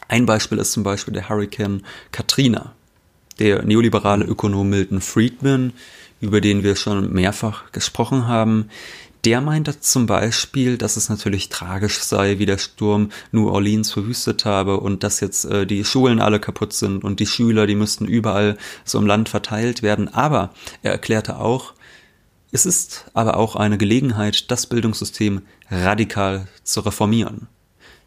Ein 0.07 0.25
Beispiel 0.25 0.57
ist 0.57 0.71
zum 0.71 0.83
Beispiel 0.83 1.13
der 1.13 1.29
Hurricane 1.29 1.83
Katrina. 2.11 2.73
Der 3.39 3.63
neoliberale 3.63 4.25
Ökonom 4.25 4.69
Milton 4.69 5.01
Friedman, 5.01 5.73
über 6.21 6.39
den 6.39 6.63
wir 6.63 6.75
schon 6.75 7.11
mehrfach 7.13 7.71
gesprochen 7.71 8.27
haben, 8.27 8.69
der 9.25 9.41
meinte 9.41 9.79
zum 9.79 10.05
Beispiel, 10.05 10.77
dass 10.77 10.97
es 10.97 11.09
natürlich 11.09 11.49
tragisch 11.49 11.99
sei, 11.99 12.39
wie 12.39 12.45
der 12.45 12.57
Sturm 12.57 13.09
New 13.31 13.49
Orleans 13.49 13.91
verwüstet 13.91 14.43
habe 14.43 14.79
und 14.79 15.03
dass 15.03 15.21
jetzt 15.21 15.45
äh, 15.45 15.65
die 15.65 15.85
Schulen 15.85 16.19
alle 16.19 16.39
kaputt 16.39 16.73
sind 16.73 17.03
und 17.03 17.19
die 17.19 17.25
Schüler, 17.25 17.65
die 17.65 17.75
müssten 17.75 18.05
überall 18.05 18.57
so 18.83 18.97
im 18.97 19.05
Land 19.05 19.29
verteilt 19.29 19.81
werden. 19.81 20.13
Aber 20.13 20.53
er 20.81 20.91
erklärte 20.91 21.37
auch, 21.37 21.73
es 22.51 22.65
ist 22.65 23.05
aber 23.13 23.37
auch 23.37 23.55
eine 23.55 23.77
Gelegenheit, 23.77 24.51
das 24.51 24.67
Bildungssystem 24.67 25.41
radikal 25.71 26.47
zu 26.63 26.81
reformieren. 26.81 27.47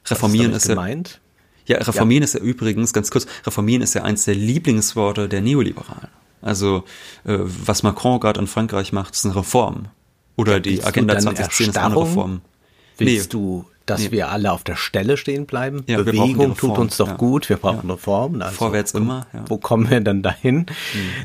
Reformieren 0.04 0.52
ist, 0.52 0.64
ist 0.64 0.68
gemeint? 0.68 1.20
Ja, 1.66 1.78
reformieren 1.78 2.22
ja. 2.22 2.26
ist 2.26 2.34
ja 2.34 2.40
übrigens, 2.40 2.92
ganz 2.92 3.10
kurz, 3.10 3.26
reformieren 3.44 3.82
ist 3.82 3.94
ja 3.94 4.02
eins 4.04 4.24
der 4.24 4.36
Lieblingsworte 4.36 5.28
der 5.28 5.40
Neoliberalen. 5.40 6.08
Also, 6.42 6.84
äh, 7.24 7.38
was 7.40 7.82
Macron 7.82 8.20
gerade 8.20 8.38
in 8.38 8.46
Frankreich 8.46 8.92
macht, 8.92 9.14
ist 9.14 9.24
eine 9.24 9.34
Reform. 9.34 9.88
Oder 10.36 10.60
die 10.60 10.84
Agenda 10.84 11.18
2010 11.18 11.68
ist 11.70 11.78
eine 11.78 11.96
Reform. 11.96 12.42
Willst 12.98 13.32
nee. 13.32 13.38
du 13.38 13.64
dass 13.86 14.02
nee. 14.02 14.10
wir 14.10 14.28
alle 14.30 14.52
auf 14.52 14.64
der 14.64 14.76
Stelle 14.76 15.16
stehen 15.16 15.46
bleiben. 15.46 15.84
Ja, 15.86 16.02
Bewegung 16.02 16.56
tut 16.56 16.76
uns 16.76 16.96
doch 16.96 17.08
ja. 17.08 17.14
gut, 17.14 17.48
wir 17.48 17.56
brauchen 17.56 17.88
ja. 17.88 17.94
Reformen. 17.94 18.42
Also 18.42 18.56
Vorwärts 18.56 18.92
immer. 18.92 19.26
Wo 19.46 19.58
kommen 19.58 19.88
wir 19.88 20.00
denn 20.00 20.22
dahin? 20.22 20.56
Mhm. 20.56 20.66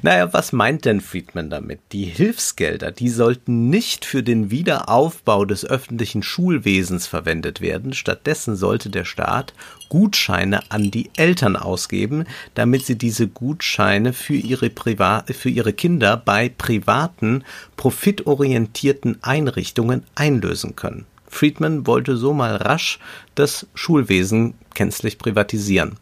Naja, 0.04 0.32
was 0.32 0.54
meint 0.54 0.86
denn 0.86 1.02
Friedman 1.02 1.50
damit? 1.50 1.80
Die 1.92 2.06
Hilfsgelder, 2.06 2.92
die 2.92 3.10
sollten 3.10 3.70
nicht 3.70 4.06
für 4.06 4.22
den 4.24 4.52
Wiederaufbau 4.52 5.46
des 5.46 5.66
öffentlichen 5.66 6.24
Schulwesens 6.24 7.08
verwendet 7.08 7.62
werden. 7.62 7.94
Stattdessen 7.94 8.56
sollte 8.56 8.90
der 8.90 9.06
Staat 9.06 9.54
Gutscheine 9.90 10.72
an 10.72 10.92
die 10.92 11.10
Eltern 11.18 11.58
ausgeben, 11.58 12.26
damit 12.54 12.86
sie 12.86 12.98
diese 12.98 13.28
Gutscheine 13.28 14.14
für 14.14 14.36
ihre, 14.36 14.70
Priva 14.70 15.26
für 15.30 15.50
ihre 15.50 15.74
Kinder 15.74 16.16
bei 16.16 16.48
privaten, 16.48 17.44
profitorientierten 17.76 19.22
Einrichtungen 19.22 20.04
einlösen 20.16 20.76
können. 20.76 21.06
Friedman 21.32 21.88
wollte 21.88 22.18
so 22.18 22.34
mal 22.34 22.56
rasch 22.58 23.00
das 23.36 23.66
Schulwesen 23.74 24.54
gänzlich 24.76 25.18
privatisieren. 25.18 25.98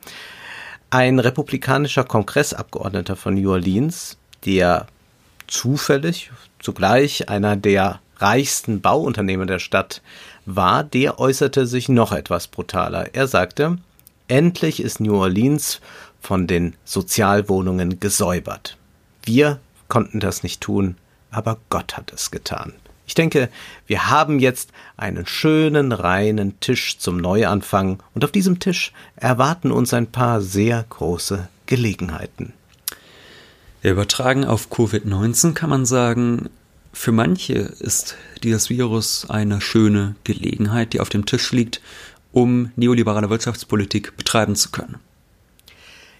Ein 0.89 1.19
republikanischer 1.19 2.03
Kongressabgeordneter 2.03 3.15
von 3.15 3.35
New 3.35 3.51
Orleans, 3.51 4.17
der 4.45 4.87
zufällig 5.47 6.31
zugleich 6.59 7.29
einer 7.29 7.55
der 7.55 8.01
reichsten 8.17 8.81
Bauunternehmer 8.81 9.45
der 9.45 9.59
Stadt 9.59 10.01
war, 10.45 10.83
der 10.83 11.19
äußerte 11.19 11.67
sich 11.67 11.89
noch 11.89 12.11
etwas 12.11 12.47
brutaler. 12.47 13.13
Er 13.13 13.27
sagte, 13.27 13.77
endlich 14.27 14.81
ist 14.81 14.99
New 14.99 15.15
Orleans 15.15 15.79
von 16.19 16.47
den 16.47 16.75
Sozialwohnungen 16.83 17.99
gesäubert. 17.99 18.77
Wir 19.23 19.59
konnten 19.87 20.19
das 20.19 20.43
nicht 20.43 20.59
tun, 20.59 20.97
aber 21.31 21.57
Gott 21.69 21.95
hat 21.95 22.11
es 22.11 22.31
getan. 22.31 22.73
Ich 23.09 23.15
denke, 23.15 23.49
wir 23.87 24.11
haben 24.11 24.37
jetzt 24.37 24.69
einen 24.95 25.25
schönen, 25.25 25.93
reinen 25.93 26.59
Tisch 26.59 26.99
zum 26.99 27.17
Neuanfang 27.17 28.03
und 28.13 28.23
auf 28.23 28.31
diesem 28.31 28.59
Tisch 28.59 28.93
erwarten 29.15 29.71
uns 29.71 29.95
ein 29.95 30.05
paar 30.05 30.41
sehr 30.41 30.85
große 30.87 31.49
Gelegenheiten. 31.65 32.53
Übertragen 33.81 34.45
auf 34.45 34.69
Covid-19 34.69 35.55
kann 35.55 35.71
man 35.71 35.87
sagen, 35.87 36.51
für 36.93 37.11
manche 37.11 37.53
ist 37.55 38.15
dieses 38.43 38.69
Virus 38.69 39.27
eine 39.27 39.59
schöne 39.59 40.13
Gelegenheit, 40.23 40.93
die 40.93 40.99
auf 40.99 41.09
dem 41.09 41.25
Tisch 41.25 41.51
liegt, 41.51 41.81
um 42.31 42.71
neoliberale 42.75 43.31
Wirtschaftspolitik 43.31 44.17
betreiben 44.17 44.55
zu 44.55 44.69
können. 44.69 44.99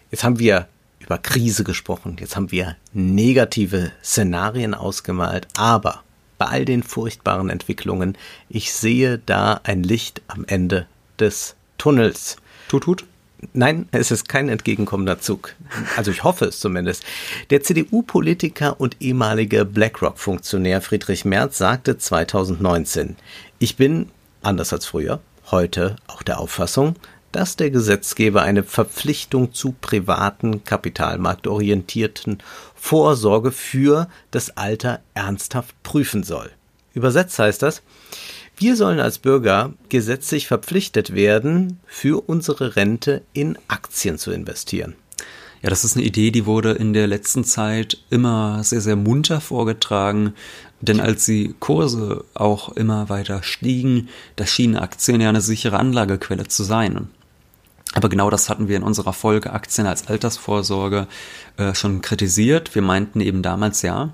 Jetzt 0.10 0.24
haben 0.24 0.40
wir 0.40 0.68
über 0.98 1.20
Krise 1.20 1.64
gesprochen, 1.64 2.18
jetzt 2.20 2.36
haben 2.36 2.50
wir 2.52 2.78
negative 2.94 3.92
Szenarien 4.04 4.74
ausgemalt, 4.74 5.48
aber 5.56 6.04
bei 6.40 6.48
all 6.48 6.66
den 6.66 6.82
furchtbaren 6.82 7.52
Entwicklungen, 7.52 8.18
ich 8.50 8.74
sehe 8.74 9.20
da 9.20 9.62
ein 9.64 9.84
Licht 9.84 10.24
am 10.28 10.46
Ende 10.48 10.88
des 11.20 11.56
Tunnels. 11.78 12.38
Tut, 12.70 12.84
tut. 12.84 13.06
Nein, 13.54 13.88
es 13.92 14.12
ist 14.12 14.28
kein 14.28 14.50
entgegenkommender 14.50 15.20
Zug. 15.20 15.56
Also 15.96 16.12
ich 16.12 16.24
hoffe 16.24 16.46
es 16.46 16.60
zumindest. 16.60 17.04
Der 17.52 17.62
CDU-Politiker 17.62 18.82
und 18.82 18.98
ehemalige 19.00 19.64
BlackRock-Funktionär 19.64 20.82
Friedrich 20.82 21.24
Merz 21.24 21.58
sagte 21.58 21.98
2019, 21.98 23.16
ich 23.60 23.78
bin, 23.78 24.10
anders 24.42 24.74
als 24.74 24.86
früher, 24.86 25.22
heute 25.52 25.96
auch 26.08 26.22
der 26.22 26.40
Auffassung, 26.40 26.96
dass 27.32 27.56
der 27.56 27.70
Gesetzgeber 27.70 28.42
eine 28.42 28.64
Verpflichtung 28.64 29.54
zu 29.54 29.74
privaten, 29.80 30.64
kapitalmarktorientierten 30.64 32.40
Vorsorge 32.80 33.52
für 33.52 34.08
das 34.32 34.58
Alter 34.58 35.02
ernsthaft 35.14 35.76
prüfen 35.84 36.24
soll. 36.24 36.50
Übersetzt 36.94 37.38
heißt 37.38 37.62
das, 37.62 37.82
wir 38.58 38.76
sollen 38.76 39.00
als 39.00 39.20
Bürger 39.20 39.74
gesetzlich 39.90 40.48
verpflichtet 40.48 41.14
werden, 41.14 41.80
für 41.86 42.28
unsere 42.28 42.76
Rente 42.76 43.22
in 43.34 43.58
Aktien 43.68 44.18
zu 44.18 44.32
investieren. 44.32 44.96
Ja, 45.62 45.70
das 45.70 45.84
ist 45.84 45.98
eine 45.98 46.06
Idee, 46.06 46.32
die 46.32 46.46
wurde 46.46 46.72
in 46.72 46.94
der 46.94 47.08
letzten 47.08 47.44
Zeit 47.44 47.98
immer 48.10 48.64
sehr, 48.64 48.82
sehr 48.82 48.96
munter 48.96 49.42
vorgetragen. 49.42 50.34
Denn 50.82 51.02
als 51.02 51.26
die 51.26 51.54
Kurse 51.60 52.24
auch 52.34 52.70
immer 52.70 53.10
weiter 53.10 53.44
stiegen, 53.44 54.08
da 54.38 54.46
schienen 54.46 54.78
Aktien 54.78 55.20
ja 55.20 55.28
eine 55.28 55.42
sichere 55.42 55.78
Anlagequelle 55.78 56.48
zu 56.48 56.64
sein. 56.64 57.10
Aber 57.94 58.10
genau 58.10 58.30
das 58.30 58.50
hatten 58.50 58.68
wir 58.68 58.78
in 58.78 58.84
unserer 58.84 59.14
Folge 59.14 59.52
Aktien 59.52 59.88
als 59.88 60.08
Altersvorsorge 60.08 61.08
äh, 61.58 61.74
schon 61.74 62.02
kritisiert. 62.02 62.76
Wir 62.76 62.84
meinten 62.84 63.20
eben 63.20 63.42
damals 63.42 63.82
ja, 63.82 64.14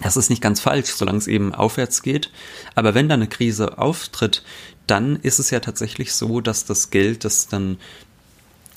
das 0.00 0.16
ist 0.16 0.30
nicht 0.30 0.42
ganz 0.42 0.60
falsch, 0.60 0.90
solange 0.90 1.18
es 1.18 1.28
eben 1.28 1.54
aufwärts 1.54 2.02
geht. 2.02 2.30
Aber 2.74 2.94
wenn 2.94 3.08
da 3.08 3.14
eine 3.14 3.28
Krise 3.28 3.78
auftritt, 3.78 4.42
dann 4.86 5.16
ist 5.16 5.38
es 5.38 5.50
ja 5.50 5.60
tatsächlich 5.60 6.12
so, 6.12 6.40
dass 6.40 6.64
das 6.64 6.90
Geld, 6.90 7.24
das 7.24 7.46
dann 7.46 7.78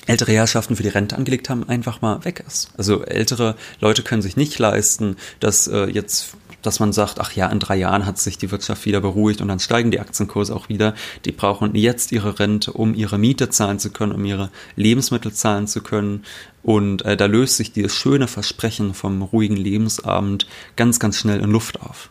ältere 0.05 0.33
Herrschaften 0.33 0.75
für 0.75 0.83
die 0.83 0.89
Rente 0.89 1.15
angelegt 1.15 1.49
haben, 1.49 1.67
einfach 1.67 2.01
mal 2.01 2.23
weg 2.25 2.43
ist. 2.47 2.69
Also 2.77 3.03
ältere 3.03 3.55
Leute 3.79 4.03
können 4.03 4.21
sich 4.21 4.37
nicht 4.37 4.59
leisten, 4.59 5.17
dass 5.39 5.67
äh, 5.67 5.85
jetzt 5.85 6.35
dass 6.65 6.79
man 6.79 6.93
sagt, 6.93 7.19
ach 7.19 7.31
ja, 7.33 7.47
in 7.47 7.59
drei 7.59 7.75
Jahren 7.75 8.05
hat 8.05 8.17
sich 8.17 8.37
die 8.37 8.51
Wirtschaft 8.51 8.85
wieder 8.85 9.01
beruhigt 9.01 9.41
und 9.41 9.47
dann 9.47 9.59
steigen 9.59 9.91
die 9.91 9.99
Aktienkurse 9.99 10.55
auch 10.55 10.69
wieder. 10.69 10.93
Die 11.25 11.31
brauchen 11.31 11.75
jetzt 11.75 12.11
ihre 12.11 12.39
Rente, 12.39 12.73
um 12.73 12.93
ihre 12.93 13.17
Miete 13.17 13.49
zahlen 13.49 13.79
zu 13.79 13.91
können, 13.91 14.13
um 14.13 14.25
ihre 14.25 14.49
Lebensmittel 14.75 15.33
zahlen 15.33 15.67
zu 15.67 15.81
können. 15.81 16.23
Und 16.63 17.03
äh, 17.03 17.15
da 17.15 17.25
löst 17.25 17.57
sich 17.57 17.71
dieses 17.71 17.95
schöne 17.95 18.27
Versprechen 18.27 18.93
vom 18.93 19.21
ruhigen 19.21 19.57
Lebensabend 19.57 20.47
ganz, 20.75 20.99
ganz 20.99 21.17
schnell 21.17 21.39
in 21.39 21.51
Luft 21.51 21.81
auf. 21.81 22.09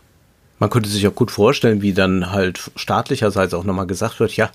Man 0.59 0.71
könnte 0.71 0.89
sich 0.89 1.07
auch 1.09 1.15
gut 1.15 1.33
vorstellen, 1.33 1.83
wie 1.83 1.93
dann 1.93 2.31
halt 2.31 2.71
staatlicherseits 2.77 3.55
auch 3.55 3.65
nochmal 3.65 3.89
gesagt 3.89 4.21
wird, 4.21 4.37
ja, 4.37 4.51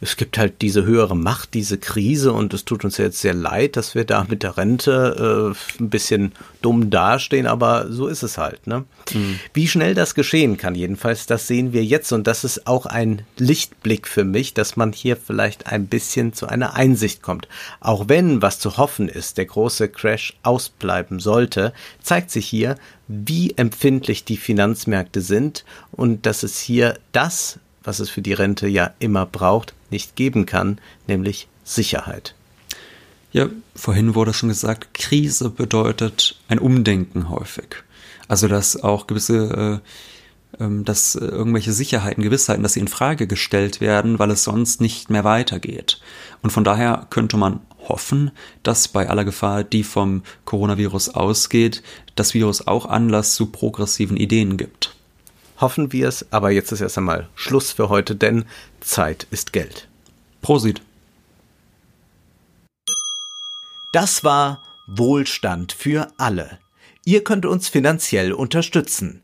es 0.00 0.16
gibt 0.16 0.38
halt 0.38 0.62
diese 0.62 0.84
höhere 0.84 1.16
Macht, 1.16 1.52
diese 1.52 1.76
Krise 1.76 2.32
und 2.32 2.54
es 2.54 2.64
tut 2.64 2.84
uns 2.84 2.96
jetzt 2.96 3.20
sehr 3.20 3.34
leid, 3.34 3.76
dass 3.76 3.94
wir 3.94 4.04
da 4.04 4.24
mit 4.28 4.42
der 4.42 4.56
Rente 4.56 5.54
äh, 5.54 5.82
ein 5.82 5.90
bisschen 5.90 6.32
dumm 6.62 6.88
dastehen, 6.88 7.46
aber 7.46 7.90
so 7.90 8.06
ist 8.06 8.22
es 8.22 8.38
halt. 8.38 8.66
Ne? 8.66 8.84
Mhm. 9.12 9.38
Wie 9.52 9.68
schnell 9.68 9.94
das 9.94 10.14
geschehen 10.14 10.56
kann, 10.56 10.74
jedenfalls, 10.74 11.26
das 11.26 11.46
sehen 11.46 11.74
wir 11.74 11.84
jetzt 11.84 12.12
und 12.12 12.26
das 12.26 12.44
ist 12.44 12.66
auch 12.66 12.86
ein 12.86 13.22
Lichtblick 13.36 14.08
für 14.08 14.24
mich, 14.24 14.54
dass 14.54 14.76
man 14.76 14.92
hier 14.92 15.16
vielleicht 15.16 15.66
ein 15.66 15.86
bisschen 15.86 16.32
zu 16.32 16.46
einer 16.46 16.74
Einsicht 16.74 17.20
kommt. 17.20 17.48
Auch 17.80 18.08
wenn, 18.08 18.40
was 18.40 18.58
zu 18.58 18.78
hoffen 18.78 19.10
ist, 19.10 19.36
der 19.36 19.44
große 19.44 19.88
Crash 19.90 20.38
ausbleiben 20.42 21.20
sollte, 21.20 21.74
zeigt 22.02 22.30
sich 22.30 22.46
hier, 22.46 22.76
wie 23.08 23.52
empfindlich 23.56 24.24
die 24.24 24.36
Finanzmärkte 24.36 25.20
sind 25.20 25.64
und 25.92 26.26
dass 26.26 26.42
es 26.42 26.58
hier 26.58 26.98
das, 27.12 27.58
was 27.82 28.00
es 28.00 28.10
für 28.10 28.22
die 28.22 28.32
Rente 28.32 28.66
ja 28.66 28.92
immer 28.98 29.26
braucht, 29.26 29.74
nicht 29.90 30.16
geben 30.16 30.46
kann, 30.46 30.78
nämlich 31.06 31.48
Sicherheit. 31.64 32.34
Ja, 33.32 33.48
vorhin 33.74 34.14
wurde 34.14 34.32
schon 34.32 34.48
gesagt, 34.48 34.94
Krise 34.94 35.50
bedeutet 35.50 36.38
ein 36.48 36.58
Umdenken 36.58 37.28
häufig. 37.28 37.76
Also 38.28 38.48
dass 38.48 38.82
auch 38.82 39.06
gewisse, 39.06 39.80
äh, 39.82 39.88
dass 40.58 41.14
irgendwelche 41.14 41.72
Sicherheiten, 41.72 42.22
Gewissheiten, 42.22 42.62
dass 42.62 42.74
sie 42.74 42.80
in 42.80 42.88
Frage 42.88 43.26
gestellt 43.26 43.80
werden, 43.80 44.18
weil 44.18 44.30
es 44.30 44.44
sonst 44.44 44.80
nicht 44.80 45.10
mehr 45.10 45.24
weitergeht. 45.24 46.00
Und 46.42 46.50
von 46.50 46.64
daher 46.64 47.06
könnte 47.10 47.36
man 47.36 47.60
hoffen, 47.88 48.30
dass 48.62 48.88
bei 48.88 49.08
aller 49.08 49.24
Gefahr, 49.24 49.64
die 49.64 49.84
vom 49.84 50.22
Coronavirus 50.44 51.10
ausgeht, 51.10 51.82
das 52.14 52.34
Virus 52.34 52.66
auch 52.66 52.86
Anlass 52.86 53.34
zu 53.34 53.46
progressiven 53.46 54.16
Ideen 54.16 54.56
gibt. 54.56 54.94
Hoffen 55.60 55.92
wir 55.92 56.08
es, 56.08 56.30
aber 56.32 56.50
jetzt 56.50 56.72
ist 56.72 56.80
erst 56.80 56.98
einmal 56.98 57.28
Schluss 57.34 57.72
für 57.72 57.88
heute, 57.88 58.16
denn 58.16 58.44
Zeit 58.80 59.26
ist 59.30 59.52
Geld. 59.52 59.88
Prosit. 60.42 60.82
Das 63.92 64.24
war 64.24 64.62
Wohlstand 64.86 65.72
für 65.72 66.08
alle. 66.18 66.58
Ihr 67.04 67.22
könnt 67.22 67.46
uns 67.46 67.68
finanziell 67.68 68.32
unterstützen 68.32 69.23